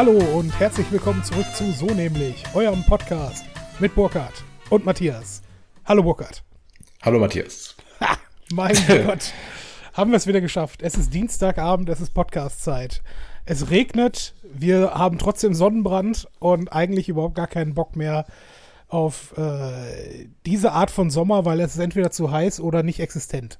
[0.00, 3.44] Hallo und herzlich willkommen zurück zu So nämlich, eurem Podcast
[3.80, 4.32] mit Burkhard
[4.70, 5.42] und Matthias.
[5.84, 6.42] Hallo Burkhard.
[7.02, 7.76] Hallo Matthias.
[8.00, 8.16] Ha,
[8.50, 8.74] mein
[9.06, 9.34] Gott,
[9.92, 10.80] haben wir es wieder geschafft.
[10.80, 13.02] Es ist Dienstagabend, es ist Podcastzeit.
[13.44, 18.24] Es regnet, wir haben trotzdem Sonnenbrand und eigentlich überhaupt gar keinen Bock mehr
[18.88, 23.58] auf äh, diese Art von Sommer, weil es ist entweder zu heiß oder nicht existent.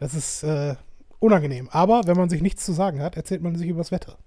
[0.00, 0.74] Das ist äh,
[1.20, 1.68] unangenehm.
[1.70, 4.18] Aber wenn man sich nichts zu sagen hat, erzählt man sich übers Wetter.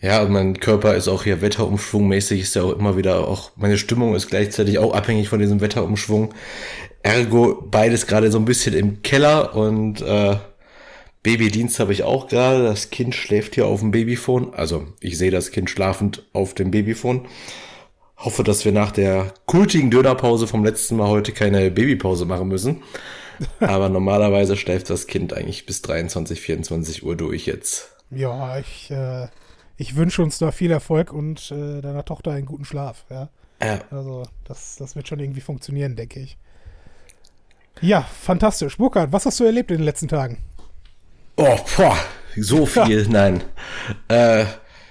[0.00, 3.78] Ja, und mein Körper ist auch hier wetterumschwungmäßig, ist ja auch immer wieder auch, meine
[3.78, 6.34] Stimmung ist gleichzeitig auch abhängig von diesem Wetterumschwung.
[7.02, 10.36] Ergo beides gerade so ein bisschen im Keller und äh,
[11.22, 12.64] Babydienst habe ich auch gerade.
[12.64, 14.54] Das Kind schläft hier auf dem Babyphone.
[14.54, 17.26] Also ich sehe das Kind schlafend auf dem Babyphone.
[18.16, 22.82] Hoffe, dass wir nach der kultigen Dönerpause vom letzten Mal heute keine Babypause machen müssen.
[23.60, 27.92] Aber normalerweise schläft das Kind eigentlich bis 23, 24 Uhr durch jetzt.
[28.10, 29.28] Ja, ich, äh,
[29.78, 33.04] ich wünsche uns da viel Erfolg und äh, deiner Tochter einen guten Schlaf.
[33.08, 33.30] Ja?
[33.62, 33.78] Ja.
[33.90, 36.36] Also das, das wird schon irgendwie funktionieren, denke ich.
[37.80, 38.76] Ja, fantastisch.
[38.76, 40.38] Burkhard, was hast du erlebt in den letzten Tagen?
[41.36, 41.96] Oh, boah,
[42.36, 43.44] so viel, nein.
[44.08, 44.46] Äh,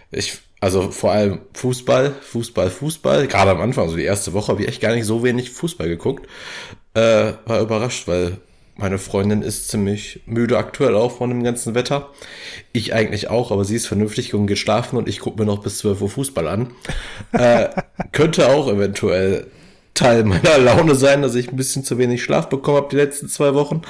[0.09, 3.27] ich, also vor allem Fußball, Fußball, Fußball.
[3.27, 5.89] Gerade am Anfang, also die erste Woche, habe ich echt gar nicht so wenig Fußball
[5.89, 6.27] geguckt.
[6.93, 8.37] Äh, war überrascht, weil
[8.77, 12.11] meine Freundin ist ziemlich müde aktuell auch von dem ganzen Wetter.
[12.73, 15.59] Ich eigentlich auch, aber sie ist vernünftig und geht schlafen und ich gucke mir noch
[15.59, 16.73] bis 12 Uhr Fußball an.
[17.33, 17.69] äh,
[18.11, 19.47] könnte auch eventuell
[19.95, 23.27] Teil meiner Laune sein, dass ich ein bisschen zu wenig Schlaf bekommen habe die letzten
[23.27, 23.81] zwei Wochen.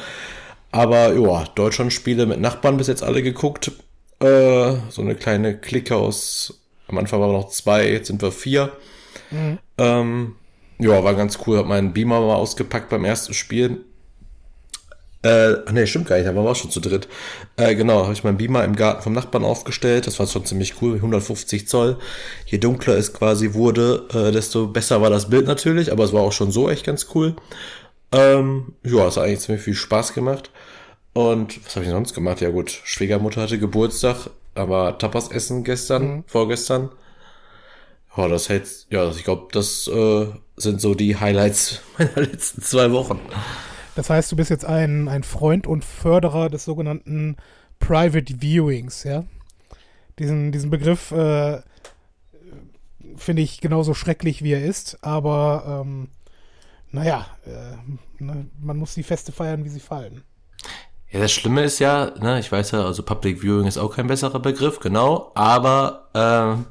[0.71, 3.71] Aber ja, Deutschland-Spiele mit Nachbarn bis jetzt alle geguckt.
[4.19, 8.31] Äh, so eine kleine Clique aus, am Anfang waren wir noch zwei, jetzt sind wir
[8.31, 8.71] vier.
[9.31, 9.59] Mhm.
[9.77, 10.35] Ähm,
[10.79, 11.57] ja, war ganz cool.
[11.57, 13.83] Hab meinen Beamer mal ausgepackt beim ersten Spiel.
[15.23, 17.07] Äh, nee, stimmt gar nicht, da waren wir auch schon zu dritt.
[17.57, 20.07] Äh, genau, habe ich meinen Beamer im Garten vom Nachbarn aufgestellt.
[20.07, 21.97] Das war schon ziemlich cool, 150 Zoll.
[22.45, 26.21] Je dunkler es quasi wurde, äh, desto besser war das Bild natürlich, aber es war
[26.21, 27.35] auch schon so echt ganz cool.
[28.11, 30.51] Ähm, ja, es hat eigentlich ziemlich viel Spaß gemacht.
[31.13, 32.41] Und was habe ich sonst gemacht?
[32.41, 36.23] Ja gut, Schwiegermutter hatte Geburtstag, aber Tapas essen gestern, mhm.
[36.27, 36.91] vorgestern.
[38.15, 40.27] Ja, das hält, ja, ich glaube, das äh,
[40.57, 43.19] sind so die Highlights meiner letzten zwei Wochen.
[43.97, 47.35] Das heißt, du bist jetzt ein, ein Freund und Förderer des sogenannten
[47.79, 49.23] Private Viewings, ja?
[50.19, 51.61] Diesen, diesen Begriff äh,
[53.15, 56.09] finde ich genauso schrecklich, wie er ist, aber ähm,
[56.91, 60.23] naja, äh, ne, man muss die Feste feiern, wie sie fallen.
[61.09, 64.05] Ja, das Schlimme ist ja, ne, ich weiß ja, also Public Viewing ist auch kein
[64.05, 66.67] besserer Begriff, genau, aber ähm,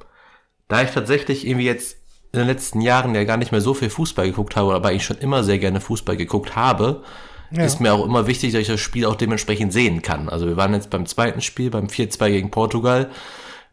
[0.69, 1.97] da ich tatsächlich irgendwie jetzt
[2.37, 5.05] in den letzten Jahren ja gar nicht mehr so viel Fußball geguckt habe, aber ich
[5.05, 7.03] schon immer sehr gerne Fußball geguckt habe,
[7.51, 7.65] ja.
[7.65, 10.29] ist mir auch immer wichtig, dass ich das Spiel auch dementsprechend sehen kann.
[10.29, 13.11] Also wir waren jetzt beim zweiten Spiel, beim 4-2 gegen Portugal.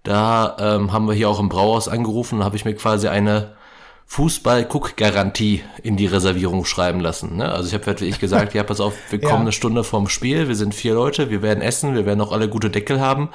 [0.04, 3.54] Da ähm, haben wir hier auch im Brauhaus angerufen und habe ich mir quasi eine
[4.06, 7.38] Fußball-Guck-Garantie in die Reservierung schreiben lassen.
[7.38, 7.52] Ne?
[7.52, 9.40] Also ich habe wirklich gesagt, ja, pass auf, wir kommen ja.
[9.40, 12.50] eine Stunde vorm Spiel, wir sind vier Leute, wir werden essen, wir werden auch alle
[12.50, 13.30] gute Deckel haben.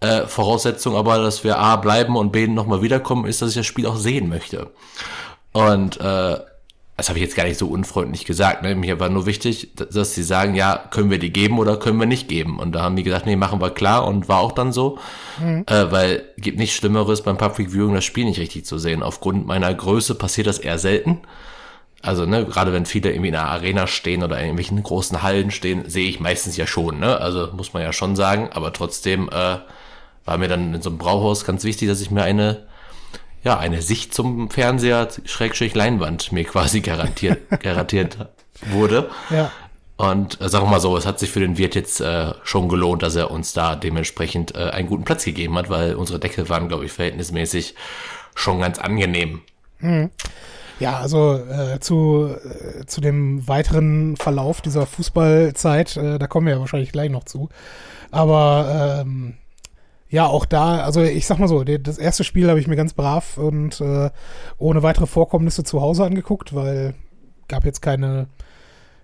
[0.00, 3.66] Äh, Voraussetzung aber, dass wir A bleiben und B nochmal wiederkommen, ist, dass ich das
[3.66, 4.70] Spiel auch sehen möchte.
[5.52, 6.38] Und äh,
[6.96, 8.62] das habe ich jetzt gar nicht so unfreundlich gesagt.
[8.62, 8.74] Ne?
[8.74, 12.06] Mir war nur wichtig, dass sie sagen, ja, können wir die geben oder können wir
[12.06, 12.58] nicht geben.
[12.58, 14.98] Und da haben die gesagt, nee, machen wir klar und war auch dann so.
[15.38, 15.64] Mhm.
[15.66, 19.02] Äh, weil gibt nichts Schlimmeres beim Public Viewing das Spiel nicht richtig zu sehen.
[19.02, 21.20] Aufgrund meiner Größe passiert das eher selten.
[22.00, 25.50] Also, ne, gerade wenn viele irgendwie in einer Arena stehen oder in irgendwelchen großen Hallen
[25.50, 27.20] stehen, sehe ich meistens ja schon, ne?
[27.20, 29.56] Also muss man ja schon sagen, aber trotzdem äh,
[30.26, 32.66] war mir dann in so einem Brauhaus ganz wichtig, dass ich mir eine,
[33.42, 38.18] ja, eine Sicht zum Fernseher, Schrägstrich Leinwand, mir quasi garantiert, garantiert
[38.66, 39.08] wurde.
[39.30, 39.50] Ja.
[39.96, 42.68] Und äh, sagen wir mal so, es hat sich für den Wirt jetzt äh, schon
[42.68, 46.48] gelohnt, dass er uns da dementsprechend äh, einen guten Platz gegeben hat, weil unsere Deckel
[46.50, 47.74] waren, glaube ich, verhältnismäßig
[48.34, 49.40] schon ganz angenehm.
[49.78, 50.10] Mhm.
[50.78, 56.54] Ja, also äh, zu, äh, zu dem weiteren Verlauf dieser Fußballzeit, äh, da kommen wir
[56.54, 57.48] ja wahrscheinlich gleich noch zu.
[58.10, 59.34] Aber ähm,
[60.08, 62.94] ja, auch da, also ich sag mal so, das erste Spiel habe ich mir ganz
[62.94, 64.10] brav und äh,
[64.58, 66.94] ohne weitere Vorkommnisse zu Hause angeguckt, weil
[67.48, 68.28] gab jetzt keine,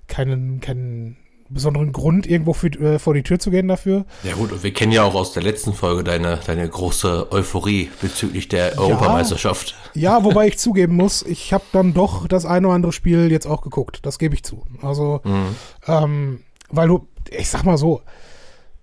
[0.07, 1.17] keinen, keinen
[1.49, 4.05] besonderen Grund, irgendwo für, äh, vor die Tür zu gehen dafür.
[4.23, 7.91] Ja gut, und wir kennen ja auch aus der letzten Folge deine, deine große Euphorie
[8.01, 9.75] bezüglich der Europameisterschaft.
[9.95, 13.47] Ja, wobei ich zugeben muss, ich habe dann doch das eine oder andere Spiel jetzt
[13.47, 14.01] auch geguckt.
[14.03, 14.63] Das gebe ich zu.
[14.83, 15.57] Also, mhm.
[15.87, 16.41] ähm,
[16.71, 18.03] weil du, ich sag mal so,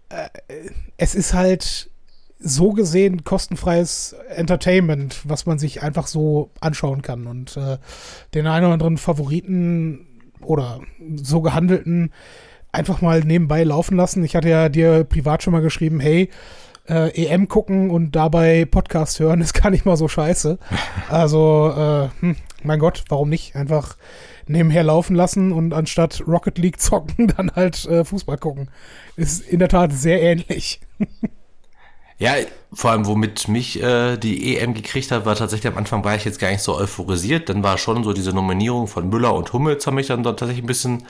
[0.10, 0.30] äh,
[0.98, 1.90] es ist halt
[2.40, 7.28] so gesehen kostenfreies Entertainment, was man sich einfach so anschauen kann.
[7.28, 7.78] Und äh,
[8.34, 10.08] den einen oder anderen Favoriten
[10.42, 10.80] oder
[11.16, 12.12] so gehandelten
[12.72, 14.24] einfach mal nebenbei laufen lassen.
[14.24, 16.30] Ich hatte ja dir privat schon mal geschrieben, hey,
[16.88, 20.58] äh, EM gucken und dabei Podcast hören ist gar nicht mal so scheiße.
[21.10, 23.56] Also, äh, hm, mein Gott, warum nicht?
[23.56, 23.98] Einfach
[24.48, 28.70] nebenher laufen lassen und anstatt Rocket League zocken, dann halt äh, Fußball gucken.
[29.16, 30.82] Ist in der Tat sehr ähnlich.
[32.20, 32.34] Ja,
[32.74, 36.26] vor allem, womit mich äh, die EM gekriegt hat, war tatsächlich am Anfang war ich
[36.26, 37.48] jetzt gar nicht so euphorisiert.
[37.48, 40.66] Dann war schon so diese Nominierung von Müller und Hummels, haben mich dann dort tatsächlich
[40.66, 41.04] ein bisschen,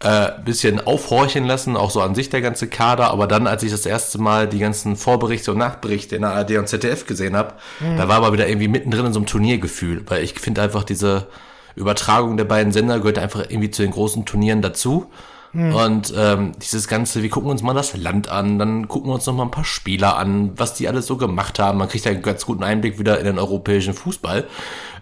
[0.00, 3.10] äh, bisschen aufhorchen lassen, auch so an sich der ganze Kader.
[3.10, 6.58] Aber dann, als ich das erste Mal die ganzen Vorberichte und Nachberichte in der ARD
[6.58, 7.96] und ZDF gesehen habe, mhm.
[7.96, 10.04] da war aber wieder irgendwie mittendrin in so einem Turniergefühl.
[10.06, 11.28] Weil ich finde einfach diese
[11.76, 15.10] Übertragung der beiden Sender gehört einfach irgendwie zu den großen Turnieren dazu.
[15.56, 15.74] Mhm.
[15.74, 19.24] Und ähm, dieses Ganze, wir gucken uns mal das Land an, dann gucken wir uns
[19.24, 21.78] noch mal ein paar Spieler an, was die alles so gemacht haben.
[21.78, 24.44] Man kriegt einen ganz guten Einblick wieder in den europäischen Fußball.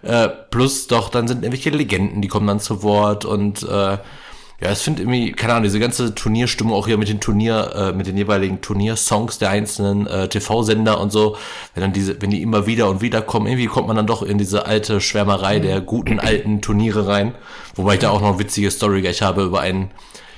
[0.01, 3.97] Äh, plus doch, dann sind irgendwelche Legenden, die kommen dann zu Wort und äh,
[4.61, 7.91] ja, es finde irgendwie, keine Ahnung, diese ganze Turnierstimmung auch hier mit den Turnier, äh,
[7.91, 11.35] mit den jeweiligen Turniersongs der einzelnen äh, TV-Sender und so,
[11.73, 14.23] wenn dann diese, wenn die immer wieder und wieder kommen, irgendwie kommt man dann doch
[14.23, 17.35] in diese alte Schwärmerei der guten alten Turniere rein.
[17.75, 19.91] Wobei ich da auch noch eine witzige Story gleich habe über einen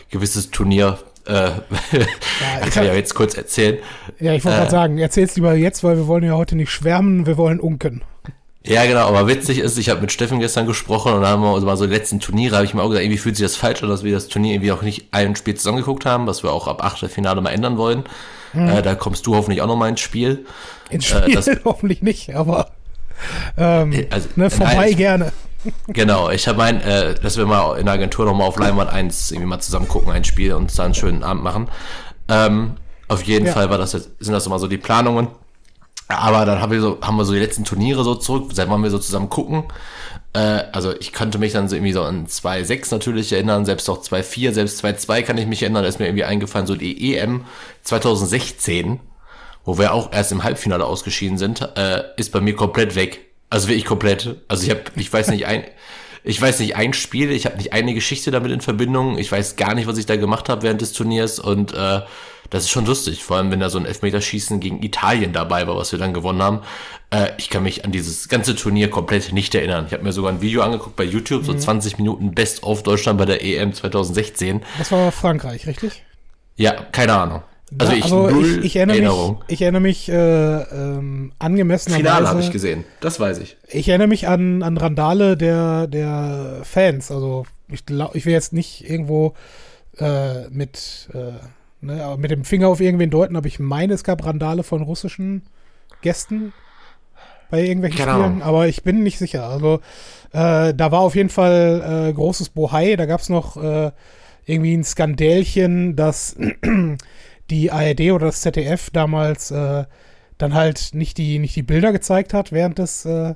[0.10, 0.98] gewisses Turnier.
[1.26, 1.58] Äh, ja,
[2.66, 3.80] ich kann ja jetzt kurz erzählen.
[4.20, 6.72] Ja, ich wollte äh, gerade sagen, erzähl's lieber jetzt, weil wir wollen ja heute nicht
[6.72, 8.02] schwärmen, wir wollen unken.
[8.68, 11.54] Ja, genau, aber witzig ist, ich habe mit Steffen gestern gesprochen und da haben wir
[11.54, 13.56] uns mal so die letzten Turniere, habe ich mir auch gesagt, irgendwie fühlt sich das
[13.56, 16.52] falsch an, dass wir das Turnier irgendwie auch nicht ein Spiel zusammengeguckt haben, was wir
[16.52, 18.04] auch ab Achtelfinale mal ändern wollen.
[18.52, 18.68] Hm.
[18.68, 20.46] Äh, da kommst du hoffentlich auch noch mal ins Spiel.
[20.90, 22.72] Ins Spiel äh, das, hoffentlich nicht, aber
[23.58, 25.32] ähm, also, ne, vorbei nein, gerne.
[25.88, 29.32] Genau, ich habe mein, äh, dass wir mal in der Agentur nochmal auf Leinwand 1
[29.32, 31.68] irgendwie mal zusammen gucken, ein Spiel und dann einen schönen Abend machen.
[32.30, 32.76] Ähm,
[33.08, 33.54] auf jeden ja.
[33.54, 35.30] Fall war das jetzt, sind das immer so die Planungen.
[36.10, 38.82] Aber dann haben wir so, haben wir so die letzten Turniere so zurück, seit wann
[38.82, 39.66] wir so zusammen gucken.
[40.34, 44.02] Äh, also ich könnte mich dann so irgendwie so an 2-6 natürlich erinnern, selbst auch
[44.02, 47.46] 2-4, selbst 2-2 kann ich mich erinnern, da ist mir irgendwie eingefallen, so die EM
[47.84, 49.00] 2016,
[49.66, 53.27] wo wir auch erst im Halbfinale ausgeschieden sind, äh, ist bei mir komplett weg.
[53.50, 54.36] Also wirklich komplett.
[54.48, 55.64] Also ich habe, ich weiß nicht ein,
[56.24, 59.18] ich weiß nicht ein Spiel, ich habe nicht eine Geschichte damit in Verbindung.
[59.18, 62.02] Ich weiß gar nicht, was ich da gemacht habe während des Turniers und äh,
[62.50, 63.24] das ist schon lustig.
[63.24, 66.42] Vor allem, wenn da so ein Elfmeterschießen gegen Italien dabei war, was wir dann gewonnen
[66.42, 66.62] haben.
[67.10, 69.86] Äh, ich kann mich an dieses ganze Turnier komplett nicht erinnern.
[69.88, 72.04] Ich habe mir sogar ein Video angeguckt bei YouTube, so 20 mhm.
[72.04, 74.64] Minuten Best of Deutschland bei der EM 2016.
[74.78, 76.04] Das war Frankreich, richtig?
[76.56, 77.44] Ja, keine Ahnung.
[77.78, 79.40] Also, ich, also ich, ich, erinnere Erinnerung.
[79.40, 80.14] mich, ich erinnere mich äh,
[80.62, 82.04] ähm, angemessenerweise.
[82.04, 83.58] Finale habe ich gesehen, das weiß ich.
[83.68, 87.12] Ich erinnere mich an, an Randale der, der Fans.
[87.12, 87.82] Also ich,
[88.14, 89.34] ich will jetzt nicht irgendwo
[90.00, 94.26] äh, mit, äh, ne, mit dem Finger auf irgendwen deuten, aber ich meine, es gab
[94.26, 95.44] Randale von russischen
[96.02, 96.54] Gästen
[97.50, 98.24] bei irgendwelchen genau.
[98.24, 99.48] Spielen, aber ich bin nicht sicher.
[99.50, 99.82] Also
[100.32, 103.92] äh, da war auf jeden Fall äh, großes Bohai, da gab es noch äh,
[104.46, 106.38] irgendwie ein Skandälchen, dass
[107.50, 109.86] die ARD oder das ZDF damals äh,
[110.38, 113.36] dann halt nicht die, nicht die Bilder gezeigt hat, während des, äh,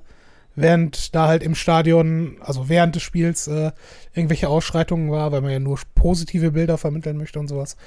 [0.55, 3.71] während da halt im Stadion, also während des Spiels äh,
[4.13, 7.77] irgendwelche Ausschreitungen war, weil man ja nur positive Bilder vermitteln möchte und sowas.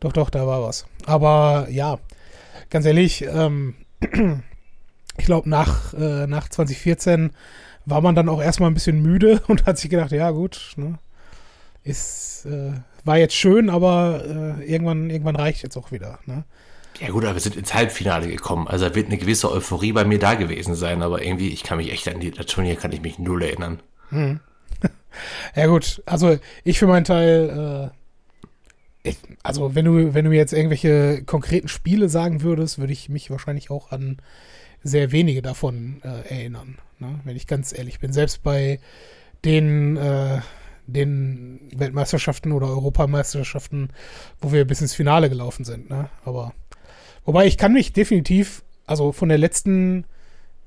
[0.00, 0.86] Doch, doch, da war was.
[1.06, 1.98] Aber ja,
[2.70, 3.74] ganz ehrlich, ähm,
[5.18, 7.30] ich glaube, nach, äh, nach 2014
[7.84, 10.98] war man dann auch erstmal ein bisschen müde und hat sich gedacht, ja gut, ne,
[11.84, 12.72] ist, äh,
[13.08, 14.22] war jetzt schön, aber
[14.60, 16.20] äh, irgendwann, irgendwann reicht jetzt auch wieder.
[16.26, 16.44] Ne?
[17.00, 18.68] Ja gut, aber wir sind ins Halbfinale gekommen.
[18.68, 21.78] Also da wird eine gewisse Euphorie bei mir da gewesen sein, aber irgendwie, ich kann
[21.78, 23.80] mich echt an die, das Turnier kann ich mich null erinnern.
[24.10, 24.40] Hm.
[25.56, 27.92] ja gut, also ich für meinen Teil,
[29.04, 33.08] äh, ich, also wenn du, wenn du jetzt irgendwelche konkreten Spiele sagen würdest, würde ich
[33.08, 34.18] mich wahrscheinlich auch an
[34.82, 37.20] sehr wenige davon äh, erinnern, ne?
[37.24, 38.12] wenn ich ganz ehrlich bin.
[38.12, 38.80] Selbst bei
[39.46, 40.40] den äh,
[40.88, 43.90] den Weltmeisterschaften oder Europameisterschaften,
[44.40, 45.90] wo wir bis ins Finale gelaufen sind.
[45.90, 46.08] Ne?
[46.24, 46.52] Aber
[47.24, 50.04] wobei ich kann mich definitiv, also von der letzten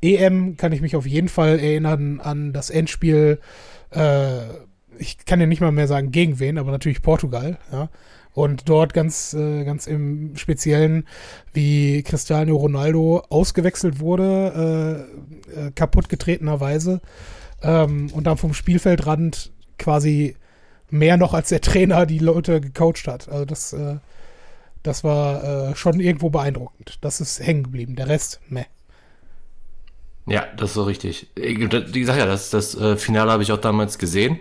[0.01, 3.39] EM kann ich mich auf jeden Fall erinnern an das Endspiel.
[3.89, 4.41] Äh,
[4.97, 7.57] ich kann ja nicht mal mehr sagen gegen wen, aber natürlich Portugal.
[7.71, 7.89] Ja?
[8.33, 11.07] Und dort ganz, äh, ganz im Speziellen,
[11.51, 15.07] wie Cristiano Ronaldo ausgewechselt wurde,
[15.57, 17.01] äh, äh kaputtgetretenerweise.
[17.63, 19.51] Ähm, und dann vom Spielfeldrand
[19.81, 20.35] quasi
[20.89, 23.29] mehr noch als der Trainer die Leute gecoacht hat.
[23.29, 23.97] Also das, äh,
[24.83, 26.97] das war äh, schon irgendwo beeindruckend.
[27.01, 27.95] Das ist hängen geblieben.
[27.95, 28.65] Der Rest, meh.
[30.27, 31.27] Ja, das ist so richtig.
[31.35, 34.39] Wie gesagt, ja, das, das äh, Finale habe ich auch damals gesehen.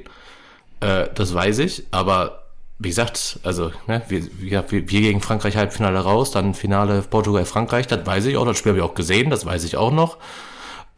[0.81, 2.41] Äh, das weiß ich, aber
[2.79, 8.07] wie gesagt, also ne, wir, wir, wir gegen Frankreich Halbfinale raus, dann Finale Portugal-Frankreich, das
[8.07, 10.17] weiß ich auch, das Spiel habe ich auch gesehen, das weiß ich auch noch.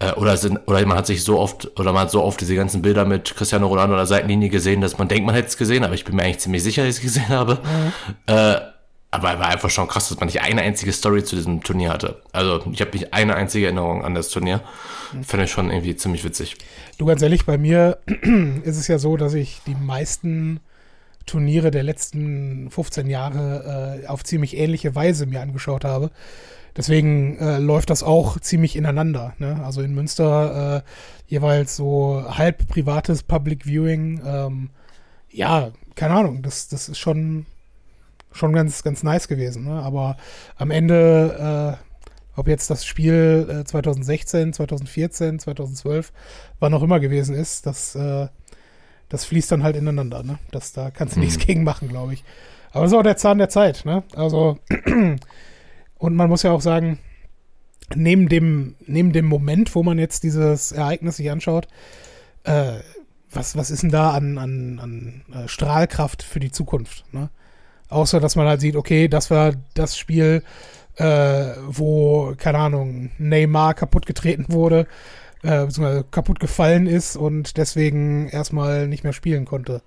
[0.02, 2.56] Äh, oder, sind, oder man hat sich so oft, oder man hat so oft diese
[2.56, 5.56] ganzen Bilder mit Cristiano Ronaldo an der Seitenlinie gesehen, dass man denkt, man hätte es
[5.56, 7.61] gesehen, aber ich bin mir eigentlich ziemlich sicher, dass ich es gesehen habe.
[7.62, 8.35] Mhm.
[8.35, 8.56] Äh,
[9.12, 12.23] aber war einfach schon krass, dass man nicht eine einzige Story zu diesem Turnier hatte.
[12.32, 14.62] Also ich habe nicht eine einzige Erinnerung an das Turnier.
[15.12, 15.25] Mhm.
[15.25, 16.56] Finde ich schon irgendwie ziemlich witzig.
[16.99, 17.99] Du ganz ehrlich, bei mir
[18.64, 20.61] ist es ja so, dass ich die meisten
[21.26, 26.11] Turniere der letzten 15 Jahre äh, auf ziemlich ähnliche Weise mir angeschaut habe.
[26.76, 29.34] Deswegen äh, läuft das auch ziemlich ineinander.
[29.38, 29.60] Ne?
[29.64, 34.22] Also in Münster äh, jeweils so halb privates Public Viewing.
[34.24, 34.70] Ähm,
[35.30, 37.46] ja, keine Ahnung, das, das ist schon
[38.32, 39.64] schon ganz, ganz nice gewesen.
[39.64, 39.82] Ne?
[39.82, 40.16] Aber
[40.56, 46.12] am Ende, äh, ob jetzt das Spiel äh, 2016, 2014, 2012,
[46.60, 48.28] wann auch immer gewesen ist, das, äh,
[49.08, 50.22] das fließt dann halt ineinander.
[50.22, 50.38] Ne?
[50.50, 51.26] Das, da kannst du mhm.
[51.26, 52.24] nichts gegen machen, glaube ich.
[52.72, 53.84] Aber das ist auch der Zahn der Zeit.
[53.84, 54.02] Ne?
[54.16, 54.58] Also,
[56.02, 56.99] und man muss ja auch sagen,
[57.94, 61.68] neben dem, neben dem Moment, wo man jetzt dieses Ereignis sich anschaut,
[62.42, 62.80] äh,
[63.30, 67.04] was, was ist denn da an, an, an äh, Strahlkraft für die Zukunft?
[67.12, 67.30] Ne?
[67.88, 70.42] Außer, dass man halt sieht, okay, das war das Spiel,
[70.97, 74.88] äh, wo, keine Ahnung, Neymar kaputt getreten wurde,
[75.44, 79.82] äh, beziehungsweise kaputt gefallen ist und deswegen erstmal nicht mehr spielen konnte.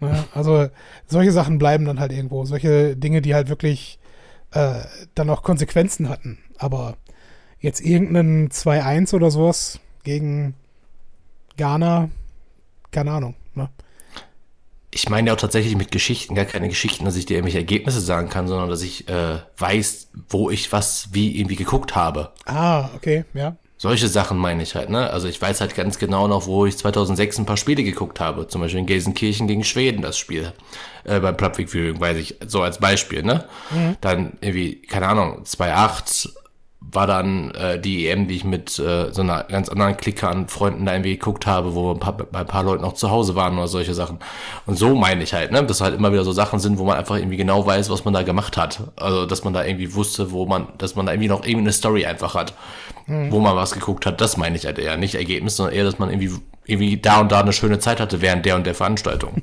[0.00, 0.24] Ne?
[0.34, 0.66] Also
[1.06, 2.44] solche Sachen bleiben dann halt irgendwo.
[2.44, 4.00] Solche Dinge, die halt wirklich
[4.54, 4.84] äh,
[5.14, 6.38] dann auch Konsequenzen hatten.
[6.58, 6.96] Aber
[7.60, 10.54] jetzt irgendeinen 2-1 oder sowas gegen
[11.56, 12.10] Ghana,
[12.90, 13.34] keine Ahnung.
[13.54, 13.68] Ne?
[14.94, 18.00] ich meine ja auch tatsächlich mit Geschichten, gar keine Geschichten, dass ich dir irgendwelche Ergebnisse
[18.00, 22.32] sagen kann, sondern dass ich äh, weiß, wo ich was wie irgendwie geguckt habe.
[22.46, 23.56] Ah, okay, ja.
[23.84, 25.10] Solche Sachen meine ich halt, ne?
[25.10, 28.48] Also ich weiß halt ganz genau noch, wo ich 2006 ein paar Spiele geguckt habe.
[28.48, 30.54] Zum Beispiel in Gelsenkirchen gegen Schweden das Spiel.
[31.04, 33.44] Äh, beim Public Viewing, weiß ich, so als Beispiel, ne?
[33.70, 33.96] Mhm.
[34.00, 36.30] Dann irgendwie, keine Ahnung, 2.8
[36.80, 40.48] war dann äh, die EM, die ich mit äh, so einer ganz anderen Clique an
[40.48, 43.34] Freunden da irgendwie geguckt habe, wo ein paar, bei ein paar Leuten auch zu Hause
[43.34, 44.18] waren oder solche Sachen.
[44.64, 46.96] Und so meine ich halt, ne, dass halt immer wieder so Sachen sind, wo man
[46.96, 48.80] einfach irgendwie genau weiß, was man da gemacht hat.
[48.96, 51.72] Also, dass man da irgendwie wusste, wo man, dass man da irgendwie noch irgendwie eine
[51.72, 52.54] Story einfach hat,
[53.06, 53.30] mhm.
[53.30, 54.20] wo man was geguckt hat.
[54.20, 54.96] Das meine ich halt eher.
[54.96, 56.32] Nicht Ergebnis, sondern eher, dass man irgendwie,
[56.64, 59.42] irgendwie da und da eine schöne Zeit hatte während der und der Veranstaltung.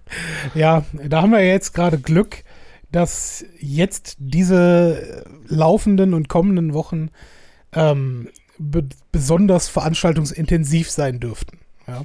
[0.54, 2.44] ja, da haben wir jetzt gerade Glück
[2.92, 7.10] dass jetzt diese laufenden und kommenden Wochen
[7.72, 11.58] ähm, be besonders veranstaltungsintensiv sein dürften.
[11.86, 12.04] Ja?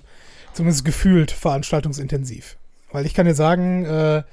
[0.54, 2.58] Zumindest gefühlt veranstaltungsintensiv.
[2.92, 4.24] Weil ich kann dir sagen, äh,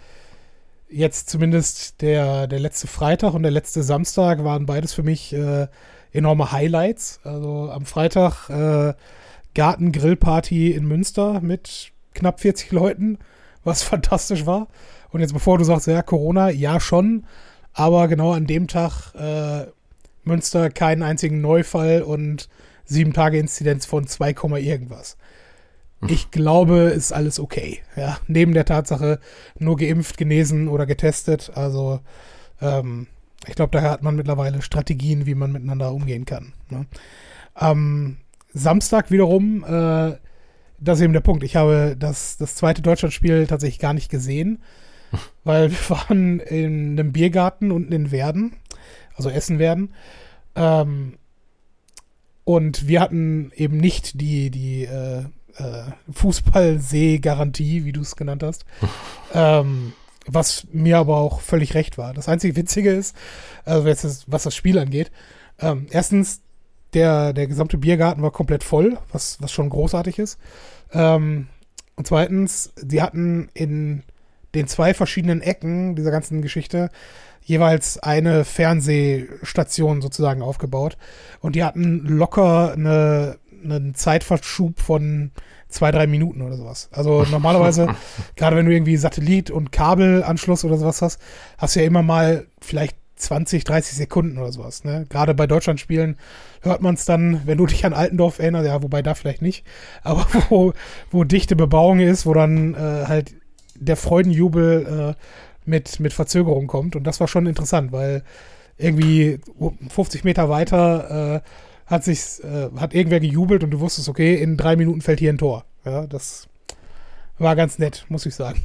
[0.88, 5.68] jetzt zumindest der, der letzte Freitag und der letzte Samstag waren beides für mich äh,
[6.12, 7.20] enorme Highlights.
[7.24, 8.94] Also am Freitag äh,
[9.54, 13.18] Garten-Grillparty in Münster mit knapp 40 Leuten,
[13.64, 14.68] was fantastisch war.
[15.10, 17.24] Und jetzt bevor du sagst, ja, Corona, ja schon,
[17.74, 19.66] aber genau an dem Tag äh,
[20.24, 22.48] Münster keinen einzigen Neufall und
[22.84, 25.16] sieben Tage Inzidenz von 2, irgendwas.
[26.08, 27.80] Ich glaube, ist alles okay.
[27.94, 29.20] Ja, neben der Tatsache
[29.58, 31.52] nur geimpft, genesen oder getestet.
[31.54, 32.00] Also
[32.60, 33.06] ähm,
[33.46, 36.52] ich glaube, daher hat man mittlerweile Strategien, wie man miteinander umgehen kann.
[36.70, 36.86] Ne?
[37.54, 38.18] Am
[38.52, 40.16] Samstag wiederum, äh,
[40.78, 41.42] das ist eben der Punkt.
[41.44, 44.58] Ich habe das, das zweite Deutschlandspiel tatsächlich gar nicht gesehen
[45.44, 48.56] weil wir waren in einem Biergarten unten in Werden,
[49.14, 49.94] also Essen werden.
[50.54, 51.18] Ähm,
[52.44, 55.24] und wir hatten eben nicht die, die äh,
[55.56, 58.64] äh, Fußballsee-Garantie, wie du es genannt hast.
[59.34, 59.92] ähm,
[60.26, 62.14] was mir aber auch völlig recht war.
[62.14, 63.16] Das einzige Witzige ist,
[63.64, 63.84] also
[64.26, 65.10] was das Spiel angeht,
[65.58, 66.40] ähm, erstens,
[66.94, 70.38] der, der gesamte Biergarten war komplett voll, was, was schon großartig ist.
[70.92, 71.48] Ähm,
[71.96, 74.02] und zweitens, sie hatten in
[74.54, 76.90] den zwei verschiedenen Ecken dieser ganzen Geschichte
[77.44, 80.96] jeweils eine Fernsehstation sozusagen aufgebaut.
[81.40, 85.32] Und die hatten locker eine, einen Zeitverschub von
[85.72, 86.88] zwei, drei Minuten oder sowas.
[86.92, 87.88] Also normalerweise,
[88.36, 91.20] gerade wenn du irgendwie Satellit- und Kabelanschluss oder sowas hast,
[91.58, 94.84] hast du ja immer mal vielleicht 20, 30 Sekunden oder sowas.
[94.84, 95.06] Ne?
[95.08, 96.16] Gerade bei Deutschlandspielen
[96.60, 99.64] hört man es dann, wenn du dich an Altendorf erinnerst, ja, wobei da vielleicht nicht,
[100.02, 100.72] aber wo,
[101.10, 103.34] wo dichte Bebauung ist, wo dann äh, halt
[103.74, 105.22] der Freudenjubel äh,
[105.64, 106.96] mit, mit Verzögerung kommt.
[106.96, 108.22] Und das war schon interessant, weil
[108.78, 109.38] irgendwie
[109.88, 111.40] 50 Meter weiter äh,
[111.92, 115.32] hat sich äh, hat irgendwer gejubelt und du wusstest, okay, in drei Minuten fällt hier
[115.32, 115.64] ein Tor.
[115.84, 116.48] Ja, das
[117.38, 118.60] war ganz nett, muss ich sagen.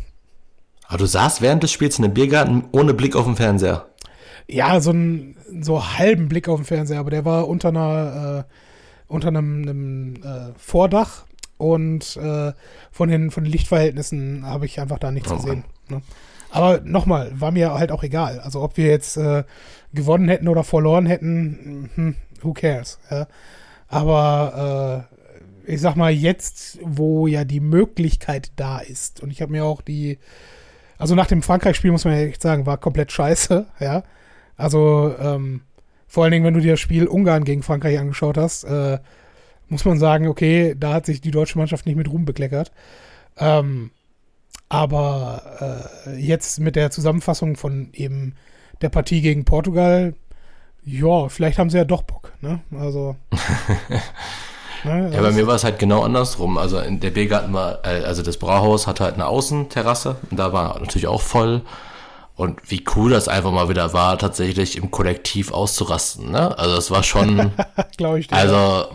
[0.87, 3.85] Aber du saßt während des Spiels in einem Biergarten ohne Blick auf den Fernseher.
[4.47, 8.53] Ja, so einen so halben Blick auf den Fernseher, aber der war unter einer äh,
[9.07, 11.25] unter einem, einem äh, Vordach
[11.57, 12.53] und äh,
[12.91, 15.63] von, den, von den Lichtverhältnissen habe ich einfach da nichts oh gesehen.
[15.89, 16.01] Ne?
[16.49, 18.39] Aber nochmal, war mir halt auch egal.
[18.39, 19.43] Also ob wir jetzt äh,
[19.93, 22.99] gewonnen hätten oder verloren hätten, hm, who cares.
[23.09, 23.27] Ja?
[23.87, 25.07] Aber
[25.65, 29.65] äh, ich sag mal, jetzt, wo ja die Möglichkeit da ist, und ich habe mir
[29.65, 30.17] auch die
[30.97, 34.03] Also nach dem Frankreich-Spiel muss man ja echt sagen, war komplett scheiße, ja.
[34.55, 35.61] Also ähm,
[36.07, 38.99] vor allen Dingen, wenn du dir das Spiel Ungarn gegen Frankreich angeschaut hast, äh,
[39.69, 42.71] muss man sagen, okay, da hat sich die deutsche Mannschaft nicht mit Ruhm bekleckert.
[43.37, 43.91] Ähm,
[44.69, 48.35] aber äh, jetzt mit der Zusammenfassung von eben
[48.81, 50.15] der Partie gegen Portugal,
[50.87, 52.61] ja, vielleicht haben sie ja doch Bock, ne?
[52.79, 53.17] Also.
[54.85, 56.57] ne, ja, bei mir war es halt genau andersrum.
[56.57, 60.53] Also in der Biergarten war, äh, also das Brauhaus hatte halt eine Außenterrasse und da
[60.53, 61.61] war natürlich auch voll.
[62.35, 66.57] Und wie cool das einfach mal wieder war, tatsächlich im Kollektiv auszurasten, ne?
[66.57, 67.51] Also es war schon.
[67.97, 68.35] Glaube ich dir.
[68.35, 68.85] Also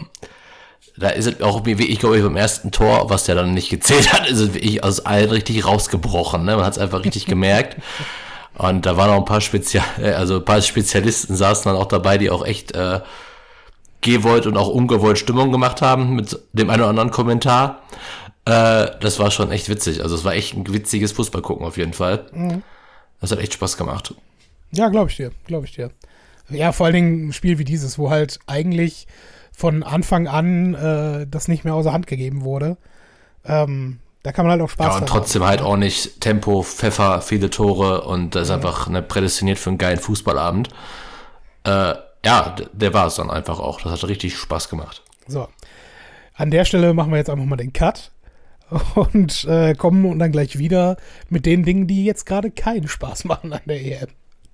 [0.96, 4.12] da ist es auch, wie ich glaube, beim ersten Tor, was der dann nicht gezählt
[4.14, 6.44] hat, ist es wirklich aus allen richtig rausgebrochen.
[6.44, 6.56] Ne?
[6.56, 7.76] Man hat es einfach richtig gemerkt.
[8.59, 11.87] Und da waren auch ein paar Spezial, äh, also ein paar Spezialisten saßen dann auch
[11.87, 13.00] dabei, die auch echt äh,
[14.00, 17.82] gewollt und auch ungewollt Stimmung gemacht haben mit dem einen oder anderen Kommentar.
[18.44, 20.02] Äh, das war schon echt witzig.
[20.02, 22.26] Also es war echt ein witziges Fußballgucken auf jeden Fall.
[22.32, 22.62] Mhm.
[23.21, 24.14] Das hat echt Spaß gemacht.
[24.73, 25.90] Ja, glaube ich dir, glaube ich dir.
[26.49, 29.06] Ja, vor allen Dingen ein Spiel wie dieses, wo halt eigentlich
[29.52, 32.76] von Anfang an äh, das nicht mehr außer Hand gegeben wurde.
[33.44, 34.95] Ähm, da kann man halt auch Spaß haben.
[34.95, 35.49] Ja, und trotzdem haben.
[35.49, 38.57] halt auch nicht Tempo, Pfeffer, viele Tore und das ist ja.
[38.57, 40.69] einfach eine prädestiniert für einen geilen Fußballabend.
[41.64, 43.81] Äh, ja, der war es dann einfach auch.
[43.81, 45.02] Das hat richtig Spaß gemacht.
[45.26, 45.49] So.
[46.35, 48.12] An der Stelle machen wir jetzt einfach mal den Cut
[48.95, 50.97] und äh, kommen und dann gleich wieder
[51.29, 54.09] mit den Dingen, die jetzt gerade keinen Spaß machen an der EM.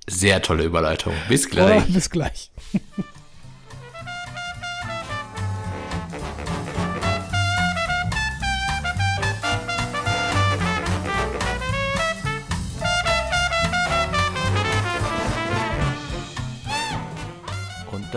[0.09, 1.13] Sehr tolle Überleitung.
[1.29, 1.85] Bis gleich.
[1.87, 2.51] Oh, bis gleich.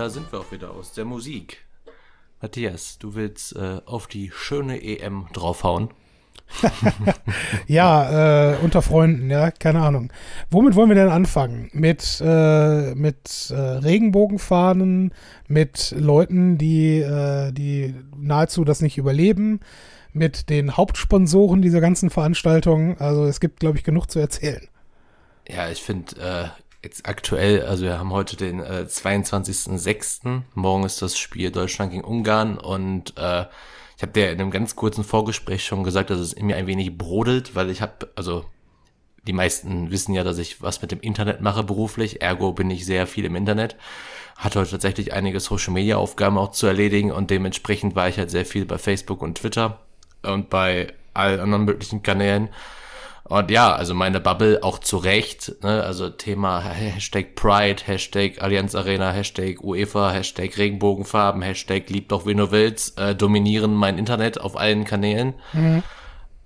[0.01, 1.63] Da sind wir auch wieder aus der Musik.
[2.41, 5.89] Matthias, du willst äh, auf die schöne EM draufhauen?
[7.67, 10.11] ja, äh, unter Freunden, ja, keine Ahnung.
[10.49, 11.69] Womit wollen wir denn anfangen?
[11.71, 15.13] Mit, äh, mit äh, Regenbogenfahnen,
[15.47, 19.59] mit Leuten, die, äh, die nahezu das nicht überleben,
[20.13, 22.99] mit den Hauptsponsoren dieser ganzen Veranstaltung.
[22.99, 24.67] Also es gibt, glaube ich, genug zu erzählen.
[25.47, 30.41] Ja, ich finde, äh, jetzt aktuell, also wir haben heute den äh, 22.06.
[30.55, 33.45] Morgen ist das Spiel Deutschland gegen Ungarn und äh,
[33.97, 36.65] ich habe dir in einem ganz kurzen Vorgespräch schon gesagt, dass es in mir ein
[36.65, 38.45] wenig brodelt, weil ich habe, also
[39.27, 42.85] die meisten wissen ja, dass ich was mit dem Internet mache beruflich, ergo bin ich
[42.85, 43.75] sehr viel im Internet.
[44.35, 48.31] Hatte heute tatsächlich einige Social Media Aufgaben auch zu erledigen und dementsprechend war ich halt
[48.31, 49.79] sehr viel bei Facebook und Twitter
[50.23, 52.49] und bei allen anderen möglichen Kanälen
[53.31, 55.81] und ja, also meine Bubble auch zu Recht, ne?
[55.83, 62.35] also Thema Hashtag Pride, Hashtag Allianz Arena, Hashtag UEFA, Hashtag Regenbogenfarben, Hashtag Lieb doch wen
[62.35, 65.35] du willst, äh, dominieren mein Internet auf allen Kanälen.
[65.53, 65.81] Mhm.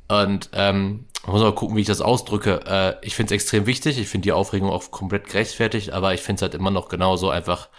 [0.10, 2.62] Und ähm, muss mal gucken, wie ich das ausdrücke.
[2.68, 6.22] Äh, ich finde es extrem wichtig, ich finde die Aufregung auch komplett gerechtfertigt, aber ich
[6.22, 7.70] finde es halt immer noch genauso einfach,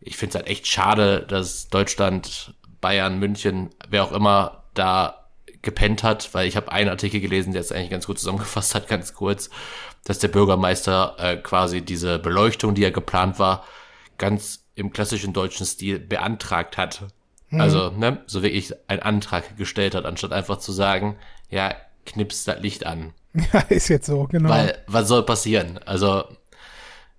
[0.00, 5.17] ich finde es halt echt schade, dass Deutschland, Bayern, München, wer auch immer da
[5.62, 8.88] gepennt hat, weil ich habe einen Artikel gelesen, der es eigentlich ganz gut zusammengefasst hat,
[8.88, 9.50] ganz kurz,
[10.04, 13.64] dass der Bürgermeister äh, quasi diese Beleuchtung, die ja geplant war,
[14.16, 17.02] ganz im klassischen deutschen Stil beantragt hat.
[17.50, 17.60] Mhm.
[17.60, 21.16] Also, ne, so wie ich einen Antrag gestellt hat, anstatt einfach zu sagen,
[21.50, 21.74] ja,
[22.06, 23.12] knips das Licht an.
[23.52, 24.48] Ja, ist jetzt so, genau.
[24.48, 25.78] Weil, was soll passieren?
[25.84, 26.24] Also,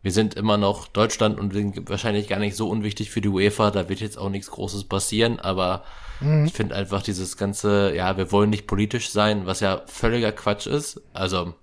[0.02, 3.72] wir sind immer noch Deutschland und sind wahrscheinlich gar nicht so unwichtig für die UEFA,
[3.72, 5.84] da wird jetzt auch nichts Großes passieren, aber
[6.20, 6.46] mhm.
[6.46, 10.68] ich finde einfach dieses ganze, ja, wir wollen nicht politisch sein, was ja völliger Quatsch
[10.68, 11.02] ist.
[11.14, 11.54] Also,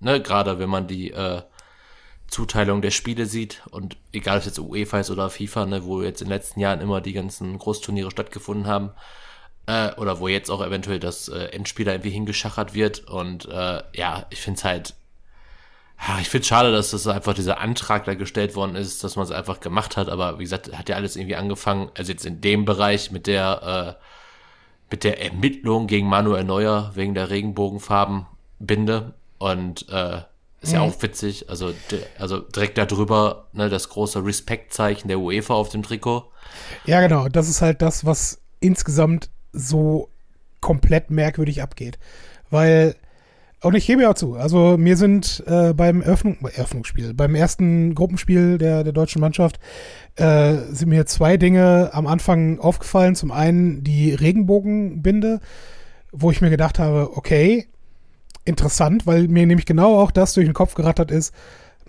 [0.00, 1.42] ne, gerade wenn man die äh,
[2.28, 6.02] Zuteilung der Spiele sieht und egal ob es jetzt UEFA ist oder FIFA, ne, wo
[6.02, 8.90] jetzt in den letzten Jahren immer die ganzen Großturniere stattgefunden haben,
[9.66, 14.26] äh, oder wo jetzt auch eventuell das äh, Endspieler irgendwie hingeschachert wird und äh, ja,
[14.30, 14.94] ich finde es halt
[15.98, 19.24] ja, ich finde schade, dass das einfach dieser Antrag da gestellt worden ist, dass man
[19.24, 22.40] es einfach gemacht hat, aber wie gesagt, hat ja alles irgendwie angefangen, also jetzt in
[22.40, 24.04] dem Bereich mit der, äh,
[24.90, 30.20] mit der Ermittlung gegen Manuel Neuer wegen der Regenbogenfarbenbinde und äh,
[30.60, 30.74] ist mhm.
[30.74, 31.72] ja auch witzig, also,
[32.18, 36.30] also direkt darüber, ne, das große Respektzeichen der UEFA auf dem Trikot.
[36.84, 40.10] Ja, genau, das ist halt das, was insgesamt so
[40.60, 41.98] komplett merkwürdig abgeht,
[42.50, 42.96] weil
[43.62, 44.34] und ich gebe ja auch zu.
[44.34, 49.58] Also mir sind äh, beim Eröffnung, Eröffnungsspiel, beim ersten Gruppenspiel der, der deutschen Mannschaft,
[50.16, 53.14] äh, sind mir zwei Dinge am Anfang aufgefallen.
[53.14, 55.40] Zum einen die Regenbogenbinde,
[56.12, 57.66] wo ich mir gedacht habe, okay,
[58.44, 61.34] interessant, weil mir nämlich genau auch das durch den Kopf gerattert ist.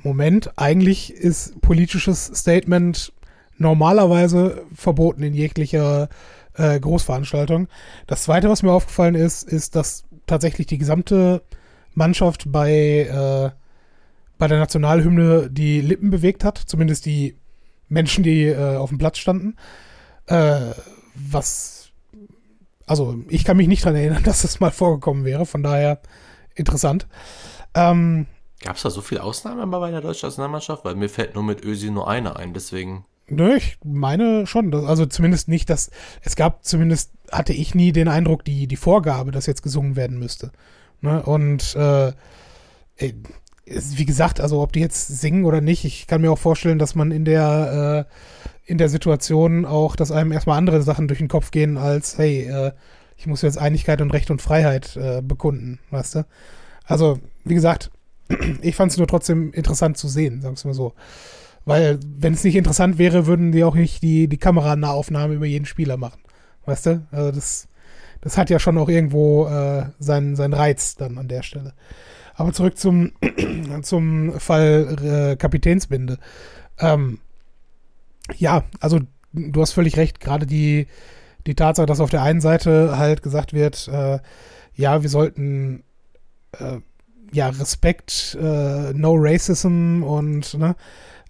[0.01, 3.11] Moment, eigentlich ist politisches Statement
[3.57, 6.07] normalerweise verboten in jeglicher
[6.53, 7.67] äh, Großveranstaltung.
[8.07, 11.41] Das zweite, was mir aufgefallen ist, ist, dass tatsächlich die gesamte
[11.97, 13.49] Mannschaft bei, äh,
[14.37, 17.37] bei der Nationalhymne die Lippen bewegt hat, zumindest die
[17.89, 19.55] Menschen, die äh, auf dem Platz standen.
[20.27, 20.71] Äh,
[21.15, 21.89] was,
[22.85, 25.99] also ich kann mich nicht daran erinnern, dass das mal vorgekommen wäre, von daher
[26.55, 27.07] interessant.
[27.73, 28.27] Ähm,
[28.61, 30.85] Gab es da so viele Ausnahmen bei der deutschen Nationalmannschaft?
[30.85, 33.05] Weil mir fällt nur mit Ösi nur eine ein, deswegen.
[33.29, 34.71] Nö, ich meine schon.
[34.71, 38.75] Dass, also zumindest nicht, dass es gab, zumindest hatte ich nie den Eindruck, die, die
[38.75, 40.51] Vorgabe, dass jetzt gesungen werden müsste.
[41.01, 41.21] Ne?
[41.21, 42.11] Und äh,
[43.65, 46.95] wie gesagt, also ob die jetzt singen oder nicht, ich kann mir auch vorstellen, dass
[46.95, 51.27] man in der, äh, in der Situation auch, dass einem erstmal andere Sachen durch den
[51.27, 52.71] Kopf gehen, als, hey, äh,
[53.17, 56.25] ich muss jetzt Einigkeit und Recht und Freiheit äh, bekunden, weißt du?
[56.85, 57.91] Also, wie gesagt,
[58.61, 60.93] ich fand es nur trotzdem interessant zu sehen, sagen wir mal so.
[61.65, 65.65] Weil, wenn es nicht interessant wäre, würden die auch nicht die, die Kameranahaufnahme über jeden
[65.65, 66.21] Spieler machen.
[66.65, 67.07] Weißt du?
[67.11, 67.67] Also das,
[68.21, 71.73] das hat ja schon auch irgendwo äh, seinen, seinen Reiz dann an der Stelle.
[72.35, 73.13] Aber zurück zum,
[73.81, 76.17] zum Fall äh, Kapitänsbinde.
[76.79, 77.19] Ähm,
[78.35, 78.99] ja, also
[79.33, 80.87] du hast völlig recht, gerade die,
[81.45, 84.19] die Tatsache, dass auf der einen Seite halt gesagt wird, äh,
[84.75, 85.83] ja, wir sollten
[86.59, 86.77] äh,
[87.31, 90.75] ja Respekt, äh, No Racism und ne,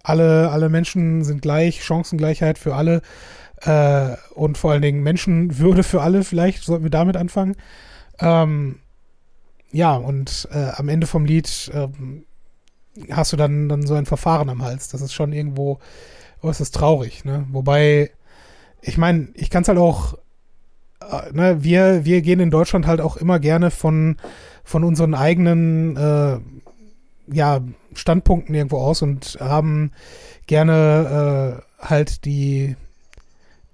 [0.04, 3.02] alle, alle Menschen sind gleich, Chancengleichheit für alle
[3.62, 7.56] äh, und vor allen Dingen Menschenwürde für alle, vielleicht sollten wir damit anfangen.
[8.20, 8.80] Ähm,
[9.72, 12.26] ja, und äh, am Ende vom Lied ähm,
[13.12, 14.90] hast du dann, dann so ein Verfahren am Hals.
[14.90, 15.80] Das ist schon irgendwo,
[16.42, 17.46] oh, es ist traurig, ne?
[17.52, 18.12] Wobei,
[18.82, 20.18] ich meine, ich kann es halt auch,
[21.02, 24.18] äh, ne, wir, wir gehen in Deutschland halt auch immer gerne von,
[24.64, 26.40] von unseren eigenen, äh,
[27.30, 27.62] ja,
[27.94, 29.92] Standpunkten irgendwo aus und haben
[30.46, 32.76] gerne äh, halt die,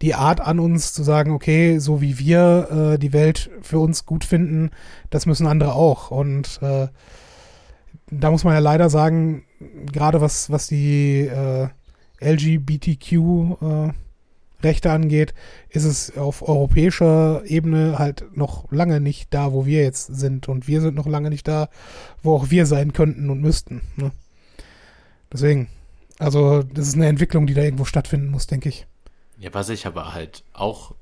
[0.03, 4.05] die Art an uns zu sagen, okay, so wie wir äh, die Welt für uns
[4.05, 4.69] gut finden,
[5.09, 6.11] das müssen andere auch.
[6.11, 6.89] Und äh,
[8.11, 9.45] da muss man ja leider sagen,
[9.93, 11.69] gerade was, was die äh,
[12.19, 13.93] LGBTQ
[14.61, 15.33] Rechte angeht,
[15.69, 20.49] ist es auf europäischer Ebene halt noch lange nicht da, wo wir jetzt sind.
[20.49, 21.69] Und wir sind noch lange nicht da,
[22.21, 23.81] wo auch wir sein könnten und müssten.
[23.95, 24.11] Ne?
[25.31, 25.69] Deswegen,
[26.19, 28.85] also das ist eine Entwicklung, die da irgendwo stattfinden muss, denke ich.
[29.37, 30.95] Ja, was ich aber halt auch,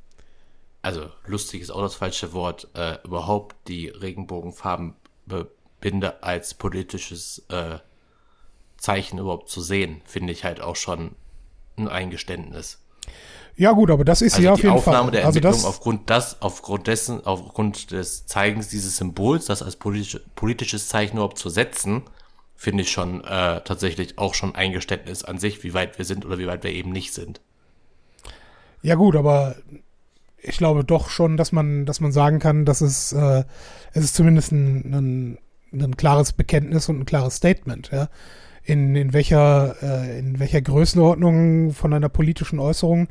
[0.81, 7.79] also lustig ist auch das falsche Wort, äh, überhaupt die Regenbogenfarbenbinde als politisches äh,
[8.77, 11.15] Zeichen überhaupt zu sehen, finde ich halt auch schon
[11.77, 12.79] ein Eingeständnis.
[13.55, 15.11] Ja, gut, aber das ist also ja auf jeden Aufnahme Fall.
[15.11, 19.75] der also Entwicklung das, aufgrund das, aufgrund dessen, aufgrund des Zeigens dieses Symbols, das als
[19.75, 22.03] politisch, politisches Zeichen überhaupt zu setzen,
[22.55, 26.37] finde ich schon äh, tatsächlich auch schon Eingeständnis an sich, wie weit wir sind oder
[26.37, 27.41] wie weit wir eben nicht sind.
[28.81, 29.55] Ja, gut, aber
[30.41, 33.43] ich glaube doch schon, dass man, dass man sagen kann, dass es, äh,
[33.93, 35.37] es ist zumindest ein, ein,
[35.73, 38.09] ein klares Bekenntnis und ein klares Statement, ja
[38.63, 43.07] in, in welcher, äh, in welcher Größenordnung von einer politischen Äußerung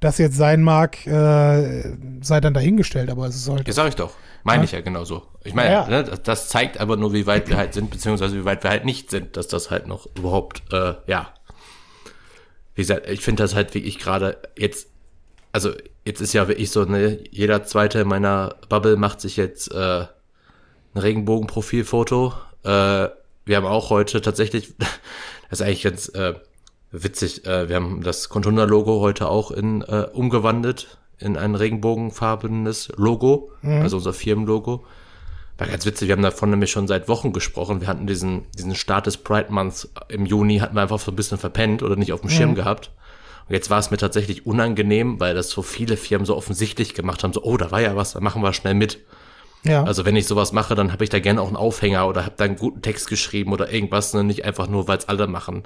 [0.00, 3.66] das jetzt sein mag, äh, sei dann dahingestellt, aber es ist halt.
[3.66, 4.14] Ja, sag ich doch.
[4.44, 4.64] Meine ja.
[4.64, 5.22] ich ja genauso.
[5.42, 5.86] Ich meine, ja.
[5.88, 8.84] ne, das zeigt aber nur, wie weit wir halt sind, beziehungsweise wie weit wir halt
[8.84, 11.32] nicht sind, dass das halt noch überhaupt, äh, ja.
[12.74, 14.88] Wie gesagt, ich finde das halt wirklich gerade jetzt,
[15.54, 15.70] also
[16.04, 20.00] jetzt ist ja wirklich so, ne, jeder zweite in meiner Bubble macht sich jetzt äh,
[20.94, 22.34] ein Regenbogenprofilfoto.
[22.64, 23.08] Äh,
[23.46, 26.34] wir haben auch heute tatsächlich, das ist eigentlich ganz äh,
[26.90, 33.52] witzig, äh, wir haben das Contunda-Logo heute auch in äh, umgewandelt in ein regenbogenfarbenes Logo,
[33.62, 33.82] mhm.
[33.82, 34.84] also unser Firmenlogo.
[35.56, 37.80] War ganz witzig, wir haben davon nämlich schon seit Wochen gesprochen.
[37.80, 41.16] Wir hatten diesen, diesen Start des Pride Months im Juni, hatten wir einfach so ein
[41.16, 42.54] bisschen verpennt oder nicht auf dem Schirm mhm.
[42.56, 42.90] gehabt.
[43.48, 47.22] Und jetzt war es mir tatsächlich unangenehm, weil das so viele Firmen so offensichtlich gemacht
[47.22, 49.00] haben, so, oh, da war ja was, da machen wir schnell mit.
[49.64, 49.84] Ja.
[49.84, 52.34] Also wenn ich sowas mache, dann habe ich da gerne auch einen Aufhänger oder habe
[52.36, 54.24] da einen guten Text geschrieben oder irgendwas, ne?
[54.24, 55.64] nicht einfach nur, weil es alle machen.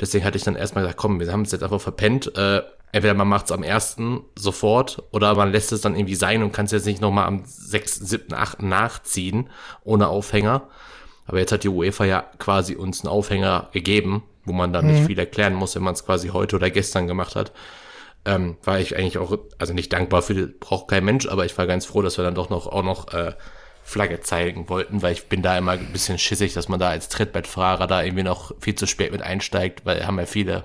[0.00, 2.36] Deswegen hatte ich dann erstmal gesagt, komm, wir haben es jetzt einfach verpennt.
[2.36, 6.42] Äh, entweder man macht es am ersten sofort oder man lässt es dann irgendwie sein
[6.42, 9.50] und kann es jetzt nicht nochmal am sechsten, siebten, achten nachziehen
[9.84, 10.68] ohne Aufhänger.
[11.26, 14.92] Aber jetzt hat die UEFA ja quasi uns einen Aufhänger gegeben, wo man dann mhm.
[14.92, 17.52] nicht viel erklären muss, wenn man es quasi heute oder gestern gemacht hat
[18.28, 21.66] ähm, war ich eigentlich auch, also nicht dankbar für, braucht kein Mensch, aber ich war
[21.66, 23.32] ganz froh, dass wir dann doch noch auch noch äh,
[23.82, 27.08] Flagge zeigen wollten, weil ich bin da immer ein bisschen schissig, dass man da als
[27.08, 30.64] Trittbettfahrer da irgendwie noch viel zu spät mit einsteigt, weil haben ja viele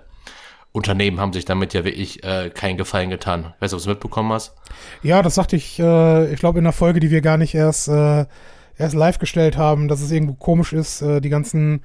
[0.74, 3.54] Unternehmen haben sich damit ja wirklich äh, keinen Gefallen getan.
[3.60, 4.56] Weißt du, ob du es mitbekommen hast?
[5.04, 7.88] Ja, das sagte ich, äh, ich glaube, in einer Folge, die wir gar nicht erst,
[7.88, 8.26] äh,
[8.78, 11.82] erst live gestellt haben, dass es irgendwo komisch ist, äh, die ganzen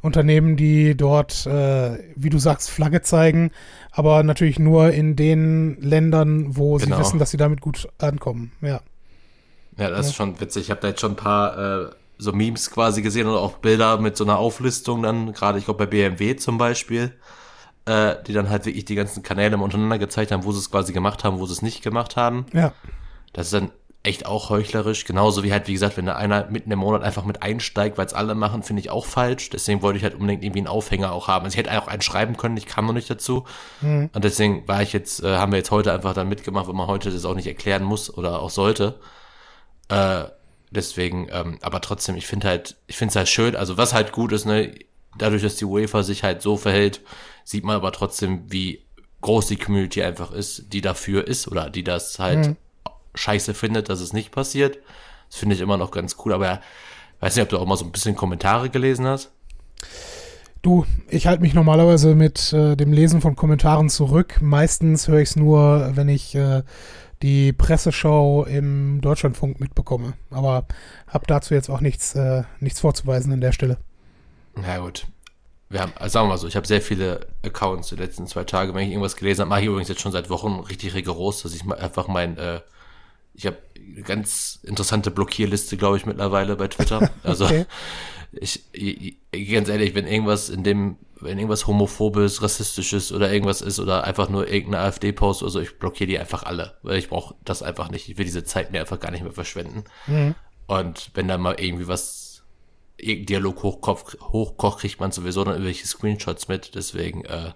[0.00, 3.52] Unternehmen, die dort, äh, wie du sagst, Flagge zeigen,
[3.90, 6.96] aber natürlich nur in den Ländern, wo genau.
[6.96, 8.52] sie wissen, dass sie damit gut ankommen.
[8.60, 8.80] Ja.
[9.78, 10.10] Ja, das ja.
[10.10, 10.64] ist schon witzig.
[10.64, 13.98] Ich habe da jetzt schon ein paar äh, so Memes quasi gesehen und auch Bilder
[13.98, 17.12] mit so einer Auflistung dann, gerade ich glaube bei BMW zum Beispiel,
[17.86, 20.92] äh, die dann halt wirklich die ganzen Kanäle untereinander gezeigt haben, wo sie es quasi
[20.92, 22.46] gemacht haben, wo sie es nicht gemacht haben.
[22.52, 22.72] Ja.
[23.32, 23.70] Das ist dann
[24.04, 25.04] echt auch heuchlerisch.
[25.04, 28.06] Genauso wie halt, wie gesagt, wenn da einer mitten im Monat einfach mit einsteigt, weil
[28.06, 29.50] es alle machen, finde ich auch falsch.
[29.50, 31.44] Deswegen wollte ich halt unbedingt irgendwie einen Aufhänger auch haben.
[31.44, 33.44] Also ich hätte auch einen schreiben können, ich kam noch nicht dazu.
[33.80, 34.10] Mhm.
[34.12, 36.88] Und deswegen war ich jetzt, äh, haben wir jetzt heute einfach dann mitgemacht, weil man
[36.88, 38.98] heute das auch nicht erklären muss oder auch sollte.
[39.88, 40.24] Äh,
[40.70, 44.10] deswegen, ähm, aber trotzdem, ich finde halt, ich finde es halt schön, also was halt
[44.10, 44.74] gut ist, ne,
[45.16, 47.02] dadurch, dass die UEFA sich halt so verhält,
[47.44, 48.84] sieht man aber trotzdem, wie
[49.20, 52.56] groß die Community einfach ist, die dafür ist oder die das halt mhm
[53.14, 54.78] scheiße findet, dass es nicht passiert.
[55.28, 56.60] Das finde ich immer noch ganz cool, aber
[57.20, 59.32] weiß nicht, ob du auch mal so ein bisschen Kommentare gelesen hast.
[60.62, 64.40] Du, ich halte mich normalerweise mit äh, dem Lesen von Kommentaren zurück.
[64.40, 66.62] Meistens höre ich es nur, wenn ich äh,
[67.22, 70.12] die Presseschau im Deutschlandfunk mitbekomme.
[70.30, 70.66] Aber
[71.08, 73.78] habe dazu jetzt auch nichts, äh, nichts vorzuweisen an der Stelle.
[74.54, 75.06] Na gut.
[75.68, 78.44] Wir haben, also sagen wir mal so, ich habe sehr viele Accounts die letzten zwei
[78.44, 78.74] Tage.
[78.74, 81.54] Wenn ich irgendwas gelesen habe, mache ich übrigens jetzt schon seit Wochen richtig rigoros, dass
[81.54, 82.60] ich einfach mein äh,
[83.34, 87.10] ich habe eine ganz interessante Blockierliste, glaube ich, mittlerweile bei Twitter.
[87.22, 87.66] Also okay.
[88.32, 89.16] ich, ich,
[89.52, 94.28] ganz ehrlich, wenn irgendwas in dem, wenn irgendwas homophobes, rassistisches oder irgendwas ist oder einfach
[94.28, 97.90] nur irgendeine AfD-Post oder so, ich blockiere die einfach alle, weil ich brauche das einfach
[97.90, 98.08] nicht.
[98.08, 99.84] Ich will diese Zeit mir einfach gar nicht mehr verschwenden.
[100.06, 100.34] Mhm.
[100.66, 102.44] Und wenn da mal irgendwie was,
[102.96, 106.74] irgendein Dialog hochkocht, hochkocht, kriegt man sowieso dann irgendwelche Screenshots mit.
[106.74, 107.52] Deswegen, äh,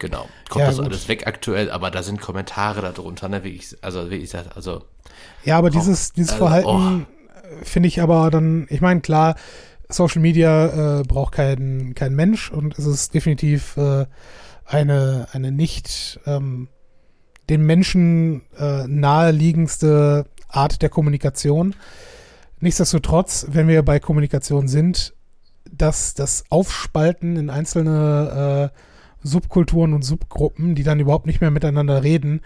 [0.00, 0.28] Genau.
[0.48, 0.86] Kommt ja, das gut.
[0.86, 4.56] alles weg aktuell, aber da sind Kommentare darunter, ne, wie ich, also wie ich sag,
[4.56, 4.82] also.
[5.44, 7.62] Ja, aber oh, dieses, dieses also, Verhalten oh.
[7.62, 9.36] finde ich aber dann, ich meine, klar,
[9.90, 14.06] Social Media äh, braucht kein, kein Mensch und es ist definitiv äh,
[14.64, 16.68] eine, eine nicht ähm,
[17.50, 21.74] dem Menschen äh, naheliegendste Art der Kommunikation.
[22.60, 25.12] Nichtsdestotrotz, wenn wir bei Kommunikation sind,
[25.70, 28.80] dass das Aufspalten in einzelne äh,
[29.22, 32.40] Subkulturen und Subgruppen, die dann überhaupt nicht mehr miteinander reden,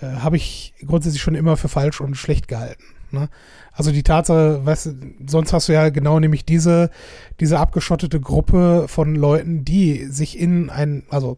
[0.00, 2.84] äh, habe ich grundsätzlich schon immer für falsch und schlecht gehalten.
[3.10, 3.28] Ne?
[3.72, 4.94] Also die Tatsache, weißt
[5.26, 6.90] sonst hast du ja genau nämlich diese,
[7.40, 11.36] diese abgeschottete Gruppe von Leuten, die sich in ein, also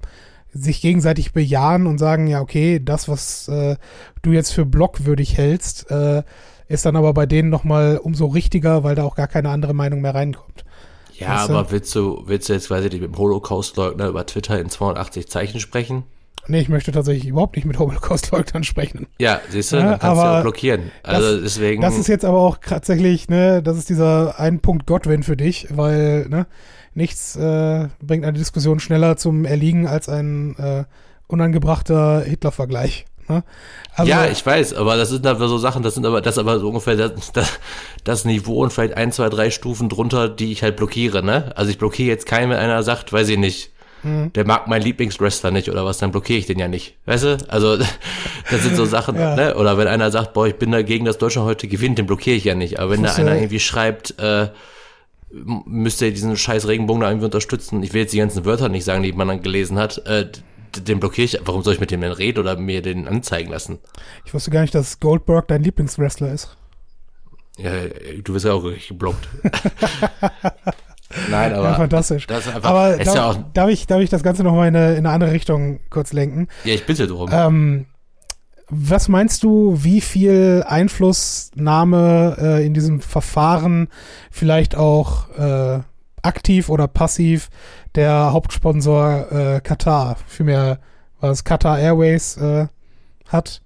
[0.52, 3.76] sich gegenseitig bejahen und sagen, ja, okay, das, was äh,
[4.22, 6.22] du jetzt für blockwürdig hältst, äh,
[6.68, 10.00] ist dann aber bei denen nochmal umso richtiger, weil da auch gar keine andere Meinung
[10.00, 10.64] mehr reinkommt.
[11.18, 14.70] Ja, weißt aber willst du, willst du jetzt, nicht, mit dem Holocaust-Leugner über Twitter in
[14.70, 16.04] 280 Zeichen sprechen?
[16.46, 19.06] Nee, ich möchte tatsächlich überhaupt nicht mit Holocaust-Leugnern sprechen.
[19.18, 20.90] Ja, siehst du, ja, dann kannst du ja auch blockieren.
[21.02, 21.82] Also das, deswegen.
[21.82, 25.68] Das ist jetzt aber auch tatsächlich, ne, das ist dieser ein Punkt Godwin für dich,
[25.70, 26.46] weil, ne,
[26.94, 30.84] nichts äh, bringt eine Diskussion schneller zum Erliegen als ein äh,
[31.26, 33.04] unangebrachter Hitler-Vergleich.
[33.28, 33.44] Ne?
[33.94, 36.38] Also, ja, ich weiß, aber das sind aber so Sachen, das sind aber, das ist
[36.38, 37.58] aber so ungefähr das, das,
[38.04, 41.52] das, Niveau und vielleicht ein, zwei, drei Stufen drunter, die ich halt blockiere, ne?
[41.56, 43.70] Also ich blockiere jetzt keinen, wenn einer sagt, weiß ich nicht,
[44.04, 44.32] mhm.
[44.34, 46.96] der mag meinen Lieblingswrestler nicht oder was, dann blockiere ich den ja nicht.
[47.06, 47.38] Weißt du?
[47.48, 47.76] Also,
[48.50, 49.34] das sind so Sachen, ja.
[49.34, 49.56] ne?
[49.56, 52.44] Oder wenn einer sagt, boah, ich bin dagegen, dass Deutschland heute gewinnt, den blockiere ich
[52.44, 52.78] ja nicht.
[52.78, 54.48] Aber wenn da einer irgendwie schreibt, äh,
[55.30, 57.82] müsste ihr diesen scheiß Regenbogen da irgendwie unterstützen.
[57.82, 59.98] Ich will jetzt die ganzen Wörter nicht sagen, die man dann gelesen hat.
[60.06, 60.26] Äh,
[60.76, 61.40] den blockiere ich.
[61.44, 63.78] Warum soll ich mit dem denn reden oder mir den anzeigen lassen?
[64.24, 66.56] Ich wusste gar nicht, dass Goldberg dein Lieblingswrestler ist.
[67.58, 67.72] Ja,
[68.22, 69.28] du wirst ja auch geblockt.
[71.30, 71.70] Nein, aber.
[71.70, 72.26] Ja, fantastisch.
[72.26, 74.92] Das ist einfach, aber darf, ja darf, ich, darf ich das Ganze nochmal in eine,
[74.92, 76.48] in eine andere Richtung kurz lenken?
[76.64, 77.30] Ja, ich bitte drum.
[77.32, 77.86] Ähm,
[78.68, 83.88] was meinst du, wie viel Einflussnahme äh, in diesem Verfahren
[84.30, 85.80] vielleicht auch äh,
[86.22, 87.48] aktiv oder passiv
[87.94, 90.78] der Hauptsponsor äh, Qatar, vielmehr
[91.20, 92.68] was Qatar Airways äh,
[93.26, 93.62] hat.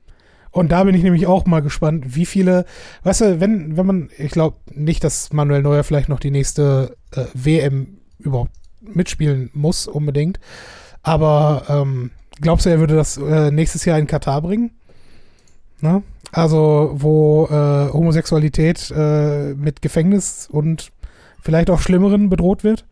[0.51, 2.67] Und da bin ich nämlich auch mal gespannt, wie viele,
[3.05, 6.97] weißt du, wenn, wenn man, ich glaube nicht, dass Manuel Neuer vielleicht noch die nächste
[7.13, 10.39] äh, WM überhaupt mitspielen muss, unbedingt.
[11.03, 14.73] Aber ähm, glaubst du, er würde das äh, nächstes Jahr in Katar bringen?
[15.81, 16.03] Na?
[16.33, 20.93] Also, wo äh, Homosexualität äh, mit Gefängnis und
[21.41, 22.87] vielleicht auch Schlimmeren bedroht wird?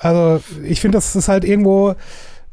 [0.00, 1.94] Also, ich finde, das ist halt irgendwo,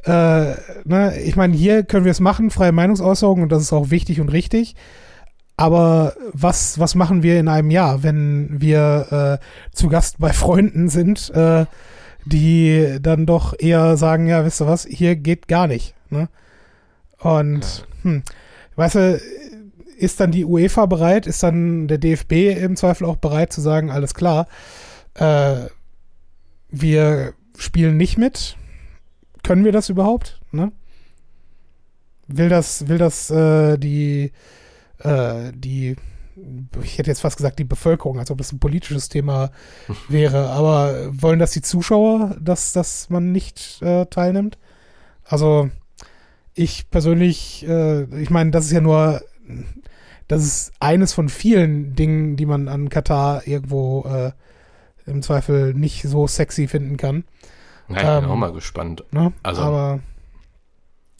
[0.04, 3.90] äh, ne, ich meine, hier können wir es machen, freie Meinungsäußerung und das ist auch
[3.90, 4.76] wichtig und richtig.
[5.56, 10.90] Aber was, was machen wir in einem Jahr, wenn wir äh, zu Gast bei Freunden
[10.90, 11.66] sind, äh,
[12.26, 15.96] die dann doch eher sagen, ja, wisst ihr was, hier geht gar nicht.
[16.10, 16.30] Ne?
[17.20, 18.24] Und, hm,
[18.76, 19.22] weißt du,
[19.98, 23.90] ist dann die UEFA bereit, ist dann der DFB im Zweifel auch bereit zu sagen,
[23.90, 24.48] alles klar,
[25.16, 25.68] äh,
[26.70, 28.58] wir spielen nicht mit,
[29.44, 30.40] können wir das überhaupt?
[30.52, 30.72] Ne?
[32.28, 34.32] Will das, will das äh, die,
[35.00, 35.96] äh, die
[36.84, 39.52] ich hätte jetzt fast gesagt, die Bevölkerung, als ob es ein politisches Thema
[40.10, 40.50] wäre.
[40.50, 44.58] Aber wollen das die Zuschauer, dass, dass man nicht äh, teilnimmt?
[45.24, 45.70] Also,
[46.54, 49.22] ich persönlich, äh, ich meine, das ist ja nur,
[50.28, 54.32] das ist eines von vielen Dingen, die man an Katar irgendwo äh,
[55.08, 57.24] im Zweifel nicht so sexy finden kann.
[57.90, 59.04] Ja, ich bin ähm, auch mal gespannt.
[59.12, 59.34] Ne?
[59.44, 59.62] Also.
[59.62, 60.00] Aber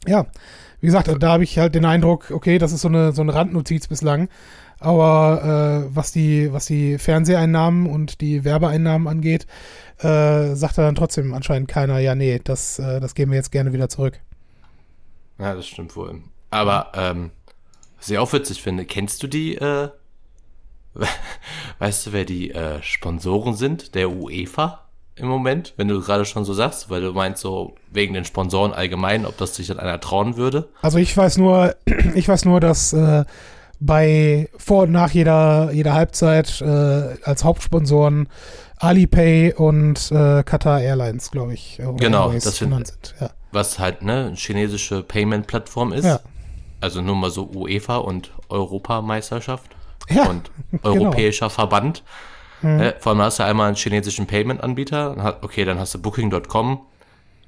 [0.06, 0.26] ja,
[0.80, 3.34] wie gesagt, da habe ich halt den Eindruck, okay, das ist so eine, so eine
[3.34, 4.28] Randnotiz bislang.
[4.80, 9.46] Aber äh, was, die, was die Fernseheinnahmen und die Werbeeinnahmen angeht,
[9.98, 13.50] äh, sagt da dann trotzdem anscheinend keiner, ja, nee, das, äh, das geben wir jetzt
[13.50, 14.20] gerne wieder zurück.
[15.38, 16.22] Ja, das stimmt wohl.
[16.50, 17.30] Aber ähm,
[17.96, 19.88] was ich auch witzig finde, kennst du die, äh,
[21.78, 26.44] weißt du, wer die äh, Sponsoren sind der UEFA im Moment, wenn du gerade schon
[26.44, 30.00] so sagst, weil du meinst so wegen den Sponsoren allgemein, ob das sich dann einer
[30.00, 30.68] trauen würde?
[30.80, 31.74] Also ich weiß nur,
[32.14, 33.24] ich weiß nur, dass äh,
[33.80, 38.28] bei vor und nach jeder, jeder Halbzeit äh, als Hauptsponsoren
[38.76, 43.14] Alipay und äh, Qatar Airlines, glaube ich, genau, Airways das sind, sind.
[43.20, 43.30] Ja.
[43.50, 46.04] Was halt ne, eine chinesische Payment-Plattform ist.
[46.04, 46.20] Ja.
[46.80, 49.70] Also nur mal so UEFA und Europameisterschaft
[50.08, 50.84] ja, und genau.
[50.84, 51.54] europäischer genau.
[51.54, 52.02] Verband.
[52.60, 52.80] Hm.
[52.80, 55.38] Äh, vor allem hast du einmal einen chinesischen Payment-Anbieter.
[55.42, 56.86] Okay, dann hast du Booking.com.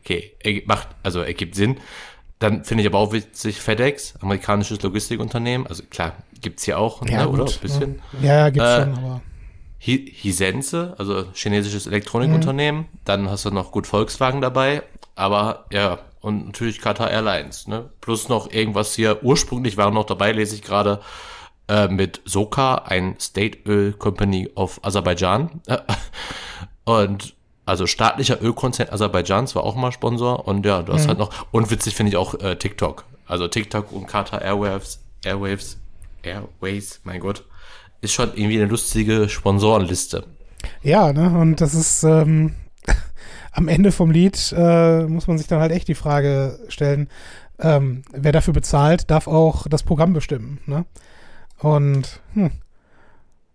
[0.04, 1.78] Okay, macht, also ergibt Sinn.
[2.38, 5.66] Dann finde ich aber auch witzig FedEx, amerikanisches Logistikunternehmen.
[5.66, 7.44] Also klar, gibt's hier auch, ja, ne, oder?
[7.44, 8.02] Ein bisschen.
[8.22, 9.20] Ja, ja gibt's äh, schon, aber.
[9.78, 12.82] Hisense, also chinesisches Elektronikunternehmen.
[12.82, 12.98] Mhm.
[13.04, 14.82] Dann hast du noch gut Volkswagen dabei.
[15.14, 17.90] Aber ja, und natürlich Qatar Airlines, ne?
[18.00, 19.22] Plus noch irgendwas hier.
[19.22, 21.00] Ursprünglich waren noch dabei, lese ich gerade,
[21.70, 25.60] äh, mit Soka, ein State Oil Company of Aserbaidschan.
[26.84, 31.08] und also staatlicher Ölkonzern Aserbaidschans war auch mal Sponsor und ja, du hast mhm.
[31.08, 33.04] halt noch, und witzig finde ich auch äh, TikTok.
[33.26, 35.78] Also TikTok und Qatar Airwaves, Airwaves,
[36.22, 37.44] Airways, mein Gott,
[38.00, 40.24] ist schon irgendwie eine lustige Sponsorenliste.
[40.82, 42.56] Ja, ne, und das ist ähm,
[43.52, 47.08] am Ende vom Lied äh, muss man sich dann halt echt die Frage stellen,
[47.60, 50.84] ähm, wer dafür bezahlt, darf auch das Programm bestimmen, ne?
[51.60, 52.50] Und hm,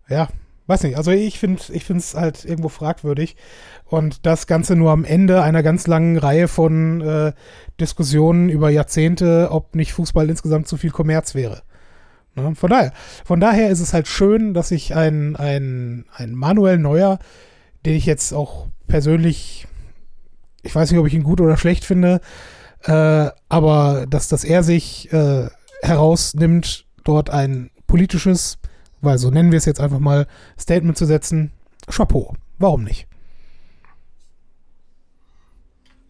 [0.07, 0.27] ja,
[0.67, 3.35] weiß nicht, also ich finde ich finde es halt irgendwo fragwürdig
[3.85, 7.33] und das Ganze nur am Ende einer ganz langen Reihe von äh,
[7.79, 11.63] Diskussionen über Jahrzehnte, ob nicht Fußball insgesamt zu viel Kommerz wäre.
[12.35, 12.53] Ne?
[12.55, 17.19] Von daher, von daher ist es halt schön, dass ich ein, ein, ein Manuel Neuer,
[17.85, 19.67] den ich jetzt auch persönlich,
[20.63, 22.21] ich weiß nicht, ob ich ihn gut oder schlecht finde,
[22.83, 25.47] äh, aber dass, dass er sich äh,
[25.81, 28.57] herausnimmt, dort ein politisches
[29.05, 30.27] weil so nennen wir es jetzt einfach mal,
[30.59, 31.51] Statement zu setzen.
[31.87, 32.35] Chapeau.
[32.57, 33.07] Warum nicht?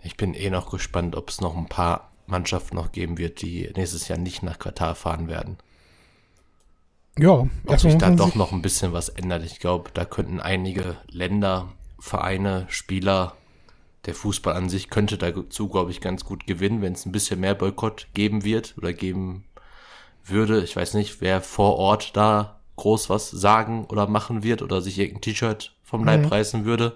[0.02, 3.70] Ich bin eh noch gespannt, ob es noch ein paar Mannschaften noch geben wird, die
[3.76, 5.58] nächstes Jahr nicht nach Katar fahren werden.
[7.18, 9.44] Ja, ob sich da doch noch ein bisschen was ändert.
[9.44, 11.70] Ich glaube, da könnten einige Länder,
[12.00, 13.36] Vereine, Spieler,
[14.06, 17.40] der Fußball an sich könnte dazu, glaube ich, ganz gut gewinnen, wenn es ein bisschen
[17.40, 19.46] mehr Boykott geben wird oder geben
[20.26, 20.64] würde.
[20.64, 25.00] Ich weiß nicht, wer vor Ort da groß was sagen oder machen wird oder sich
[25.00, 26.28] irgendein T-Shirt vom Leib mhm.
[26.28, 26.94] reißen würde.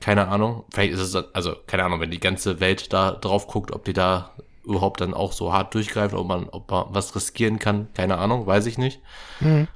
[0.00, 0.64] Keine Ahnung.
[0.72, 3.92] Vielleicht ist es, also keine Ahnung, wenn die ganze Welt da drauf guckt, ob die
[3.92, 4.32] da
[4.64, 7.88] überhaupt dann auch so hart durchgreifen, ob man, ob man was riskieren kann.
[7.94, 9.00] Keine Ahnung, weiß ich nicht.
[9.40, 9.66] Mhm.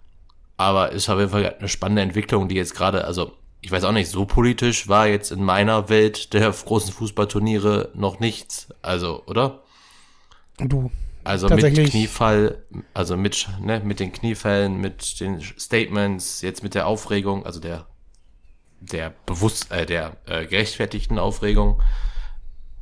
[0.57, 3.93] Aber ist auf jeden Fall eine spannende Entwicklung, die jetzt gerade, also ich weiß auch
[3.93, 8.69] nicht, so politisch war jetzt in meiner Welt der großen Fußballturniere noch nichts.
[8.83, 9.63] Also, oder?
[10.59, 10.91] Du,
[11.25, 16.87] also mit Kniefall, also mit, ne, mit den Kniefällen, mit den Statements, jetzt mit der
[16.87, 17.87] Aufregung, also der,
[18.81, 21.81] der bewusst, äh, der äh, gerechtfertigten Aufregung.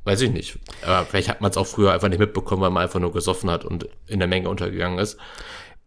[0.04, 0.58] Weiß ich nicht.
[0.82, 3.50] Aber vielleicht hat man es auch früher einfach nicht mitbekommen, weil man einfach nur gesoffen
[3.50, 5.18] hat und in der Menge untergegangen ist.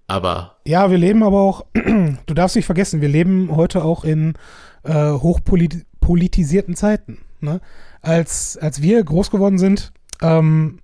[0.07, 0.57] Aber.
[0.65, 4.35] Ja, wir leben aber auch, du darfst nicht vergessen, wir leben heute auch in
[4.83, 7.19] äh, hochpolitisierten Zeiten.
[7.39, 7.59] Ne?
[8.01, 9.91] Als, als wir groß geworden sind,
[10.21, 10.79] ähm,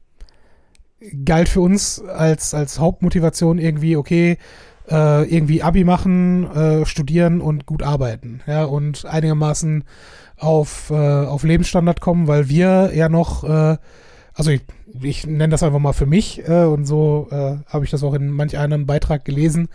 [1.26, 4.38] galt für uns als, als Hauptmotivation irgendwie, okay,
[4.89, 9.84] äh, irgendwie Abi machen, äh, studieren und gut arbeiten, ja, und einigermaßen
[10.38, 13.78] auf, äh, auf Lebensstandard kommen, weil wir ja noch, äh,
[14.34, 14.62] also ich,
[15.02, 18.14] ich nenne das einfach mal für mich äh, und so äh, habe ich das auch
[18.14, 19.68] in manch einem Beitrag gelesen.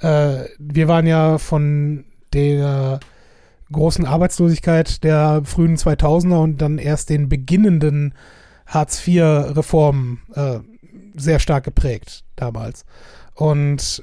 [0.00, 3.00] Äh, wir waren ja von der
[3.72, 8.14] großen Arbeitslosigkeit der frühen 2000er und dann erst den beginnenden
[8.72, 10.60] Hartz-IV-Reformen äh,
[11.14, 12.84] sehr stark geprägt damals.
[13.34, 14.02] Und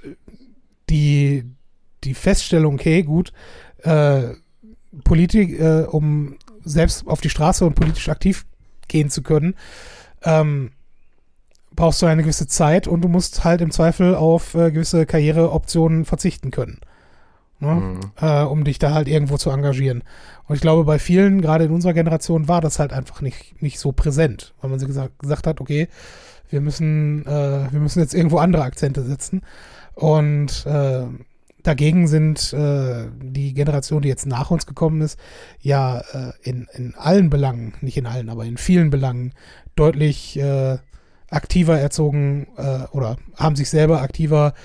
[0.89, 1.43] die,
[2.03, 3.33] die Feststellung, okay, gut,
[3.83, 4.29] äh,
[5.03, 8.45] Politik, äh, um selbst auf die Straße und politisch aktiv
[8.87, 9.55] gehen zu können,
[10.23, 10.71] ähm,
[11.75, 16.05] brauchst du eine gewisse Zeit und du musst halt im Zweifel auf äh, gewisse Karriereoptionen
[16.05, 16.79] verzichten können.
[17.59, 17.73] Ne?
[17.73, 17.99] Mhm.
[18.21, 20.03] Äh, um dich da halt irgendwo zu engagieren.
[20.47, 23.79] Und ich glaube, bei vielen, gerade in unserer Generation, war das halt einfach nicht, nicht
[23.79, 25.89] so präsent, weil man gesagt, gesagt hat, okay,
[26.49, 29.41] wir müssen, äh, wir müssen jetzt irgendwo andere Akzente setzen.
[29.93, 31.03] Und äh,
[31.63, 35.19] dagegen sind äh, die Generation, die jetzt nach uns gekommen ist,
[35.61, 39.33] ja äh, in, in allen Belangen, nicht in allen, aber in vielen Belangen
[39.75, 40.77] deutlich äh,
[41.29, 42.47] aktiver erzogen
[42.91, 44.55] oder haben sich selber aktiver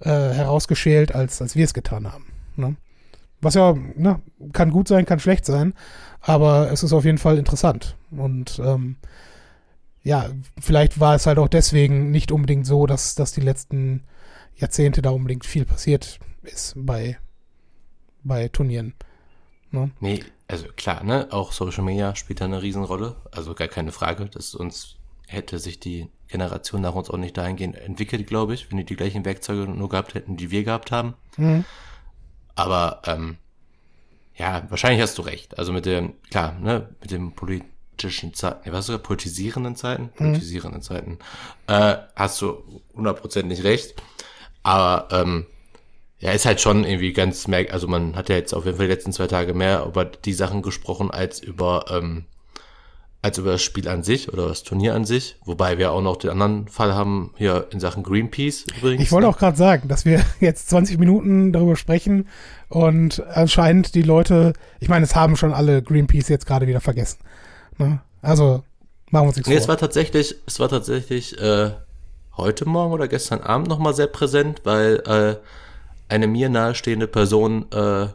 [0.00, 2.33] herausgeschält, als, als wir es getan haben.
[2.56, 2.76] Ne?
[3.40, 4.20] Was ja, ne,
[4.52, 5.74] kann gut sein, kann schlecht sein,
[6.20, 7.96] aber es ist auf jeden Fall interessant.
[8.10, 8.96] Und ähm,
[10.02, 10.30] ja,
[10.60, 14.04] vielleicht war es halt auch deswegen nicht unbedingt so, dass, dass die letzten
[14.56, 17.18] Jahrzehnte da unbedingt viel passiert ist bei,
[18.22, 18.94] bei Turnieren.
[19.70, 19.90] Ne?
[20.00, 23.16] Nee, also klar, ne, auch Social Media spielt da eine Riesenrolle.
[23.30, 24.96] Also gar keine Frage, dass uns
[25.26, 28.96] hätte sich die Generation nach uns auch nicht dahingehend entwickelt, glaube ich, wenn die die
[28.96, 31.14] gleichen Werkzeuge nur gehabt hätten, die wir gehabt haben.
[31.36, 31.64] Mhm.
[32.54, 33.36] Aber ähm,
[34.36, 35.58] ja, wahrscheinlich hast du recht.
[35.58, 40.16] Also mit dem, klar, ne, mit dem politischen Zeiten, was sogar politisierenden Zeiten, mhm.
[40.16, 41.18] politisierenden Zeiten,
[41.66, 43.94] äh, hast du hundertprozentig recht.
[44.62, 45.46] Aber ähm,
[46.18, 48.86] ja, ist halt schon irgendwie ganz merk, also man hat ja jetzt auf jeden Fall
[48.86, 52.24] die letzten zwei Tage mehr über die Sachen gesprochen als über ähm,
[53.24, 55.36] als über das Spiel an sich oder das Turnier an sich.
[55.46, 59.02] Wobei wir auch noch den anderen Fall haben hier in Sachen Greenpeace übrigens.
[59.02, 59.32] Ich wollte ne?
[59.32, 62.28] auch gerade sagen, dass wir jetzt 20 Minuten darüber sprechen
[62.68, 67.20] und anscheinend die Leute, ich meine, es haben schon alle Greenpeace jetzt gerade wieder vergessen.
[67.78, 68.02] Ne?
[68.20, 68.62] Also
[69.10, 69.62] machen wir uns nichts nee, vor.
[69.62, 71.70] Es war tatsächlich, es war tatsächlich äh,
[72.36, 78.08] heute Morgen oder gestern Abend nochmal sehr präsent, weil äh, eine mir nahestehende Person äh,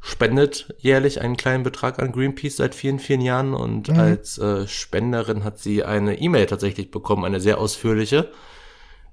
[0.00, 3.98] spendet jährlich einen kleinen Betrag an Greenpeace seit vielen, vielen Jahren und mhm.
[3.98, 8.30] als äh, Spenderin hat sie eine E-Mail tatsächlich bekommen, eine sehr ausführliche,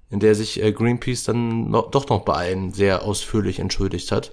[0.09, 4.31] in der sich äh, Greenpeace dann noch, doch noch bei allen sehr ausführlich entschuldigt hat.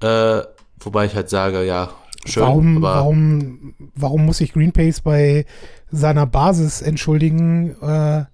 [0.00, 0.42] Äh,
[0.78, 1.90] wobei ich halt sage, ja,
[2.24, 2.42] schön.
[2.42, 5.46] Warum, warum, warum muss sich Greenpeace bei
[5.90, 8.24] seiner Basis entschuldigen äh,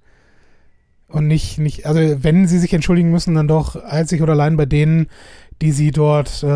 [1.08, 4.66] und nicht, nicht, also wenn sie sich entschuldigen müssen, dann doch einzig oder allein bei
[4.66, 5.08] denen,
[5.60, 6.46] die sie dort äh,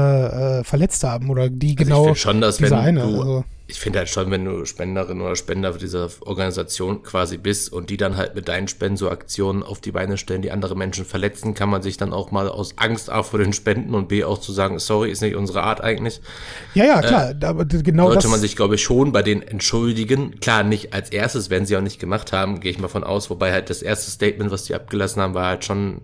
[0.61, 3.01] äh, verletzt haben oder die also genau ich schon, dass diese eine.
[3.01, 3.45] Du, also.
[3.69, 7.91] Ich finde halt schon, wenn du Spenderin oder Spender für diese Organisation quasi bist und
[7.91, 11.05] die dann halt mit deinen Spenden so Aktionen auf die Beine stellen, die andere Menschen
[11.05, 14.23] verletzen, kann man sich dann auch mal aus Angst A vor den Spenden und B
[14.23, 16.21] auch zu sagen, sorry, ist nicht unsere Art eigentlich.
[16.75, 20.39] Ja, ja, klar, äh, aber genau sollte man sich, glaube ich, schon bei denen entschuldigen.
[20.39, 23.31] Klar, nicht als erstes, wenn sie auch nicht gemacht haben, gehe ich mal von aus,
[23.31, 26.03] wobei halt das erste Statement, was die abgelassen haben, war halt schon,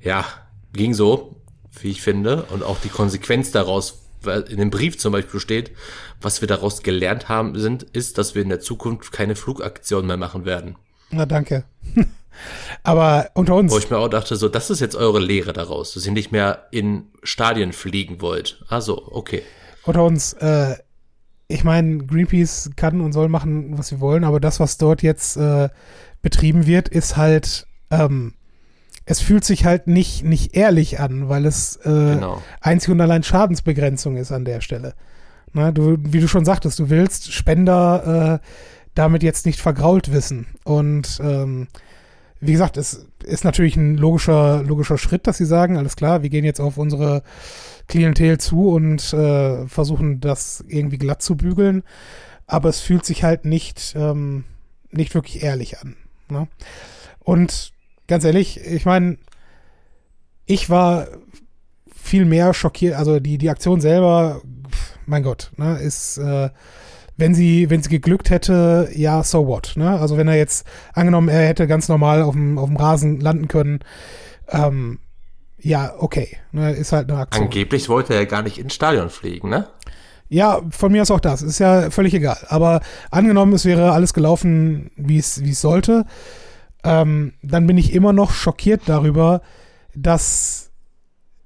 [0.00, 0.24] ja,
[0.72, 1.41] ging so
[1.80, 4.02] wie ich finde, und auch die Konsequenz daraus,
[4.48, 5.72] in dem Brief zum Beispiel steht,
[6.20, 10.16] was wir daraus gelernt haben, sind, ist, dass wir in der Zukunft keine Flugaktion mehr
[10.16, 10.76] machen werden.
[11.10, 11.64] Na, danke.
[12.82, 13.72] Aber unter uns.
[13.72, 16.32] Wo ich mir auch dachte, so, das ist jetzt eure Lehre daraus, dass ihr nicht
[16.32, 18.64] mehr in Stadien fliegen wollt.
[18.68, 19.42] Also, okay.
[19.84, 20.76] Unter uns, äh,
[21.48, 25.36] ich meine, Greenpeace kann und soll machen, was sie wollen, aber das, was dort jetzt
[25.36, 25.68] äh,
[26.22, 28.34] betrieben wird, ist halt ähm,
[29.04, 32.42] es fühlt sich halt nicht, nicht ehrlich an, weil es äh, genau.
[32.60, 34.94] einzig und allein Schadensbegrenzung ist an der Stelle.
[35.52, 38.46] Na, du, wie du schon sagtest, du willst Spender äh,
[38.94, 40.46] damit jetzt nicht vergrault wissen.
[40.64, 41.68] Und ähm,
[42.40, 46.30] wie gesagt, es ist natürlich ein logischer, logischer Schritt, dass sie sagen, alles klar, wir
[46.30, 47.22] gehen jetzt auf unsere
[47.88, 51.82] Klientel zu und äh, versuchen das irgendwie glatt zu bügeln.
[52.46, 54.44] Aber es fühlt sich halt nicht, ähm,
[54.90, 55.96] nicht wirklich ehrlich an.
[56.28, 56.48] Ne?
[57.20, 57.72] Und
[58.12, 59.16] ganz ehrlich, ich meine,
[60.44, 61.08] ich war
[61.94, 64.42] viel mehr schockiert, also die, die Aktion selber,
[65.06, 66.50] mein Gott, ne, ist, äh,
[67.16, 69.98] wenn sie, wenn sie geglückt hätte, ja, so what, ne?
[69.98, 73.48] Also wenn er jetzt, angenommen, er hätte ganz normal auf dem, auf dem Rasen landen
[73.48, 73.80] können,
[74.50, 74.98] ähm,
[75.58, 77.46] ja, okay, ne, ist halt eine Aktion.
[77.46, 79.68] Angeblich wollte er gar nicht ins Stadion fliegen, ne?
[80.28, 81.40] Ja, von mir ist auch das.
[81.40, 82.38] Ist ja völlig egal.
[82.48, 86.04] Aber angenommen, es wäre alles gelaufen, wie es, wie es sollte,
[86.84, 89.42] ähm, dann bin ich immer noch schockiert darüber,
[89.94, 90.70] dass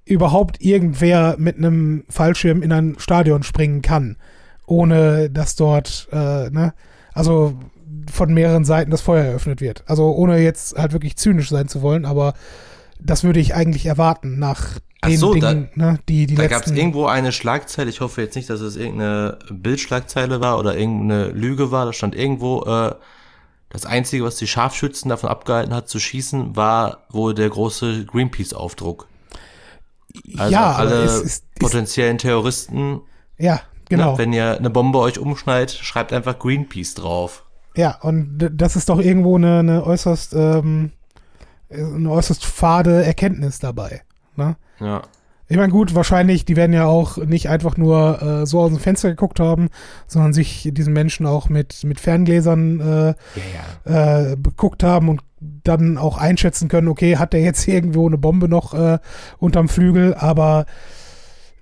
[0.04, 4.16] überhaupt irgendwer mit einem Fallschirm in ein Stadion springen kann,
[4.66, 6.74] ohne dass dort, äh, ne,
[7.12, 7.58] also
[8.10, 9.82] von mehreren Seiten das Feuer eröffnet wird.
[9.86, 12.34] Also ohne jetzt halt wirklich zynisch sein zu wollen, aber
[13.00, 16.66] das würde ich eigentlich erwarten nach den so, Dingen, da, ne, die die Da gab
[16.66, 21.28] es irgendwo eine Schlagzeile, ich hoffe jetzt nicht, dass es irgendeine Bildschlagzeile war oder irgendeine
[21.28, 22.94] Lüge war, da stand irgendwo, äh,
[23.70, 29.08] das Einzige, was die Scharfschützen davon abgehalten hat zu schießen, war wohl der große Greenpeace-Aufdruck.
[30.38, 33.02] Also ja, alle es, es, potenziellen Terroristen.
[33.38, 34.12] Ja, genau.
[34.12, 37.44] Ne, wenn ihr eine Bombe euch umschneidet, schreibt einfach Greenpeace drauf.
[37.76, 40.92] Ja, und das ist doch irgendwo eine, eine äußerst, ähm,
[41.68, 44.02] eine äußerst fade Erkenntnis dabei.
[44.36, 44.56] Ne?
[44.80, 45.02] Ja.
[45.48, 48.80] Ich meine, gut, wahrscheinlich, die werden ja auch nicht einfach nur äh, so aus dem
[48.80, 49.68] Fenster geguckt haben,
[50.08, 53.14] sondern sich diesen Menschen auch mit, mit Ferngläsern äh, Ja,
[53.84, 54.32] ja.
[54.32, 58.48] äh, beguckt haben und dann auch einschätzen können, okay, hat der jetzt irgendwo eine Bombe
[58.48, 58.98] noch äh,
[59.38, 60.66] unterm Flügel, aber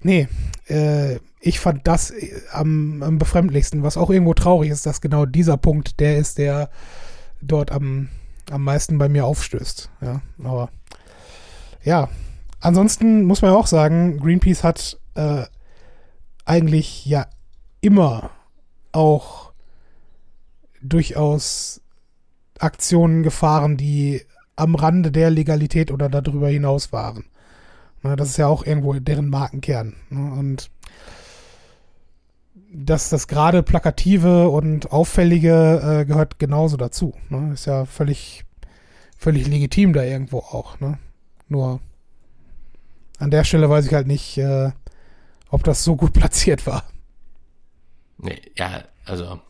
[0.00, 0.28] nee,
[0.68, 5.26] äh, ich fand das äh, am, am befremdlichsten, was auch irgendwo traurig ist, dass genau
[5.26, 6.70] dieser Punkt der ist, der
[7.42, 8.08] dort am,
[8.50, 9.90] am meisten bei mir aufstößt.
[10.00, 10.70] Ja, aber
[11.82, 12.08] ja,
[12.64, 15.44] ansonsten muss man ja auch sagen, Greenpeace hat äh,
[16.44, 17.26] eigentlich ja
[17.80, 18.30] immer
[18.92, 19.52] auch
[20.82, 21.80] durchaus
[22.58, 24.22] Aktionen gefahren, die
[24.56, 27.24] am Rande der Legalität oder darüber hinaus waren.
[28.02, 29.94] Das ist ja auch irgendwo deren Markenkern.
[30.10, 30.32] Ne?
[30.32, 30.70] Und
[32.70, 37.14] dass das gerade Plakative und Auffällige äh, gehört genauso dazu.
[37.30, 37.52] Ne?
[37.54, 38.44] Ist ja völlig,
[39.16, 40.80] völlig legitim da irgendwo auch.
[40.80, 40.98] Ne?
[41.48, 41.80] Nur
[43.18, 44.70] an der Stelle weiß ich halt nicht, äh,
[45.50, 46.84] ob das so gut platziert war.
[48.18, 49.40] Nee, ja, also.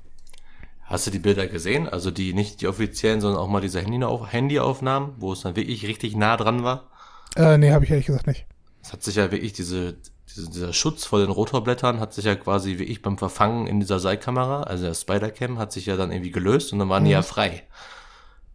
[0.86, 1.88] Hast du die Bilder gesehen?
[1.88, 5.86] Also die nicht die offiziellen, sondern auch mal diese Handyauf Handyaufnahmen, wo es dann wirklich
[5.86, 6.90] richtig nah dran war.
[7.36, 8.44] Äh, nee, habe ich ehrlich gesagt nicht.
[8.82, 9.96] Es hat sich ja wirklich diese,
[10.28, 13.80] diese, dieser Schutz vor den Rotorblättern hat sich ja quasi wie ich beim Verfangen in
[13.80, 17.08] dieser Seilkamera, also der Spider-Cam, hat sich ja dann irgendwie gelöst und dann waren die
[17.10, 17.14] Mhm.
[17.14, 17.62] ja frei.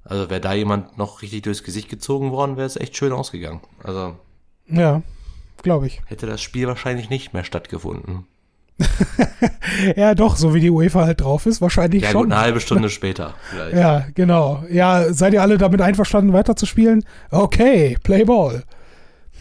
[0.04, 3.62] Also wäre da jemand noch richtig durchs Gesicht gezogen worden, wäre es echt schön ausgegangen.
[3.84, 4.16] Also
[4.70, 5.02] Ja,
[5.64, 6.02] glaube ich.
[6.08, 8.26] hätte das Spiel wahrscheinlich nicht mehr stattgefunden.
[9.96, 12.32] Ja, doch, so wie die UEFA halt drauf ist, wahrscheinlich Ja, gut, schon.
[12.32, 13.76] eine halbe Stunde später vielleicht.
[13.78, 14.64] Ja, genau.
[14.70, 17.06] Ja, seid ihr alle damit einverstanden, weiterzuspielen?
[17.32, 18.64] Okay, play ball.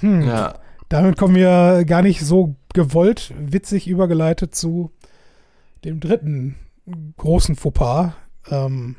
[0.01, 0.23] Hm.
[0.23, 0.55] ja.
[0.89, 4.91] Damit kommen wir gar nicht so gewollt, witzig übergeleitet zu
[5.85, 6.57] dem dritten
[7.17, 8.13] großen Fauxpas.
[8.51, 8.97] Ähm,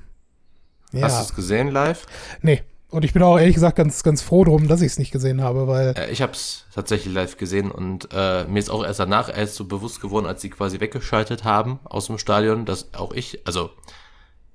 [0.92, 2.06] ja, Hast du es gesehen live?
[2.42, 2.62] nee.
[2.92, 5.42] Und ich bin auch ehrlich gesagt ganz, ganz froh drum, dass ich es nicht gesehen
[5.42, 9.00] habe, weil Äh, ich habe es tatsächlich live gesehen und äh, mir ist auch erst
[9.00, 13.14] danach erst so bewusst geworden, als sie quasi weggeschaltet haben aus dem Stadion, dass auch
[13.14, 13.70] ich, also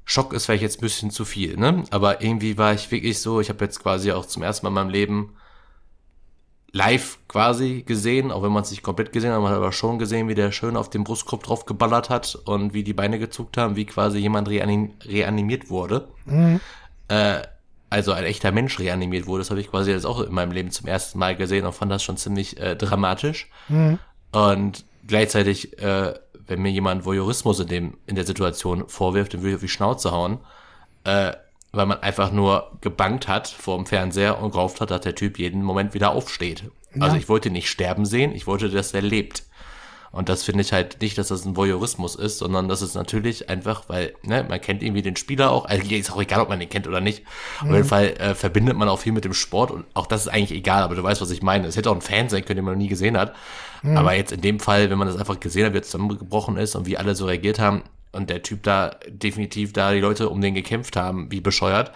[0.05, 1.85] Schock ist vielleicht jetzt ein bisschen zu viel, ne?
[1.91, 4.75] Aber irgendwie war ich wirklich so, ich habe jetzt quasi auch zum ersten Mal in
[4.75, 5.37] meinem Leben
[6.73, 10.01] live quasi gesehen, auch wenn man es nicht komplett gesehen hat, man hat aber schon
[10.01, 13.57] gesehen, wie der schön auf den Brustkorb drauf geballert hat und wie die Beine gezuckt
[13.57, 16.09] haben, wie quasi jemand reanim reanimiert wurde.
[16.27, 16.61] Mhm.
[17.07, 17.43] Äh,
[17.95, 19.41] also ein echter Mensch reanimiert wurde.
[19.43, 21.93] Das habe ich quasi jetzt auch in meinem Leben zum ersten Mal gesehen und fand
[21.93, 23.49] das schon ziemlich äh, dramatisch.
[23.69, 23.99] Mhm.
[24.33, 26.13] Und gleichzeitig, äh,
[26.47, 29.69] wenn mir jemand Voyeurismus in, dem, in der Situation vorwirft, dann würde ich auf die
[29.69, 30.41] Schnauze hauen,
[31.05, 31.33] äh,
[31.73, 35.39] weil man einfach nur gebankt hat vor dem Fernseher und gehofft hat, dass der Typ
[35.39, 36.65] jeden Moment wieder aufsteht.
[36.99, 37.21] Also Ja.
[37.21, 39.45] ich wollte nicht sterben sehen, ich wollte, dass er lebt.
[40.15, 43.49] Und das finde ich halt nicht, dass das ein Voyeurismus ist, sondern das ist natürlich
[43.49, 45.65] einfach, weil ne, man kennt irgendwie den Spieler auch.
[45.65, 47.25] Also ist auch egal, ob man den kennt oder nicht.
[47.61, 50.29] Auf jeden Fall äh, verbindet man auch viel mit dem Sport und auch das ist
[50.29, 51.67] eigentlich egal, aber du weißt, was ich meine.
[51.67, 53.35] Es hätte auch ein Fan sein können, den man noch nie gesehen hat.
[53.97, 56.77] Aber jetzt in dem Fall, wenn man das einfach gesehen hat, wie er zusammengebrochen ist
[56.77, 60.41] und wie alle so reagiert haben und der Typ da definitiv da die Leute um
[60.41, 61.91] den gekämpft haben, wie bescheuert,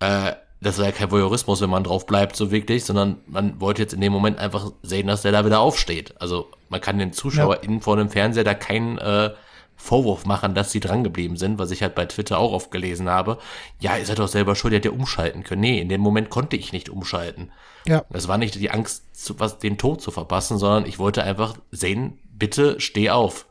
[0.00, 0.32] äh,
[0.62, 3.94] das ist ja kein Voyeurismus, wenn man drauf bleibt, so wirklich, sondern man wollte jetzt
[3.94, 6.14] in dem Moment einfach sehen, dass der da wieder aufsteht.
[6.20, 9.30] Also man kann den ZuschauerInnen vor dem Fernseher da keinen äh,
[9.74, 13.08] Vorwurf machen, dass sie dran geblieben sind, was ich halt bei Twitter auch oft gelesen
[13.08, 13.38] habe.
[13.80, 15.62] Ja, ihr seid doch selber schuld, ihr hättet ja umschalten können.
[15.62, 17.50] Nee, in dem Moment konnte ich nicht umschalten.
[17.84, 21.24] ja, Das war nicht die Angst, zu, was, den Tod zu verpassen, sondern ich wollte
[21.24, 23.46] einfach sehen, bitte steh auf.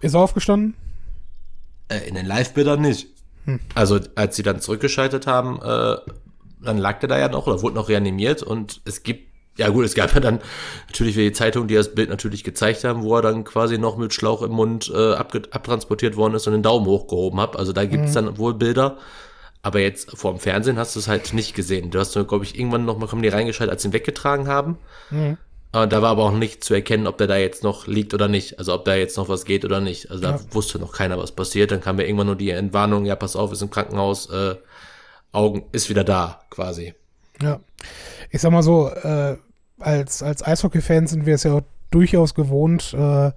[0.00, 0.76] ist er aufgestanden?
[1.88, 3.08] Äh, in den Live-Bildern nicht.
[3.74, 5.96] Also, als sie dann zurückgeschaltet haben, äh,
[6.62, 9.84] dann lag der da ja noch oder wurde noch reanimiert und es gibt, ja gut,
[9.84, 10.40] es gab ja dann
[10.86, 13.96] natürlich für die Zeitung, die das Bild natürlich gezeigt haben, wo er dann quasi noch
[13.96, 17.56] mit Schlauch im Mund äh, abtransportiert worden ist und den Daumen hochgehoben hat.
[17.56, 18.98] Also da gibt's dann wohl Bilder.
[19.62, 21.90] Aber jetzt vor dem Fernsehen hast du es halt nicht gesehen.
[21.90, 24.76] Du hast, glaube ich, irgendwann noch mal kommen die reingeschaltet, als sie ihn weggetragen haben.
[25.10, 25.38] Mhm.
[25.74, 28.28] Aber da war aber auch nicht zu erkennen, ob der da jetzt noch liegt oder
[28.28, 28.60] nicht.
[28.60, 30.08] Also ob da jetzt noch was geht oder nicht.
[30.08, 30.40] Also da Ja.
[30.52, 31.72] wusste noch keiner, was passiert.
[31.72, 34.54] Dann kam ja irgendwann nur die Entwarnung, ja, pass auf, ist im Krankenhaus, äh,
[35.32, 36.94] Augen ist wieder da, quasi.
[37.42, 37.58] Ja.
[38.30, 39.36] Ich sag mal so, äh,
[39.80, 41.60] als, als Eishockey-Fans sind wir es ja
[41.90, 43.32] durchaus gewohnt, äh,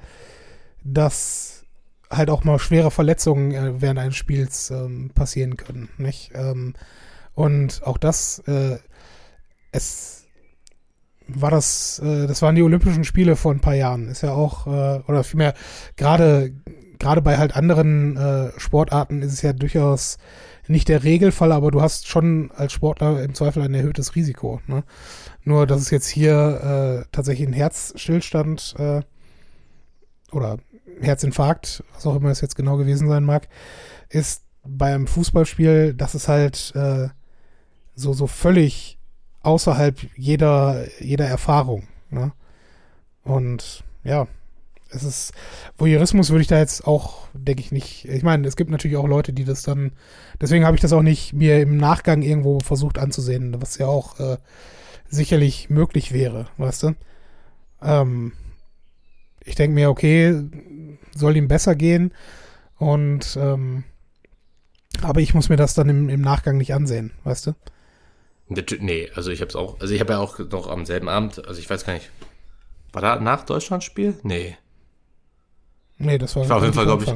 [0.83, 1.63] dass
[2.11, 6.29] halt auch mal schwere Verletzungen äh, während eines Spiels ähm, passieren können, nicht?
[6.35, 6.75] Ähm,
[7.33, 8.77] und auch das, äh,
[9.71, 10.16] es
[11.27, 14.67] war das, äh, das waren die Olympischen Spiele vor ein paar Jahren, ist ja auch,
[14.67, 15.53] äh, oder vielmehr,
[15.95, 16.53] gerade
[16.99, 20.17] gerade bei halt anderen äh, Sportarten ist es ja durchaus
[20.67, 24.61] nicht der Regelfall, aber du hast schon als Sportler im Zweifel ein erhöhtes Risiko.
[24.67, 24.83] Ne?
[25.43, 29.01] Nur, dass es jetzt hier äh, tatsächlich ein Herzstillstand äh,
[30.31, 30.57] oder
[30.99, 33.47] Herzinfarkt, was auch immer es jetzt genau gewesen sein mag,
[34.09, 37.07] ist beim Fußballspiel, dass es halt äh,
[37.95, 38.96] so, so völlig
[39.47, 41.87] außerhalb jeder, jeder Erfahrung.
[42.09, 42.33] Ne?
[43.23, 44.27] Und ja,
[44.89, 45.33] es ist,
[45.77, 49.07] Voyeurismus würde ich da jetzt auch, denke ich nicht, ich meine, es gibt natürlich auch
[49.07, 49.93] Leute, die das dann,
[50.41, 54.19] deswegen habe ich das auch nicht mir im Nachgang irgendwo versucht anzusehen, was ja auch
[54.19, 54.37] äh,
[55.09, 56.95] sicherlich möglich wäre, weißt du?
[57.81, 58.33] Ähm,
[59.43, 60.43] ich denke mir, okay,
[61.15, 62.13] soll ihm besser gehen
[62.77, 63.85] und ähm,
[65.01, 67.53] aber ich muss mir das dann im, im Nachgang nicht ansehen, weißt du?
[68.49, 71.45] Nee, also ich habe es auch, also ich habe ja auch noch am selben Abend,
[71.45, 72.09] also ich weiß gar nicht,
[72.93, 74.17] war da nach Deutschlandspiel?
[74.23, 74.57] Nee.
[75.97, 77.13] Nee, das war, ich war auf jeden Fall, glaube ich.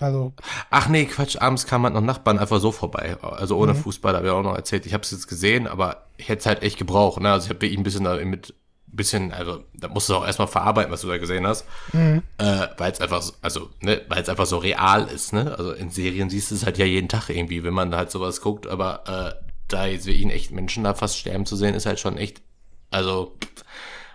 [0.00, 0.32] Also.
[0.70, 3.16] Ach nee, Quatsch, abends kam halt noch Nachbarn einfach so vorbei.
[3.22, 3.78] Also ohne mhm.
[3.78, 4.84] Fußball, da habe ich auch noch erzählt.
[4.84, 7.20] Ich habe es jetzt gesehen, aber ich hätte es halt echt gebraucht.
[7.20, 7.30] Ne?
[7.30, 8.54] Also ich habe ihn ein bisschen da mit
[8.86, 11.66] bisschen, also da musst du auch erstmal verarbeiten, was du da gesehen hast.
[11.92, 12.22] Mhm.
[12.38, 15.54] Äh, weil es einfach, also, ne, weil es einfach so real ist, ne?
[15.56, 18.40] Also in Serien siehst du es halt ja jeden Tag irgendwie, wenn man halt sowas
[18.40, 22.00] guckt, aber äh, da jetzt wirklich echt Menschen da fast sterben zu sehen, ist halt
[22.00, 22.42] schon echt,
[22.90, 23.36] also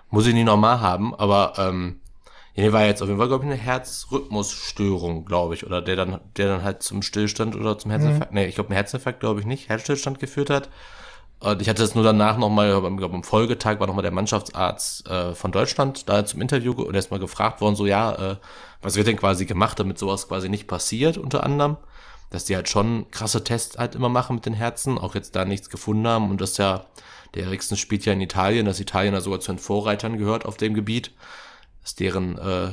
[0.09, 2.01] muss ich nie normal haben, aber ähm,
[2.53, 6.19] ja, war jetzt auf jeden Fall, glaube ich, eine Herzrhythmusstörung, glaube ich, oder der dann,
[6.35, 8.39] der dann halt zum Stillstand oder zum Herzinfarkt, mhm.
[8.39, 10.69] nee, ich glaube, ein Herzinfarkt, glaube ich nicht, Herzstillstand geführt hat.
[11.39, 15.07] Und ich hatte das nur danach nochmal, ich glaube, am Folgetag war nochmal der Mannschaftsarzt
[15.09, 18.35] äh, von Deutschland da zum Interview und erstmal gefragt worden, so, ja, äh,
[18.81, 21.77] was wird denn quasi gemacht, damit sowas quasi nicht passiert, unter anderem.
[22.31, 25.45] Dass die halt schon krasse Tests halt immer machen mit den Herzen, auch jetzt da
[25.45, 26.85] nichts gefunden haben und das ja,
[27.35, 30.57] der Eriksen spielt ja in Italien, dass Italien da sogar zu den Vorreitern gehört auf
[30.57, 31.11] dem Gebiet,
[31.81, 32.71] dass deren, äh,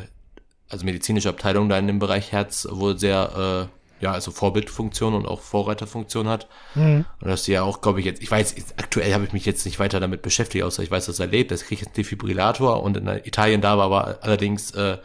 [0.69, 5.27] also medizinische Abteilung da in dem Bereich Herz wohl sehr, äh, ja, also Vorbildfunktion und
[5.27, 6.49] auch Vorreiterfunktion hat.
[6.75, 7.05] Mhm.
[7.21, 9.65] Und dass sie ja auch, glaube ich, jetzt, ich weiß, aktuell habe ich mich jetzt
[9.65, 11.51] nicht weiter damit beschäftigt, außer ich weiß, dass er lebt.
[11.51, 14.99] Das kriege ich einen Defibrillator und in Italien da war aber allerdings äh,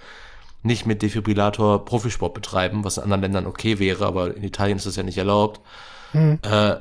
[0.64, 4.86] nicht mit Defibrillator Profisport betreiben, was in anderen Ländern okay wäre, aber in Italien ist
[4.86, 5.62] das ja nicht erlaubt.
[6.14, 6.40] Mhm.
[6.42, 6.76] Äh,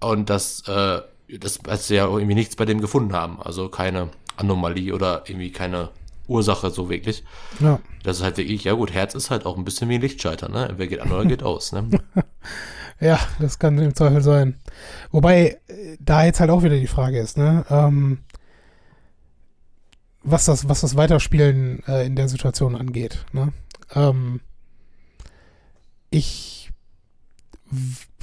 [0.00, 1.00] und das, äh,
[1.38, 3.40] das, dass sie ja irgendwie nichts bei dem gefunden haben.
[3.42, 5.90] Also keine Anomalie oder irgendwie keine
[6.28, 7.24] Ursache so wirklich.
[7.60, 7.80] Ja.
[8.02, 10.48] Das ist halt wirklich, ja gut, Herz ist halt auch ein bisschen wie ein Lichtschalter,
[10.48, 10.74] ne?
[10.76, 11.88] Wer geht an oder geht aus, ne?
[13.00, 14.56] ja, das kann im Zweifel sein.
[15.10, 15.58] Wobei,
[16.00, 17.64] da jetzt halt auch wieder die Frage ist, ne?
[17.70, 18.18] Ähm,
[20.26, 23.52] was das, was das Weiterspielen äh, in der Situation angeht, ne?
[23.94, 24.40] Ähm,
[26.10, 26.70] ich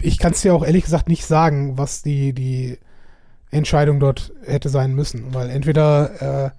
[0.01, 2.77] ich kann es dir auch ehrlich gesagt nicht sagen, was die, die
[3.51, 6.51] Entscheidung dort hätte sein müssen, weil entweder äh,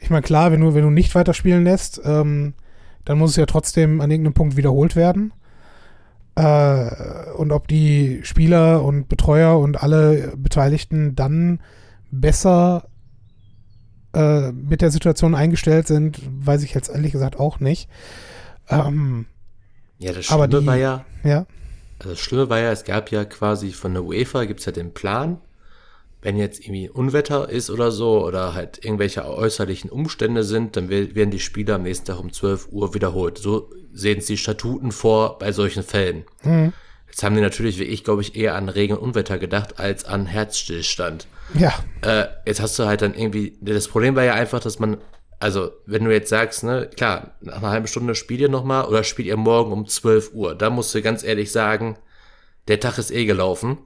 [0.00, 2.54] ich meine, klar, wenn du, wenn du nicht weiterspielen lässt, ähm,
[3.04, 5.32] dann muss es ja trotzdem an irgendeinem Punkt wiederholt werden.
[6.36, 11.60] Äh, und ob die Spieler und Betreuer und alle Beteiligten dann
[12.10, 12.88] besser
[14.14, 17.88] äh, mit der Situation eingestellt sind, weiß ich jetzt ehrlich gesagt auch nicht.
[18.68, 19.26] Ähm,
[19.98, 21.46] ja, das Schlimme die, war ja, ja.
[21.98, 24.72] Also das Schlimme war ja, es gab ja quasi von der UEFA gibt es ja
[24.72, 25.38] den Plan,
[26.22, 31.30] wenn jetzt irgendwie Unwetter ist oder so oder halt irgendwelche äußerlichen Umstände sind, dann werden
[31.30, 33.38] die Spiele am nächsten Tag um 12 Uhr wiederholt.
[33.38, 36.24] So sehen es die Statuten vor bei solchen Fällen.
[36.42, 36.72] Mhm.
[37.10, 40.04] Jetzt haben die natürlich, wie ich, glaube ich, eher an Regen und Unwetter gedacht als
[40.04, 41.26] an Herzstillstand.
[41.54, 41.74] Ja.
[42.02, 44.98] Äh, jetzt hast du halt dann irgendwie, das Problem war ja einfach, dass man,
[45.40, 49.04] also wenn du jetzt sagst, ne, klar, nach einer halben Stunde spielt ihr nochmal oder
[49.04, 51.96] spielt ihr morgen um 12 Uhr, da musst du ganz ehrlich sagen,
[52.68, 53.78] der Tag ist eh gelaufen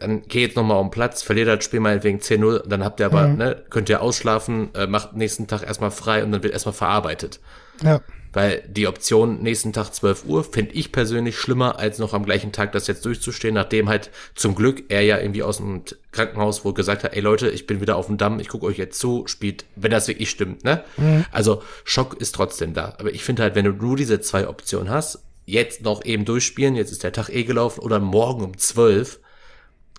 [0.00, 3.28] dann geh jetzt nochmal um Platz, verliert das Spiel meinetwegen 10-0, dann habt ihr aber,
[3.28, 3.36] mhm.
[3.36, 7.38] ne, könnt ihr ausschlafen, äh, macht nächsten Tag erstmal frei und dann wird erstmal verarbeitet.
[7.82, 8.00] Ja.
[8.32, 12.52] Weil die Option nächsten Tag 12 Uhr finde ich persönlich schlimmer, als noch am gleichen
[12.52, 16.74] Tag das jetzt durchzustehen, nachdem halt zum Glück er ja irgendwie aus dem Krankenhaus wohl
[16.74, 19.26] gesagt hat, ey Leute, ich bin wieder auf dem Damm, ich gucke euch jetzt zu,
[19.26, 20.84] spielt, wenn das wirklich stimmt, ne?
[20.96, 21.24] Mhm.
[21.32, 22.94] Also Schock ist trotzdem da.
[22.98, 26.76] Aber ich finde halt, wenn du nur diese zwei Optionen hast, jetzt noch eben durchspielen,
[26.76, 29.18] jetzt ist der Tag eh gelaufen oder morgen um 12,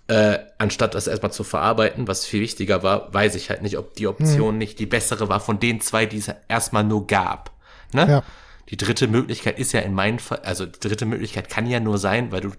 [0.07, 3.93] äh, anstatt das erstmal zu verarbeiten, was viel wichtiger war, weiß ich halt nicht, ob
[3.95, 4.57] die Option hm.
[4.57, 7.51] nicht die bessere war von den zwei, die es erstmal nur gab.
[7.93, 8.07] Ne?
[8.09, 8.23] Ja.
[8.69, 11.97] Die dritte Möglichkeit ist ja in meinem Fall, also die dritte Möglichkeit kann ja nur
[11.97, 12.51] sein, weil du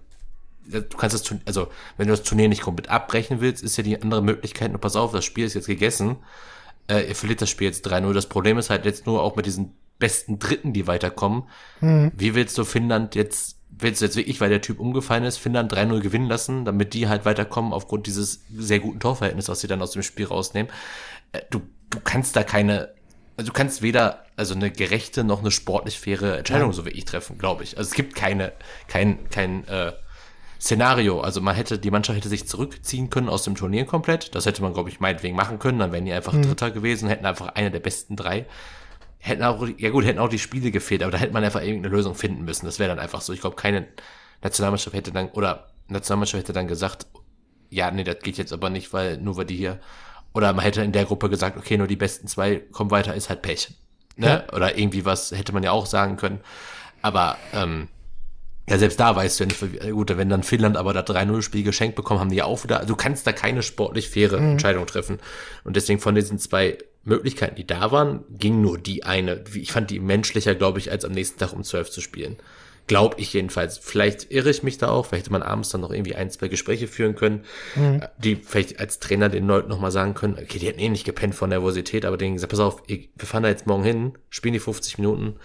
[0.65, 1.67] du kannst das, also
[1.97, 4.95] wenn du das Turnier nicht komplett abbrechen willst, ist ja die andere Möglichkeit, nur pass
[4.95, 6.17] auf, das Spiel ist jetzt gegessen,
[6.89, 8.13] äh, ihr verliert das Spiel jetzt 3-0.
[8.13, 11.43] Das Problem ist halt jetzt nur auch mit diesen besten Dritten, die weiterkommen.
[11.81, 12.13] Mhm.
[12.15, 15.73] Wie willst du Finnland jetzt willst du jetzt wirklich, weil der Typ umgefallen ist, Finnland
[15.73, 19.81] 3-0 gewinnen lassen, damit die halt weiterkommen aufgrund dieses sehr guten Torverhältnisses, was sie dann
[19.81, 20.71] aus dem Spiel rausnehmen.
[21.31, 22.93] Äh, du, du kannst da keine,
[23.37, 26.73] also du kannst weder also eine gerechte noch eine sportlich faire Entscheidung ja.
[26.73, 27.77] so wie ich treffen, glaube ich.
[27.77, 28.53] Also es gibt keine,
[28.87, 29.93] kein, kein äh,
[30.59, 31.21] Szenario.
[31.21, 34.33] Also man hätte, die Mannschaft hätte sich zurückziehen können aus dem Turnier komplett.
[34.35, 35.79] Das hätte man, glaube ich, meinetwegen machen können.
[35.79, 36.43] Dann wären die einfach mhm.
[36.43, 38.45] Dritter gewesen, hätten einfach eine der besten drei
[39.23, 41.95] hätten auch, ja gut, hätten auch die Spiele gefehlt, aber da hätte man einfach irgendeine
[41.95, 42.65] Lösung finden müssen.
[42.65, 43.31] Das wäre dann einfach so.
[43.31, 43.87] Ich glaube, keine
[44.41, 47.07] Nationalmannschaft hätte dann, oder Nationalmannschaft hätte dann gesagt,
[47.69, 49.79] ja, nee, das geht jetzt aber nicht, weil nur weil die hier,
[50.33, 53.29] oder man hätte in der Gruppe gesagt, okay, nur die besten zwei kommen weiter, ist
[53.29, 53.69] halt Pech.
[54.15, 54.27] Ne?
[54.27, 54.53] Ja.
[54.53, 56.39] Oder irgendwie was hätte man ja auch sagen können.
[57.01, 57.87] Aber ähm,
[58.67, 61.95] ja, selbst da weißt du ja nicht, gut, wenn dann Finnland aber das 3-0-Spiel geschenkt
[61.95, 64.51] bekommen, haben die ja auch wieder, also du kannst da keine sportlich faire mhm.
[64.51, 65.19] Entscheidung treffen.
[65.63, 69.43] Und deswegen von diesen zwei Möglichkeiten, die da waren, ging nur die eine.
[69.53, 72.37] Ich fand die menschlicher, glaube ich, als am nächsten Tag um 12 zu spielen.
[72.87, 73.77] Glaube ich jedenfalls.
[73.77, 75.05] Vielleicht irre ich mich da auch.
[75.05, 78.03] Vielleicht hätte man abends dann noch irgendwie ein, zwei Gespräche führen können, mhm.
[78.17, 81.35] die vielleicht als Trainer den Leuten nochmal sagen können, okay, die hätten eh nicht gepennt
[81.35, 84.59] von Nervosität, aber denen gesagt, pass auf, wir fahren da jetzt morgen hin, spielen die
[84.59, 85.35] 50 Minuten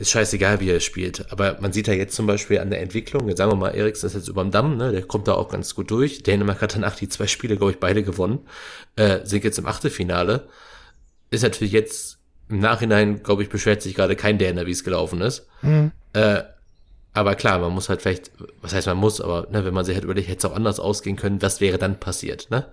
[0.00, 1.30] ist scheißegal, wie er spielt.
[1.30, 4.06] Aber man sieht ja jetzt zum Beispiel an der Entwicklung, jetzt sagen wir mal, Eriksen
[4.06, 4.92] ist jetzt überm Damm, ne?
[4.92, 6.22] der kommt da auch ganz gut durch.
[6.22, 8.40] Dänemark hat danach die zwei Spiele, glaube ich, beide gewonnen,
[8.96, 10.48] äh, sind jetzt im Achtelfinale.
[11.28, 12.19] Ist natürlich jetzt
[12.50, 15.46] im Nachhinein, glaube ich, beschwert sich gerade kein Däner, wie es gelaufen ist.
[15.62, 15.92] Mhm.
[16.12, 16.42] Äh,
[17.12, 18.30] aber klar, man muss halt vielleicht,
[18.60, 20.78] was heißt man muss, aber ne, wenn man sich halt überlegt, hätte es auch anders
[20.78, 22.66] ausgehen können, was wäre dann passiert, ne?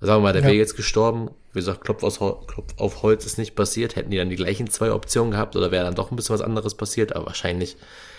[0.00, 0.48] Sagen wir mal, der ja.
[0.48, 1.30] wäre jetzt gestorben.
[1.52, 3.96] Wie gesagt, Klopf, aus, Klopf auf Holz ist nicht passiert.
[3.96, 6.40] Hätten die dann die gleichen zwei Optionen gehabt oder wäre dann doch ein bisschen was
[6.40, 7.16] anderes passiert?
[7.16, 7.76] Aber wahrscheinlich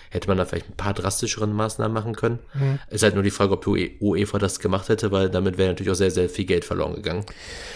[0.10, 2.40] hätte man da vielleicht ein paar drastischeren Maßnahmen machen können.
[2.54, 2.80] Mhm.
[2.90, 5.92] Ist halt nur die Frage, ob die UEFA das gemacht hätte, weil damit wäre natürlich
[5.92, 7.26] auch sehr, sehr viel Geld verloren gegangen.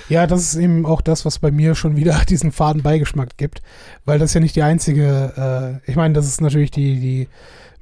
[0.10, 3.62] Ja, das ist eben auch das, was bei mir schon wieder diesen faden Beigeschmack gibt,
[4.06, 7.28] weil das ja nicht die einzige, äh, ich meine, das ist natürlich die, die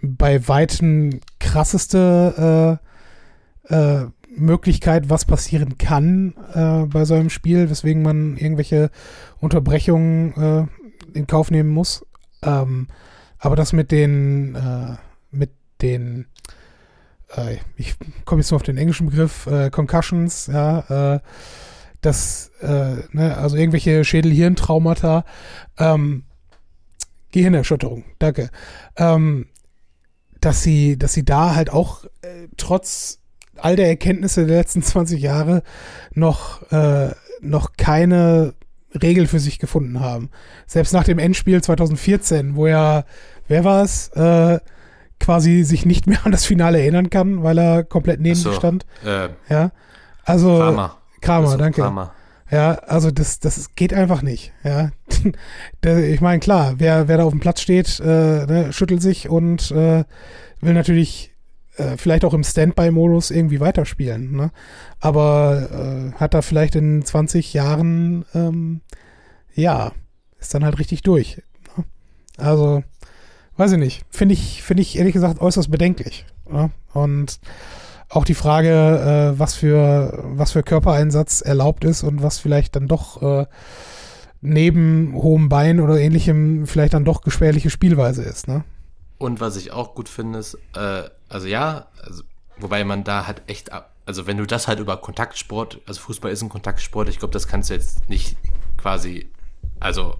[0.02, 2.80] bei Weitem krasseste
[3.70, 8.90] äh, äh, Möglichkeit, was passieren kann äh, bei so einem Spiel, weswegen man irgendwelche
[9.40, 10.70] Unterbrechungen
[11.14, 12.06] äh, in Kauf nehmen muss.
[12.42, 12.88] Ähm,
[13.42, 14.96] aber das mit den, äh,
[15.32, 16.28] mit den,
[17.36, 21.20] äh, ich komme jetzt nur auf den englischen Begriff, äh, Concussions, ja, äh,
[22.02, 25.24] das, ne, also irgendwelche Schädel-Hirntraumata,
[25.78, 26.24] ähm,
[27.32, 28.50] Gehirnerschütterung, danke.
[28.98, 29.46] Ähm,
[30.40, 33.20] dass sie, dass sie da halt auch äh, trotz
[33.56, 35.62] all der Erkenntnisse der letzten 20 Jahre
[36.14, 37.12] noch, äh,
[37.42, 38.56] noch keine
[39.00, 40.30] Regel für sich gefunden haben.
[40.66, 43.06] Selbst nach dem Endspiel 2014, wo ja,
[43.48, 44.60] wer war es, äh,
[45.20, 48.86] quasi sich nicht mehr an das Finale erinnern kann, weil er komplett neben so, stand.
[49.06, 49.72] Äh, ja,
[50.24, 51.82] also Kramer, Kramer danke.
[51.82, 52.14] Kramer.
[52.50, 54.52] Ja, also das, das geht einfach nicht.
[54.64, 54.92] Ja,
[55.86, 59.72] ich meine klar, wer, wer da auf dem Platz steht, äh, ne, schüttelt sich und
[59.72, 60.04] äh,
[60.60, 61.32] will natürlich
[61.78, 64.32] äh, vielleicht auch im Standby-Modus irgendwie weiterspielen.
[64.36, 64.52] Ne?
[65.00, 68.82] Aber äh, hat da vielleicht in 20 Jahren, ähm,
[69.54, 69.92] ja,
[70.40, 71.42] ist dann halt richtig durch.
[71.78, 71.86] Ne?
[72.38, 72.84] Also,
[73.62, 74.04] weiß ich nicht.
[74.10, 76.26] Finde ich, finde ich ehrlich gesagt äußerst bedenklich.
[76.50, 76.72] Ne?
[76.94, 77.40] Und
[78.10, 78.70] auch die Frage,
[79.36, 83.46] äh, was für was für Körpereinsatz erlaubt ist und was vielleicht dann doch äh,
[84.42, 88.48] neben hohem Bein oder ähnlichem vielleicht dann doch gefährliche Spielweise ist.
[88.48, 88.64] Ne?
[89.20, 92.24] Und was ich auch gut finde, ist, äh, also ja, also,
[92.58, 93.70] wobei man da halt echt,
[94.06, 97.48] also wenn du das halt über Kontaktsport, also Fußball ist ein Kontaktsport, ich glaube, das
[97.48, 98.36] kannst du jetzt nicht
[98.78, 99.30] quasi,
[99.80, 100.16] also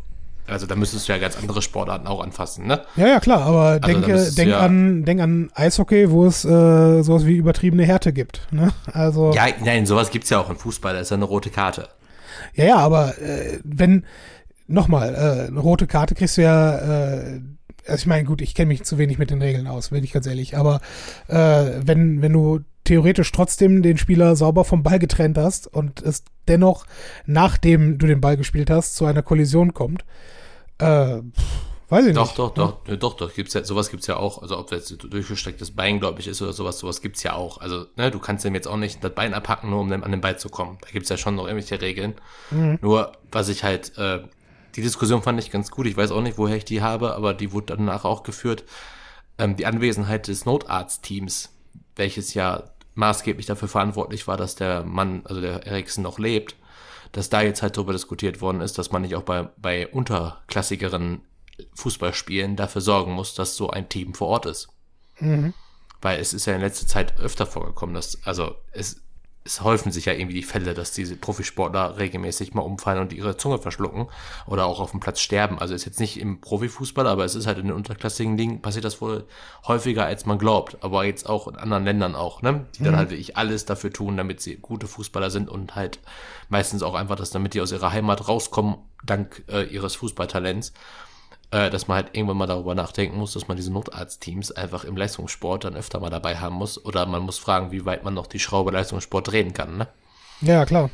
[0.52, 2.82] also da müsstest du ja ganz andere Sportarten auch anfassen, ne?
[2.96, 7.02] Ja, ja, klar, aber also denke, denk, ja an, denk an Eishockey, wo es äh,
[7.02, 8.48] sowas wie übertriebene Härte gibt.
[8.52, 8.72] Ne?
[8.92, 11.50] Also, ja, nein, sowas gibt es ja auch im Fußball, da ist ja eine rote
[11.50, 11.90] Karte.
[12.54, 14.06] Ja, ja, aber äh, wenn,
[14.68, 17.42] nochmal, äh, eine rote Karte kriegst du ja äh,
[17.88, 20.12] also ich meine, gut, ich kenne mich zu wenig mit den Regeln aus, bin ich
[20.12, 20.82] ganz ehrlich, aber
[21.28, 26.24] äh, wenn, wenn du theoretisch trotzdem den Spieler sauber vom Ball getrennt hast und es
[26.48, 26.86] dennoch,
[27.26, 30.06] nachdem du den Ball gespielt hast, zu einer Kollision kommt,
[30.82, 31.22] äh,
[31.90, 32.40] weiß ich doch, nicht.
[32.40, 32.96] Doch, doch, ja.
[32.96, 36.20] doch, doch, gibt's ja, sowas gibt's ja auch, also ob das jetzt durchgestrecktes Bein, glaube
[36.20, 37.60] ich, ist oder sowas, sowas gibt's ja auch.
[37.60, 40.22] Also, ne, du kannst dem jetzt auch nicht das Bein abhacken, nur um an den
[40.22, 40.78] Ball zu kommen.
[40.82, 42.16] Da gibt's ja schon noch irgendwelche Regeln.
[42.50, 42.80] Mhm.
[42.82, 44.24] Nur, was ich halt, äh,
[44.76, 45.86] die Diskussion fand ich ganz gut.
[45.86, 48.64] Ich weiß auch nicht, woher ich die habe, aber die wurde danach auch geführt.
[49.38, 51.50] Ähm, die Anwesenheit des Notarztteams,
[51.96, 52.64] welches ja
[52.96, 56.56] maßgeblich dafür verantwortlich war, dass der Mann, also der Eriksen noch lebt,
[57.12, 61.22] dass da jetzt halt darüber diskutiert worden ist, dass man nicht auch bei, bei unterklassigeren
[61.76, 64.70] Fußballspielen dafür sorgen muss, dass so ein Team vor Ort ist.
[65.20, 65.54] Mhm.
[66.02, 69.02] Weil es ist ja in letzter Zeit öfter vorgekommen, dass, also es
[69.44, 73.38] es häufen sich ja irgendwie die Fälle, dass diese Profisportler regelmäßig mal umfallen und ihre
[73.38, 74.08] Zunge verschlucken
[74.46, 75.58] oder auch auf dem Platz sterben.
[75.58, 78.86] Also ist jetzt nicht im Profifußball, aber es ist halt in den unterklassigen Ligen passiert
[78.86, 79.26] das wohl
[79.68, 80.78] häufiger, als man glaubt.
[80.82, 82.68] Aber jetzt auch in anderen Ländern auch, ne?
[82.78, 82.98] Die dann mhm.
[82.98, 86.00] halt wirklich alles dafür tun, damit sie gute Fußballer sind und halt
[86.50, 90.72] meistens auch einfach das, damit die aus ihrer Heimat rauskommen, dank äh, ihres Fußballtalents
[91.52, 94.98] äh, dass man halt irgendwann mal darüber nachdenken muss, dass man diese Notarztteams einfach im
[94.98, 96.84] Leistungssport dann öfter mal dabei haben muss.
[96.84, 99.88] Oder man muss fragen, wie weit man noch die Schraube Leistungssport drehen kann, ne?
[100.42, 100.90] Ja, klar.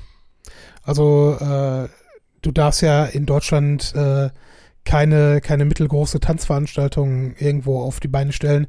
[0.84, 1.88] Also, äh,
[2.42, 4.30] du darfst ja in Deutschland äh,
[4.88, 8.68] keine, keine mittelgroße Tanzveranstaltung irgendwo auf die Beine stellen,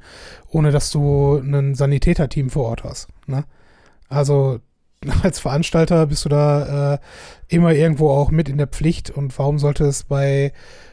[0.49, 3.09] ohne dass du ein Sanitäterteam vor Ort hast.
[3.27, 3.45] Ne?
[4.09, 4.59] Also
[5.23, 6.99] als Veranstalter bist du da äh,
[7.47, 10.53] immer irgendwo auch mit in der Pflicht und warum sollte es bei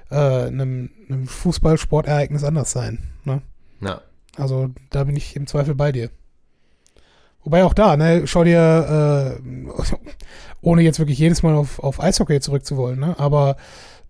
[0.09, 2.99] äh, einem, einem Fußballsportereignis anders sein?
[3.23, 3.41] Ne?
[3.81, 4.01] Ja.
[4.37, 6.09] Also da bin ich im Zweifel bei dir.
[7.43, 9.95] Wobei auch da, ne, schau dir, äh,
[10.61, 13.55] ohne jetzt wirklich jedes Mal auf, auf Eishockey zurückzuwollen, ne, aber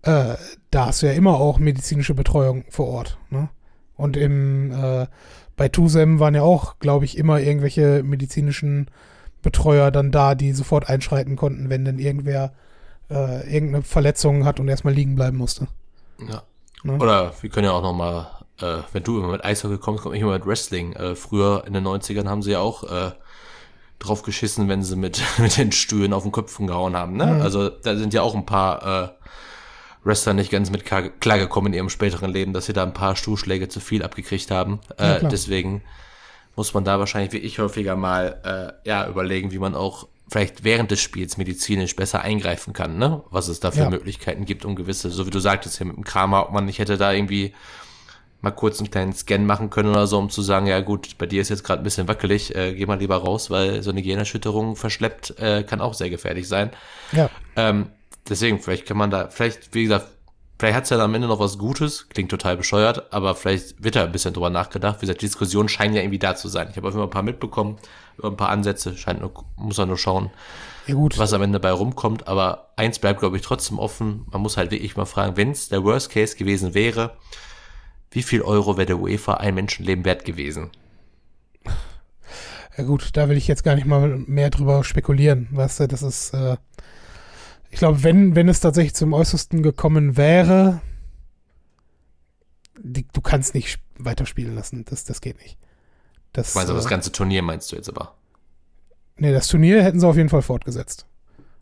[0.02, 0.36] äh,
[0.70, 3.50] da hast du ja immer auch medizinische Betreuung vor Ort, ne?
[3.94, 5.06] Und im, äh,
[5.56, 8.90] bei Tusem waren ja auch, glaube ich, immer irgendwelche medizinischen
[9.42, 12.52] Betreuer dann da, die sofort einschreiten konnten, wenn denn irgendwer
[13.10, 15.68] äh, irgendeine Verletzung hat und erstmal liegen bleiben musste.
[16.18, 16.42] Ja.
[16.82, 16.98] Ne?
[16.98, 20.14] Oder wir können ja auch noch mal, äh, wenn du immer mit Eishockey kommst, komm
[20.14, 20.92] ich immer mit Wrestling.
[20.92, 23.12] Äh, früher in den 90ern haben sie ja auch äh,
[23.98, 27.16] drauf geschissen, wenn sie mit, mit den Stühlen auf den Köpfen gehauen haben.
[27.16, 27.26] Ne?
[27.26, 27.42] Mhm.
[27.42, 29.08] Also da sind ja auch ein paar äh,
[30.04, 33.68] Wrestler nicht ganz mit klargekommen in ihrem späteren Leben, dass sie da ein paar Stuhlschläge
[33.68, 34.80] zu viel abgekriegt haben.
[34.98, 35.82] Ja, äh, deswegen
[36.54, 38.40] muss man da wahrscheinlich wie ich häufiger mal
[38.84, 43.22] äh, ja überlegen, wie man auch vielleicht während des Spiels medizinisch besser eingreifen kann, ne?
[43.30, 43.90] Was es da für ja.
[43.90, 46.78] Möglichkeiten gibt, um gewisse, so wie du sagtest hier mit dem Kramer, ob man nicht
[46.78, 47.54] hätte da irgendwie
[48.40, 51.26] mal kurz einen kleinen Scan machen können oder so, um zu sagen, ja gut, bei
[51.26, 54.02] dir ist jetzt gerade ein bisschen wackelig, äh, geh mal lieber raus, weil so eine
[54.02, 56.70] Gehirnerschütterung verschleppt äh, kann auch sehr gefährlich sein.
[57.12, 57.30] Ja.
[57.56, 57.86] Ähm,
[58.28, 60.08] deswegen, vielleicht kann man da, vielleicht, wie gesagt,
[60.58, 64.04] vielleicht hat's ja am Ende noch was Gutes, klingt total bescheuert, aber vielleicht wird da
[64.04, 64.96] ein bisschen drüber nachgedacht.
[64.96, 66.68] Wie gesagt, die Diskussionen scheinen ja irgendwie da zu sein.
[66.70, 67.76] Ich habe auf jeden Fall ein paar mitbekommen,
[68.18, 70.30] über ein paar Ansätze, scheint nur, muss man nur schauen,
[70.86, 71.18] ja, gut.
[71.18, 72.28] was am Ende bei rumkommt.
[72.28, 74.26] Aber eins bleibt, glaube ich, trotzdem offen.
[74.30, 77.16] Man muss halt wirklich mal fragen, wenn es der Worst Case gewesen wäre,
[78.10, 80.70] wie viel Euro wäre der UEFA ein Menschenleben wert gewesen?
[82.76, 85.48] Ja gut, da will ich jetzt gar nicht mal mehr drüber spekulieren.
[85.50, 86.56] Weißt du, das ist, äh,
[87.70, 90.80] ich glaube, wenn, wenn es tatsächlich zum Äußersten gekommen wäre,
[92.78, 94.84] die, du kannst nicht weiterspielen lassen.
[94.88, 95.58] Das, das geht nicht.
[96.32, 98.14] Das, meinst du äh, das ganze Turnier, meinst du jetzt aber?
[99.16, 101.06] Nee, das Turnier hätten sie auf jeden Fall fortgesetzt.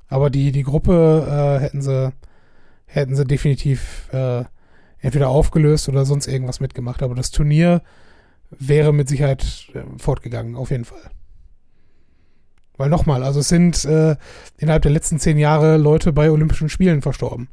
[0.09, 2.13] Aber die, die Gruppe äh, hätten sie,
[2.87, 4.45] hätten sie definitiv äh,
[4.99, 7.03] entweder aufgelöst oder sonst irgendwas mitgemacht.
[7.03, 7.83] Aber das Turnier
[8.51, 11.11] wäre mit Sicherheit äh, fortgegangen, auf jeden Fall.
[12.77, 14.17] Weil nochmal, also es sind äh,
[14.57, 17.49] innerhalb der letzten zehn Jahre Leute bei Olympischen Spielen verstorben.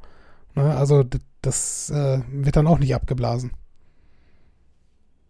[0.56, 0.76] Ne?
[0.76, 1.04] Also
[1.42, 3.52] das äh, wird dann auch nicht abgeblasen.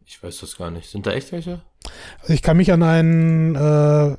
[0.06, 0.90] Ich weiß das gar nicht.
[0.90, 1.62] Sind da echt welche?
[2.22, 4.18] Also ich kann mich an einen, äh,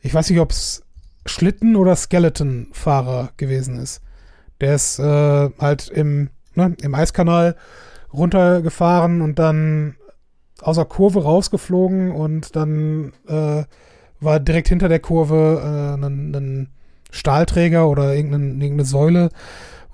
[0.00, 0.82] ich weiß nicht, ob es
[1.26, 4.02] Schlitten- oder Skeleton-Fahrer gewesen ist.
[4.60, 7.56] Der ist äh, halt im, ne, im Eiskanal
[8.12, 9.96] runtergefahren und dann
[10.60, 13.64] aus der Kurve rausgeflogen und dann äh,
[14.20, 16.68] war direkt hinter der Kurve äh, ein, ein
[17.10, 19.30] Stahlträger oder irgendeine, irgendeine Säule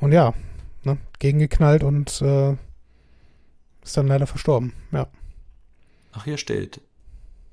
[0.00, 0.34] und ja,
[0.84, 2.56] ne, gegengeknallt und äh,
[3.82, 5.06] ist dann leider verstorben, ja.
[6.12, 6.80] Ach, hier steht,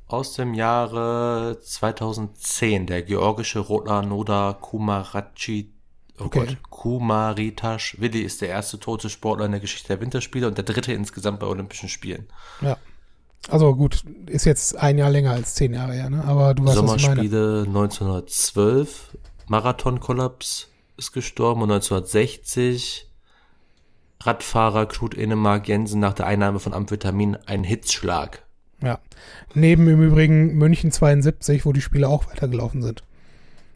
[0.08, 5.72] aus dem Jahre 2010, der georgische Rotler Noda Kumarachi,
[6.20, 6.40] oh okay.
[6.40, 10.66] Gott, Kumaritash Willi ist der erste tote Sportler in der Geschichte der Winterspiele und der
[10.66, 12.28] dritte insgesamt bei Olympischen Spielen.
[12.62, 12.78] Ja.
[13.50, 16.24] Also gut, ist jetzt ein Jahr länger als zehn Jahre her, ne?
[16.24, 19.18] Aber du weißt, Sommerspiele 1912,
[19.48, 23.10] Marathonkollaps ist gestorben und 1960
[24.22, 28.44] Radfahrer Knut Enemark Jensen nach der Einnahme von Amphetamin einen Hitzschlag.
[28.82, 29.00] Ja.
[29.54, 33.04] Neben im Übrigen München 72, wo die Spiele auch weitergelaufen sind.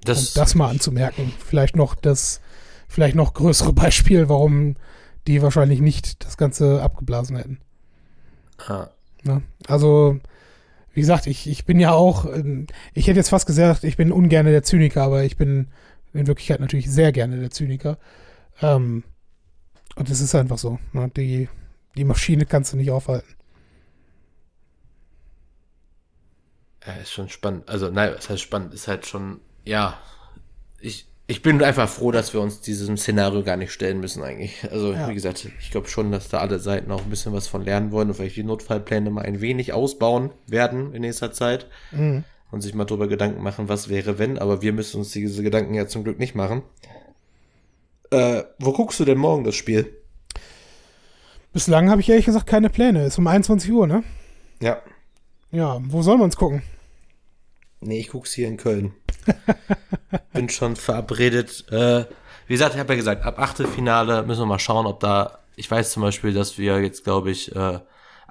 [0.03, 1.33] Das, um das mal anzumerken.
[1.45, 2.39] Vielleicht noch das,
[2.87, 4.75] vielleicht noch größere Beispiel, warum
[5.27, 7.59] die wahrscheinlich nicht das Ganze abgeblasen hätten.
[8.67, 8.89] Ah.
[9.23, 9.41] Ne?
[9.67, 10.19] Also,
[10.93, 14.11] wie gesagt, ich, ich bin ja auch, ähm, ich hätte jetzt fast gesagt, ich bin
[14.11, 15.67] ungerne der Zyniker, aber ich bin
[16.13, 17.97] in Wirklichkeit natürlich sehr gerne der Zyniker.
[18.61, 19.03] Ähm,
[19.95, 20.79] und es ist einfach so.
[20.93, 21.09] Ne?
[21.15, 21.49] Die,
[21.95, 23.33] die Maschine kannst du nicht aufhalten.
[26.85, 27.67] Ja, ist schon spannend.
[27.67, 29.99] Also, nein, es heißt spannend, ist halt schon, ja,
[30.79, 34.65] ich, ich bin einfach froh, dass wir uns diesem Szenario gar nicht stellen müssen eigentlich.
[34.71, 35.09] Also ja.
[35.09, 37.91] wie gesagt, ich glaube schon, dass da alle Seiten auch ein bisschen was von lernen
[37.91, 42.23] wollen und vielleicht die Notfallpläne mal ein wenig ausbauen werden in nächster Zeit mhm.
[42.49, 44.39] und sich mal darüber Gedanken machen, was wäre wenn.
[44.39, 46.63] Aber wir müssen uns diese Gedanken ja zum Glück nicht machen.
[48.09, 49.93] Äh, wo guckst du denn morgen das Spiel?
[51.51, 53.05] Bislang habe ich ehrlich gesagt keine Pläne.
[53.05, 54.03] Ist um 21 Uhr, ne?
[54.61, 54.81] Ja.
[55.51, 56.61] Ja, wo soll man es gucken?
[57.81, 58.93] Nee, ich guck's hier in Köln.
[60.33, 61.65] Bin schon verabredet.
[61.71, 62.05] Äh,
[62.47, 65.39] wie gesagt, ich habe ja gesagt, ab Achtelfinale müssen wir mal schauen, ob da.
[65.55, 67.79] Ich weiß zum Beispiel, dass wir jetzt, glaube ich, äh,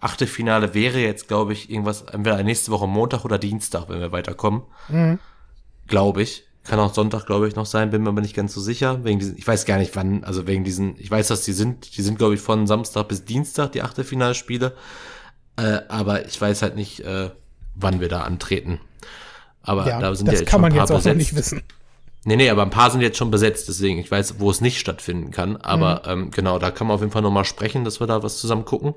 [0.00, 4.62] Achtelfinale wäre jetzt, glaube ich, irgendwas, entweder nächste Woche Montag oder Dienstag, wenn wir weiterkommen.
[4.88, 5.18] Mhm.
[5.86, 6.44] Glaube ich.
[6.64, 9.04] Kann auch Sonntag, glaube ich, noch sein, bin mir aber nicht ganz so sicher.
[9.04, 11.96] Wegen diesen, ich weiß gar nicht wann, also wegen diesen, ich weiß, dass die sind,
[11.96, 14.74] die sind, glaube ich, von Samstag bis Dienstag, die Achtelfinalspiele.
[15.56, 17.30] Äh, aber ich weiß halt nicht, äh,
[17.76, 18.80] wann wir da antreten.
[19.66, 21.16] Aber Ja, da sind das ja jetzt kann man jetzt auch besetzt.
[21.18, 21.62] nicht wissen.
[22.24, 24.80] Nee, nee, aber ein paar sind jetzt schon besetzt, deswegen, ich weiß, wo es nicht
[24.80, 25.56] stattfinden kann.
[25.58, 26.10] Aber Mhm.
[26.24, 28.64] ähm, genau, da kann man auf jeden Fall nochmal sprechen, dass wir da was zusammen
[28.64, 28.94] gucken.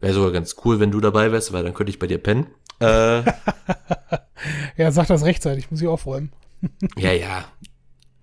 [0.00, 2.46] Wäre sogar ganz cool, wenn du dabei wärst, weil dann könnte ich bei dir pennen.
[2.80, 3.22] Äh,
[4.76, 6.32] Ja, sag das rechtzeitig, muss ich aufräumen.
[6.96, 7.44] ja, ja.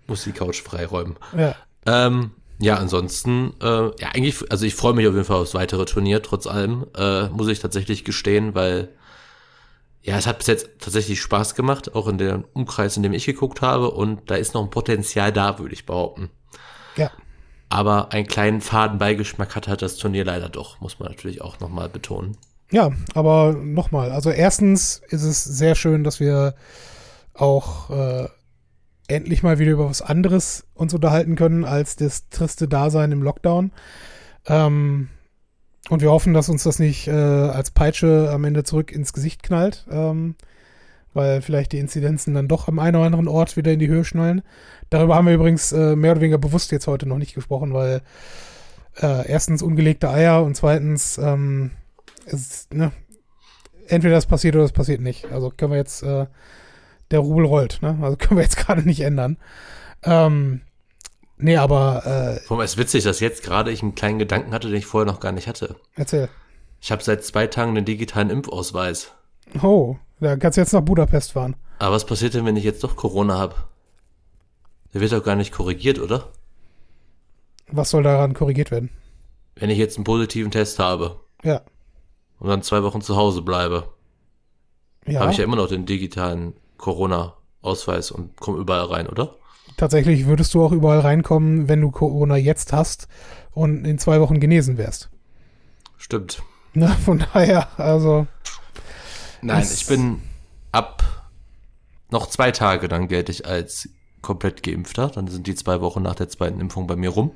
[0.08, 1.16] Muss die Couch freiräumen.
[1.38, 1.56] Ja.
[1.86, 3.66] Ähm, ja, ansonsten, äh,
[4.02, 7.30] ja, eigentlich, also ich freue mich auf jeden Fall aufs weitere Turnier, trotz allem, äh,
[7.30, 8.90] muss ich tatsächlich gestehen, weil,
[10.02, 13.26] ja, es hat bis jetzt tatsächlich Spaß gemacht, auch in dem Umkreis, in dem ich
[13.26, 16.30] geguckt habe, und da ist noch ein Potenzial da, würde ich behaupten.
[16.96, 17.12] Ja.
[17.70, 21.90] Aber einen kleinen Fadenbeigeschmack hat halt das Turnier leider doch, muss man natürlich auch nochmal
[21.90, 22.38] betonen.
[22.72, 26.56] Ja, aber nochmal, also erstens ist es sehr schön, dass wir
[27.34, 28.28] auch äh,
[29.08, 33.72] endlich mal wieder über was anderes uns unterhalten können als das triste Dasein im Lockdown.
[34.46, 35.10] Ähm,
[35.90, 39.44] und wir hoffen, dass uns das nicht äh, als Peitsche am Ende zurück ins Gesicht
[39.44, 40.36] knallt, ähm,
[41.14, 44.06] weil vielleicht die Inzidenzen dann doch am einen oder anderen Ort wieder in die Höhe
[44.06, 44.42] schnallen.
[44.90, 48.02] Darüber haben wir übrigens äh, mehr oder weniger bewusst jetzt heute noch nicht gesprochen, weil
[49.02, 51.72] äh, erstens ungelegte Eier und zweitens ähm,
[52.26, 52.92] es, ne,
[53.88, 55.26] entweder das passiert oder das passiert nicht.
[55.32, 56.28] Also können wir jetzt, äh,
[57.12, 57.98] der Rubel rollt, ne?
[58.02, 59.38] Also können wir jetzt gerade nicht ändern.
[60.04, 60.62] Ähm,
[61.40, 64.78] nee, aber äh, allem ist witzig, dass jetzt gerade ich einen kleinen Gedanken hatte, den
[64.78, 65.76] ich vorher noch gar nicht hatte.
[65.96, 66.30] erzähl.
[66.82, 69.12] Ich habe seit zwei Tagen den digitalen Impfausweis.
[69.62, 71.56] Oh, da kannst du jetzt nach Budapest fahren.
[71.80, 73.56] Aber was passiert denn, wenn ich jetzt doch Corona habe?
[74.94, 76.30] Der wird doch gar nicht korrigiert, oder?
[77.72, 78.90] Was soll daran korrigiert werden?
[79.56, 81.62] Wenn ich jetzt einen positiven Test habe Ja.
[82.40, 83.90] und dann zwei Wochen zu Hause bleibe,
[85.06, 89.36] Ja, habe ich ja immer noch den digitalen Corona-Ausweis und komme überall rein, oder?
[89.80, 93.08] Tatsächlich würdest du auch überall reinkommen, wenn du Corona jetzt hast
[93.52, 95.10] und in zwei Wochen genesen wärst.
[95.98, 96.42] Stimmt.
[96.74, 98.28] Na, von daher, also,
[99.42, 100.22] Nein, ich bin
[100.72, 101.04] ab
[102.12, 103.90] noch zwei Tage, dann gelte ich als
[104.22, 105.08] komplett geimpfter.
[105.08, 107.32] Dann sind die zwei Wochen nach der zweiten Impfung bei mir rum.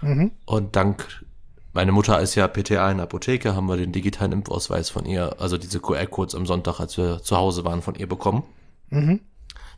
[0.00, 0.32] mhm.
[0.46, 1.24] Und dank,
[1.72, 5.40] meine Mutter ist ja PTA in der Apotheke, haben wir den digitalen Impfausweis von ihr,
[5.40, 8.44] also diese QR-Codes am Sonntag, als wir zu Hause waren, von ihr bekommen.
[8.90, 9.20] Mhm.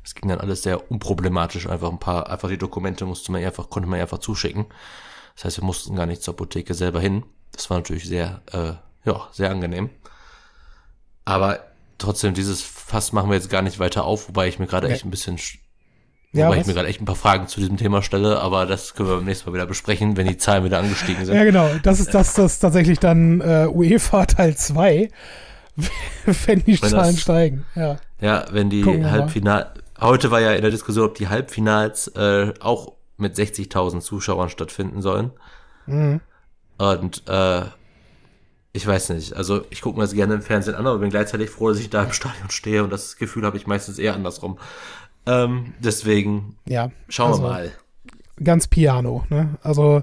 [0.04, 1.66] Das ging dann alles sehr unproblematisch.
[1.68, 4.66] Einfach ein paar, einfach die Dokumente musste man einfach, konnte man einfach zuschicken.
[5.34, 7.24] Das heißt, wir mussten gar nicht zur Apotheke selber hin.
[7.50, 8.74] Das war natürlich sehr, äh,
[9.08, 9.90] ja, sehr angenehm.
[11.24, 11.60] Aber
[11.98, 15.04] trotzdem, dieses Fass machen wir jetzt gar nicht weiter auf, wobei ich mir gerade echt
[15.04, 15.58] ein bisschen, sch-
[16.32, 18.94] Ja, wobei ich mir gerade echt ein paar Fragen zu diesem Thema stelle, aber das
[18.94, 21.34] können wir beim nächsten Mal wieder besprechen, wenn die Zahlen wieder angestiegen sind.
[21.34, 21.70] Ja, genau.
[21.82, 25.08] Das ist das, das tatsächlich dann äh, UEFA Teil 2,
[26.46, 27.64] wenn die Wenn Zahlen das- steigen.
[27.74, 27.96] Ja.
[28.20, 28.84] Ja, wenn die.
[28.84, 34.48] Halbfinal, heute war ja in der Diskussion, ob die Halbfinals äh, auch mit 60.000 Zuschauern
[34.48, 35.30] stattfinden sollen.
[35.86, 36.20] Mhm.
[36.78, 37.62] Und äh,
[38.72, 41.48] ich weiß nicht, also ich gucke mir das gerne im Fernsehen an, aber bin gleichzeitig
[41.48, 44.58] froh, dass ich da im Stadion stehe und das Gefühl habe ich meistens eher andersrum.
[45.26, 46.90] Ähm, deswegen Ja.
[47.08, 47.72] schauen also, wir mal.
[48.42, 49.56] Ganz piano, ne?
[49.62, 50.02] Also,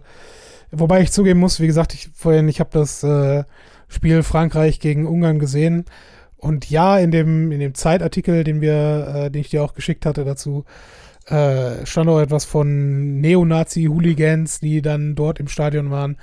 [0.72, 3.44] wobei ich zugeben muss, wie gesagt, ich vorhin, ich habe das äh,
[3.90, 5.86] Spiel Frankreich gegen Ungarn gesehen.
[6.42, 10.08] Und ja, in dem, in dem Zeitartikel, den wir, äh, den ich dir auch geschickt
[10.08, 10.66] hatte dazu,
[11.28, 16.18] äh, stand auch etwas von Neonazi-Hooligans, die dann dort im Stadion waren.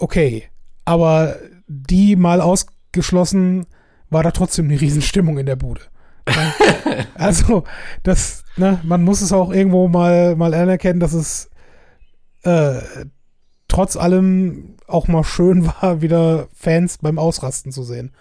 [0.00, 0.44] Okay,
[0.84, 1.36] aber
[1.68, 3.66] die mal ausgeschlossen,
[4.10, 5.82] war da trotzdem eine Riesenstimmung in der Bude.
[7.14, 7.64] Also,
[8.02, 11.48] das, ne, man muss es auch irgendwo mal, mal anerkennen, dass es
[12.42, 12.80] äh,
[13.68, 18.12] trotz allem auch mal schön war, wieder Fans beim Ausrasten zu sehen.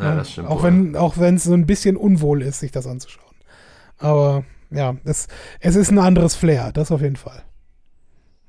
[0.00, 0.48] Ja, das stimmt.
[0.48, 3.34] Auch wenn, auch wenn es so ein bisschen unwohl ist, sich das anzuschauen.
[3.98, 5.28] Aber ja, es,
[5.60, 7.42] es ist ein anderes Flair, das auf jeden Fall.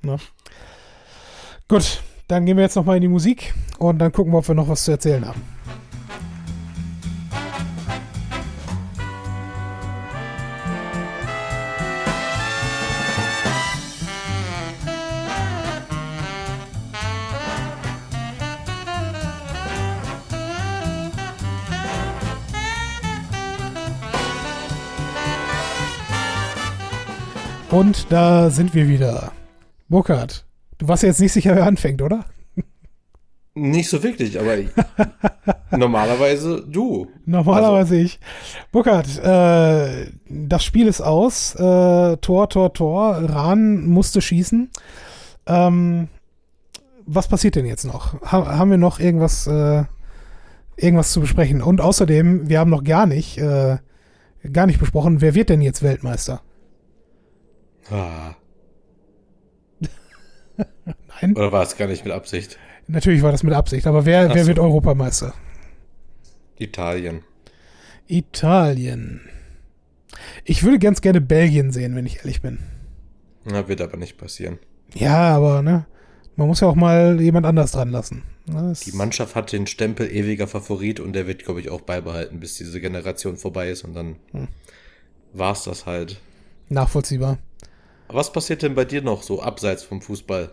[0.01, 0.17] Ne?
[1.67, 4.55] Gut, dann gehen wir jetzt nochmal in die Musik und dann gucken wir, ob wir
[4.55, 5.41] noch was zu erzählen haben.
[27.81, 29.31] Und da sind wir wieder.
[29.89, 30.45] Burkhard,
[30.77, 32.25] du warst ja jetzt nicht sicher, wer anfängt, oder?
[33.55, 34.69] Nicht so wirklich, aber ich,
[35.71, 37.07] normalerweise du.
[37.25, 38.19] Normalerweise ich.
[38.71, 41.55] Burkhard, äh, das Spiel ist aus.
[41.55, 43.15] Äh, Tor, Tor, Tor.
[43.15, 44.69] Rahn musste schießen.
[45.47, 46.07] Ähm,
[47.07, 48.21] was passiert denn jetzt noch?
[48.31, 49.85] Ha haben wir noch irgendwas, äh,
[50.75, 51.63] irgendwas zu besprechen?
[51.63, 53.79] Und außerdem, wir haben noch gar nicht äh,
[54.53, 55.19] gar nicht besprochen.
[55.19, 56.41] Wer wird denn jetzt Weltmeister?
[57.89, 58.35] Ah.
[61.21, 62.57] Nein, Oder war es gar nicht mit Absicht?
[62.87, 64.47] natürlich war das mit Absicht, aber wer, Ach wer so.
[64.49, 65.33] wird Europameister?
[66.57, 67.21] Italien.
[68.07, 69.21] Italien.
[70.43, 72.59] Ich würde ganz gerne Belgien sehen, wenn ich ehrlich bin.
[73.45, 74.59] Na, wird aber nicht passieren.
[74.93, 75.85] Ja, aber ne,
[76.35, 78.23] man muss ja auch mal jemand anders dran lassen.
[78.45, 81.81] Ne, es- Die Mannschaft hat den Stempel ewiger Favorit und der wird, glaube ich, auch
[81.81, 84.47] beibehalten, bis diese Generation vorbei ist und dann Hm.
[85.33, 86.19] war's das halt.
[86.69, 87.37] nachvollziehbar.
[88.13, 90.51] Was passiert denn bei dir noch so abseits vom Fußball?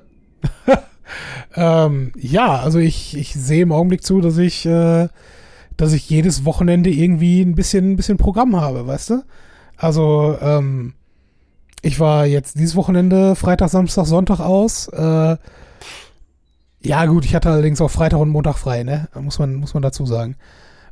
[1.55, 5.09] Ähm, ja, also ich, ich sehe im Augenblick zu, dass ich, äh,
[5.77, 9.23] dass ich jedes Wochenende irgendwie ein bisschen, ein bisschen Programm habe, weißt du?
[9.77, 10.95] Also, ähm,
[11.83, 14.89] ich war jetzt dieses Wochenende Freitag, Samstag, Sonntag aus.
[14.89, 15.37] Äh,
[16.81, 19.09] ja, gut, ich hatte allerdings auch Freitag und Montag frei, ne?
[19.19, 20.37] Muss man, muss man dazu sagen.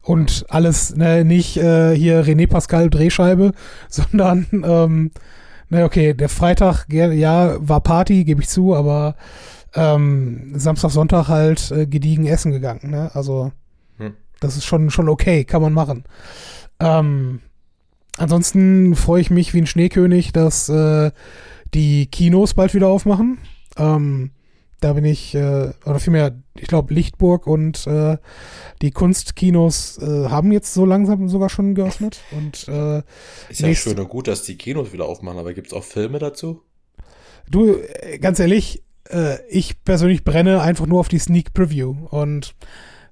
[0.03, 3.53] Und alles, ne, nicht äh, hier René Pascal Drehscheibe,
[3.89, 5.11] sondern, ähm,
[5.69, 9.17] ne, okay, der Freitag, ja, war Party, gebe ich zu, aber
[9.75, 13.11] ähm, Samstag, Sonntag halt äh, gediegen essen gegangen, ne?
[13.15, 13.53] Also,
[13.99, 14.15] Hm.
[14.41, 16.05] das ist schon, schon okay, kann man machen.
[16.81, 17.41] Ähm,
[18.17, 21.11] ansonsten freue ich mich wie ein Schneekönig, dass äh,
[21.75, 23.39] die Kinos bald wieder aufmachen.
[23.77, 24.31] Ähm,
[24.81, 28.19] da bin ich, äh, oder vielmehr, ich glaube, Lichtburg und äh,
[28.83, 32.21] die Kunstkinos äh, haben jetzt so langsam sogar schon geöffnet.
[32.33, 33.03] Und äh,
[33.49, 36.63] Ist ja schön und gut, dass die Kinos wieder aufmachen, aber gibt's auch Filme dazu?
[37.51, 41.95] du, äh, ganz ehrlich, äh, ich persönlich brenne einfach nur auf die Sneak Preview.
[42.11, 42.55] Und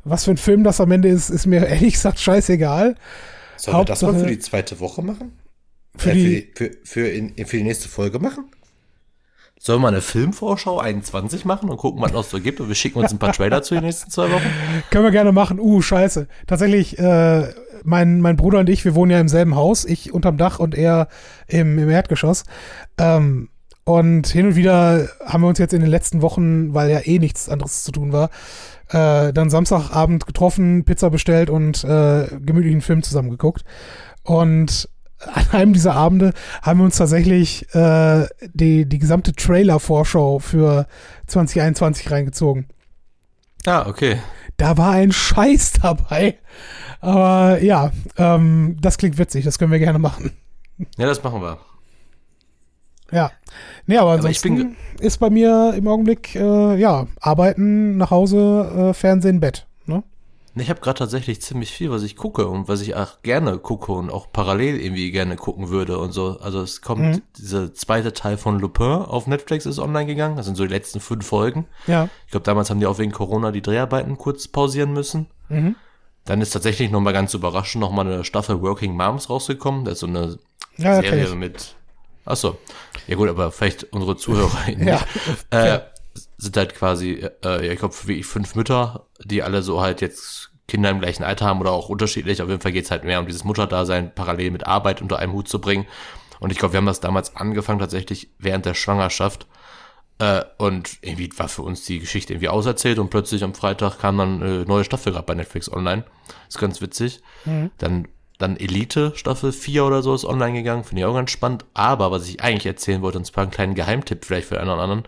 [0.03, 2.97] was für ein Film das am Ende ist, ist mir ehrlich gesagt scheißegal.
[3.57, 5.39] Sollen wir das mal für die zweite Woche machen?
[5.97, 8.47] Für äh, die, für, für, für, in, für die nächste Folge machen?
[9.67, 12.61] Sollen wir eine Filmvorschau 21 machen und gucken, was noch so gibt?
[12.61, 14.45] Und wir schicken uns ein paar Trailer zu den nächsten zwei Wochen?
[14.91, 15.59] Können wir gerne machen.
[15.59, 16.29] Uh, scheiße.
[16.47, 17.49] Tatsächlich, äh,
[17.83, 19.87] mein, mein Bruder und ich, wir wohnen ja im selben Haus.
[19.87, 21.09] Ich unterm Dach und er
[21.47, 22.45] im, im Erdgeschoss.
[22.99, 23.49] Ähm,
[23.85, 27.19] und hin und wieder haben wir uns jetzt in den letzten Wochen, weil ja eh
[27.19, 28.29] nichts anderes zu tun war,
[28.91, 33.65] äh, dann Samstagabend getroffen, Pizza bestellt und äh, gemütlichen Film zusammen geguckt.
[34.25, 34.91] Und
[35.33, 40.87] an einem dieser Abende haben wir uns tatsächlich äh, die, die gesamte Trailer-Vorschau für
[41.27, 42.67] 2021 reingezogen.
[43.67, 44.19] Ah, okay.
[44.57, 46.39] Da war ein Scheiß dabei.
[47.01, 50.33] Aber ja, ähm, das klingt witzig, das können wir gerne machen.
[50.97, 51.59] Ja, das machen wir.
[53.13, 53.31] Ja.
[53.87, 58.11] Nee, aber Aber ich ansonsten bin ist bei mir im Augenblick, äh, ja, arbeiten, nach
[58.11, 59.67] Hause, äh, Fernsehen, Bett.
[59.87, 60.03] Ne?
[60.57, 63.91] Ich habe gerade tatsächlich ziemlich viel, was ich gucke und was ich auch gerne gucke
[63.91, 66.39] und auch parallel irgendwie gerne gucken würde und so.
[66.41, 67.23] Also es kommt, Mhm.
[67.37, 70.37] dieser zweite Teil von Lupin auf Netflix ist online gegangen.
[70.37, 71.67] Das sind so die letzten fünf Folgen.
[71.89, 72.09] Ja.
[72.27, 75.27] Ich glaube, damals haben die auch wegen Corona die Dreharbeiten kurz pausieren müssen.
[75.49, 75.75] Mhm.
[76.25, 79.85] Dann ist tatsächlich nochmal ganz überraschend nochmal eine Staffel Working Moms rausgekommen.
[79.85, 80.39] Das ist so eine
[80.77, 81.75] Ja, Serie mit.
[82.27, 82.57] Ach so.
[83.09, 85.01] Ja gut, aber vielleicht unsere Zuhörer Ja.
[85.51, 85.81] äh,
[86.37, 87.13] sind halt quasi,
[87.45, 91.25] äh, ja, ich glaube, wie fünf Mütter, die alle so halt jetzt Kinder im gleichen
[91.25, 92.43] Alter haben oder auch unterschiedlich.
[92.43, 95.49] Auf jeden Fall geht's halt mehr um dieses Mutterdasein parallel mit Arbeit unter einem Hut
[95.49, 95.87] zu bringen.
[96.41, 99.47] Und ich glaube, wir haben das damals angefangen, tatsächlich während der Schwangerschaft.
[100.19, 104.19] Äh, und irgendwie war für uns die Geschichte irgendwie auserzählt und plötzlich am Freitag kam
[104.19, 106.05] dann äh, neue Staffel gerade bei Netflix online.
[106.49, 107.21] Ist ganz witzig.
[107.79, 108.09] Dann,
[108.39, 111.65] dann Elite Staffel 4 oder so ist online gegangen, finde ich auch ganz spannend.
[111.75, 114.83] Aber was ich eigentlich erzählen wollte, und zwar einen kleinen Geheimtipp vielleicht für einen oder
[114.83, 115.05] anderen.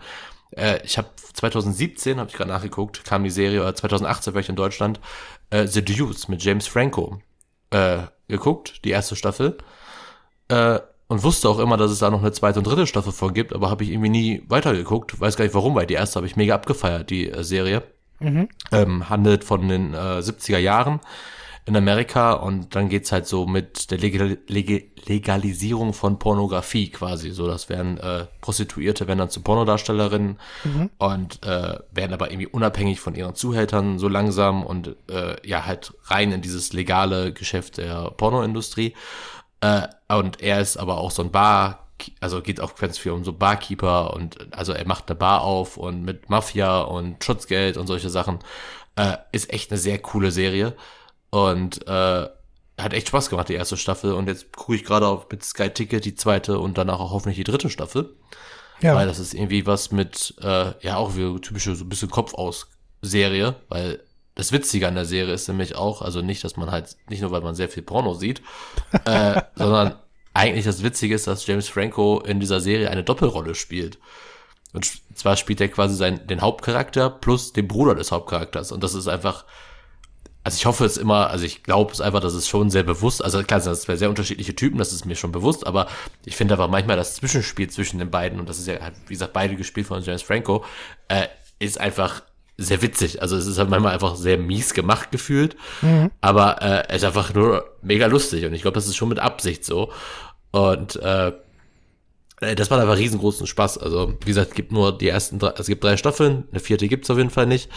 [0.51, 4.49] Äh, ich habe 2017, habe ich gerade nachgeguckt, kam die Serie, oder 2018 war ich
[4.49, 4.99] in Deutschland,
[5.49, 7.19] äh, The Deuce mit James Franco
[7.71, 9.57] äh, geguckt, die erste Staffel.
[10.49, 10.79] Äh,
[11.09, 13.53] und wusste auch immer, dass es da noch eine zweite und dritte Staffel von gibt,
[13.53, 15.19] aber habe ich irgendwie nie weitergeguckt.
[15.19, 17.83] Weiß gar nicht warum, weil die erste habe ich mega abgefeiert, die äh, Serie.
[18.19, 18.49] Mhm.
[18.71, 20.99] Ähm, handelt von den äh, 70er Jahren
[21.67, 27.31] in Amerika und dann geht's halt so mit der Legal Legal Legalisierung von Pornografie quasi.
[27.31, 30.37] So, das werden äh, Prostituierte, werden dann zu Pornodarstellerinnen
[30.97, 35.93] und äh, werden aber irgendwie unabhängig von ihren Zuhältern so langsam und äh, ja halt
[36.05, 38.95] rein in dieses legale Geschäft der Pornoindustrie.
[39.61, 41.87] Äh, und er ist aber auch so ein Bar,
[42.19, 45.77] also geht auch ganz viel um so Barkeeper und also er macht eine Bar auf
[45.77, 48.39] und mit Mafia und Schutzgeld und solche Sachen.
[48.95, 50.75] Äh, ist echt eine sehr coole Serie
[51.29, 52.27] und äh,
[52.77, 54.13] hat echt Spaß gemacht, die erste Staffel.
[54.13, 57.37] Und jetzt gucke ich gerade auf mit Sky Ticket die zweite und danach auch hoffentlich
[57.37, 58.15] die dritte Staffel.
[58.81, 58.95] Ja.
[58.95, 62.35] Weil das ist irgendwie was mit, äh, ja, auch wie typische so ein bisschen Kopf
[62.35, 62.69] aus
[63.01, 64.03] Serie, weil
[64.35, 67.31] das Witzige an der Serie ist nämlich auch, also nicht, dass man halt, nicht nur
[67.31, 68.43] weil man sehr viel Porno sieht,
[69.05, 69.95] äh, sondern
[70.35, 73.97] eigentlich das Witzige ist, dass James Franco in dieser Serie eine Doppelrolle spielt.
[74.73, 78.71] Und zwar spielt er quasi seinen, den Hauptcharakter plus den Bruder des Hauptcharakters.
[78.71, 79.45] Und das ist einfach,
[80.47, 83.21] also ich hoffe es immer, also ich glaube es einfach, dass es schon sehr bewusst,
[83.21, 85.87] also klar, das sind sehr unterschiedliche Typen, das ist mir schon bewusst, aber
[86.23, 89.13] ich finde aber manchmal das Zwischenspiel zwischen den beiden, und das ist ja, halt, wie
[89.13, 90.63] gesagt, beide gespielt von James Franco,
[91.09, 91.27] äh,
[91.59, 92.21] ist einfach
[92.55, 93.21] sehr witzig.
[93.21, 96.11] Also es ist halt manchmal einfach sehr mies gemacht gefühlt, mhm.
[96.21, 99.19] aber äh, es ist einfach nur mega lustig und ich glaube, das ist schon mit
[99.19, 99.91] Absicht so.
[100.51, 101.33] Und äh,
[102.39, 103.79] äh das macht einfach riesengroßen Spaß.
[103.79, 106.87] Also, wie gesagt, es gibt nur die ersten drei, es gibt drei Staffeln, eine vierte
[106.87, 107.69] gibt's auf jeden Fall nicht.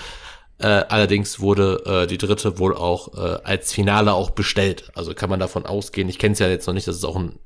[0.61, 4.91] Äh, allerdings wurde äh, die dritte wohl auch äh, als Finale auch bestellt.
[4.95, 6.09] Also kann man davon ausgehen.
[6.09, 7.39] Ich kenne es ja jetzt noch nicht, dass es auch ein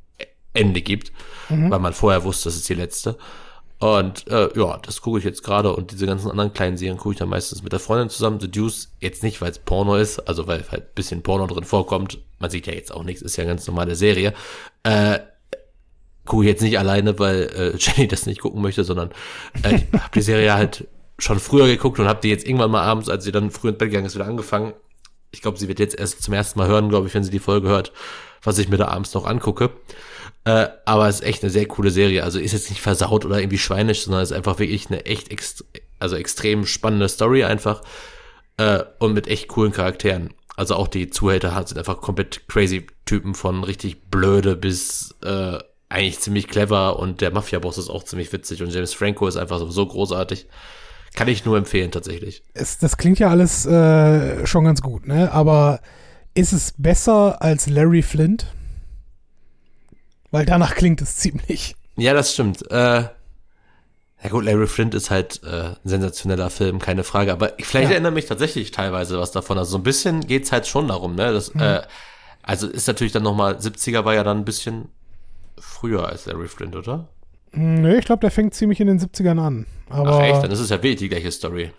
[0.53, 1.13] Ende gibt,
[1.49, 1.71] mhm.
[1.71, 3.17] weil man vorher wusste, das ist die letzte.
[3.79, 7.13] Und äh, ja, das gucke ich jetzt gerade und diese ganzen anderen kleinen Serien gucke
[7.13, 8.41] ich dann meistens mit der Freundin zusammen.
[8.41, 11.65] The Deuce jetzt nicht, weil es Porno ist, also weil halt ein bisschen Porno drin
[11.65, 12.19] vorkommt.
[12.39, 14.33] Man sieht ja jetzt auch nichts, ist ja eine ganz normale Serie.
[14.85, 15.19] Äh,
[16.25, 19.11] gucke ich jetzt nicht alleine, weil äh, Jenny das nicht gucken möchte, sondern
[19.63, 20.87] äh, ich habe die Serie halt
[21.19, 23.79] schon früher geguckt und habe die jetzt irgendwann mal abends, als sie dann früh ins
[23.79, 24.73] Bett gegangen ist, wieder angefangen.
[25.31, 27.39] Ich glaube, sie wird jetzt erst zum ersten Mal hören, glaube ich, wenn sie die
[27.39, 27.93] Folge hört,
[28.43, 29.71] was ich mir da abends noch angucke.
[30.45, 32.23] Äh, aber es ist echt eine sehr coole Serie.
[32.23, 35.65] Also ist jetzt nicht versaut oder irgendwie schweinisch, sondern ist einfach wirklich eine echt ext
[35.99, 37.83] also extrem spannende Story einfach.
[38.57, 40.35] Äh, und mit echt coolen Charakteren.
[40.57, 45.59] Also auch die Zuhälter sind einfach komplett crazy Typen von richtig blöde bis äh,
[45.89, 49.59] eigentlich ziemlich clever und der Mafia-Boss ist auch ziemlich witzig und James Franco ist einfach
[49.59, 50.47] so, so großartig.
[51.15, 52.43] Kann ich nur empfehlen, tatsächlich.
[52.55, 55.31] Es, das klingt ja alles äh, schon ganz gut, ne?
[55.33, 55.81] Aber
[56.35, 58.47] ist es besser als Larry Flint?
[60.33, 61.77] Weil danach klingt es ziemlich.
[61.97, 62.69] Ja, das stimmt.
[62.71, 63.05] Äh,
[64.25, 67.33] ja gut, Larry Flint ist halt äh, ein sensationeller Film, keine Frage.
[67.33, 67.93] Aber vielleicht ja.
[67.93, 69.57] erinnere mich tatsächlich teilweise was davon.
[69.59, 71.33] Also so ein bisschen geht's halt schon darum, ne?
[71.33, 71.61] Das, mhm.
[71.61, 71.83] äh,
[72.43, 74.89] also ist natürlich dann nochmal, 70er war ja dann ein bisschen
[75.59, 77.09] früher als Larry Flint, oder?
[77.55, 79.67] Nee, ich glaube, der fängt ziemlich in den 70ern an.
[79.89, 80.43] Aber Ach echt?
[80.43, 81.71] Dann ist es ja wirklich die gleiche Story.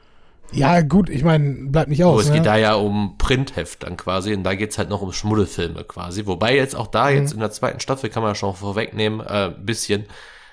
[0.52, 2.16] Ja, gut, ich meine, bleibt nicht aus.
[2.16, 2.36] Oh, es ne?
[2.36, 6.26] geht da ja um Printheft dann quasi und da geht's halt noch um Schmuddelfilme quasi.
[6.26, 7.18] Wobei jetzt auch da, mhm.
[7.18, 10.06] jetzt in der zweiten Staffel kann man schon vorwegnehmen, äh, ein bisschen,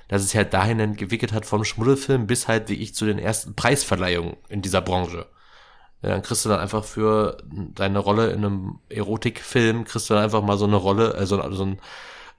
[0.09, 3.55] dass es halt dahin entwickelt hat vom Schmuddelfilm bis halt wie ich zu den ersten
[3.55, 5.27] Preisverleihungen in dieser Branche.
[6.03, 10.24] Ja, dann kriegst du dann einfach für deine Rolle in einem Erotikfilm, kriegst du dann
[10.24, 11.78] einfach mal so eine Rolle, also so ein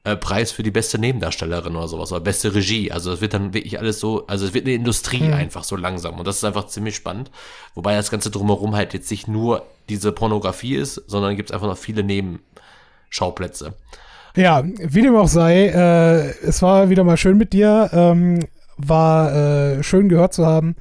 [0.06, 2.92] äh, Preis für die beste Nebendarstellerin oder sowas oder beste Regie.
[2.92, 5.34] Also es wird dann wirklich alles so, also es wird eine Industrie mhm.
[5.34, 7.32] einfach so langsam und das ist einfach ziemlich spannend.
[7.74, 11.68] Wobei das Ganze drumherum halt jetzt nicht nur diese Pornografie ist, sondern gibt es einfach
[11.68, 13.76] noch viele Nebenschauplätze.
[14.36, 18.40] Ja, wie dem auch sei, äh, es war wieder mal schön mit dir, ähm,
[18.78, 20.76] war äh, schön gehört zu haben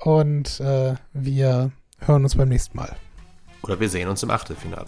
[0.00, 1.70] und äh, wir
[2.00, 2.96] hören uns beim nächsten Mal.
[3.62, 4.86] Oder wir sehen uns im Achtelfinale.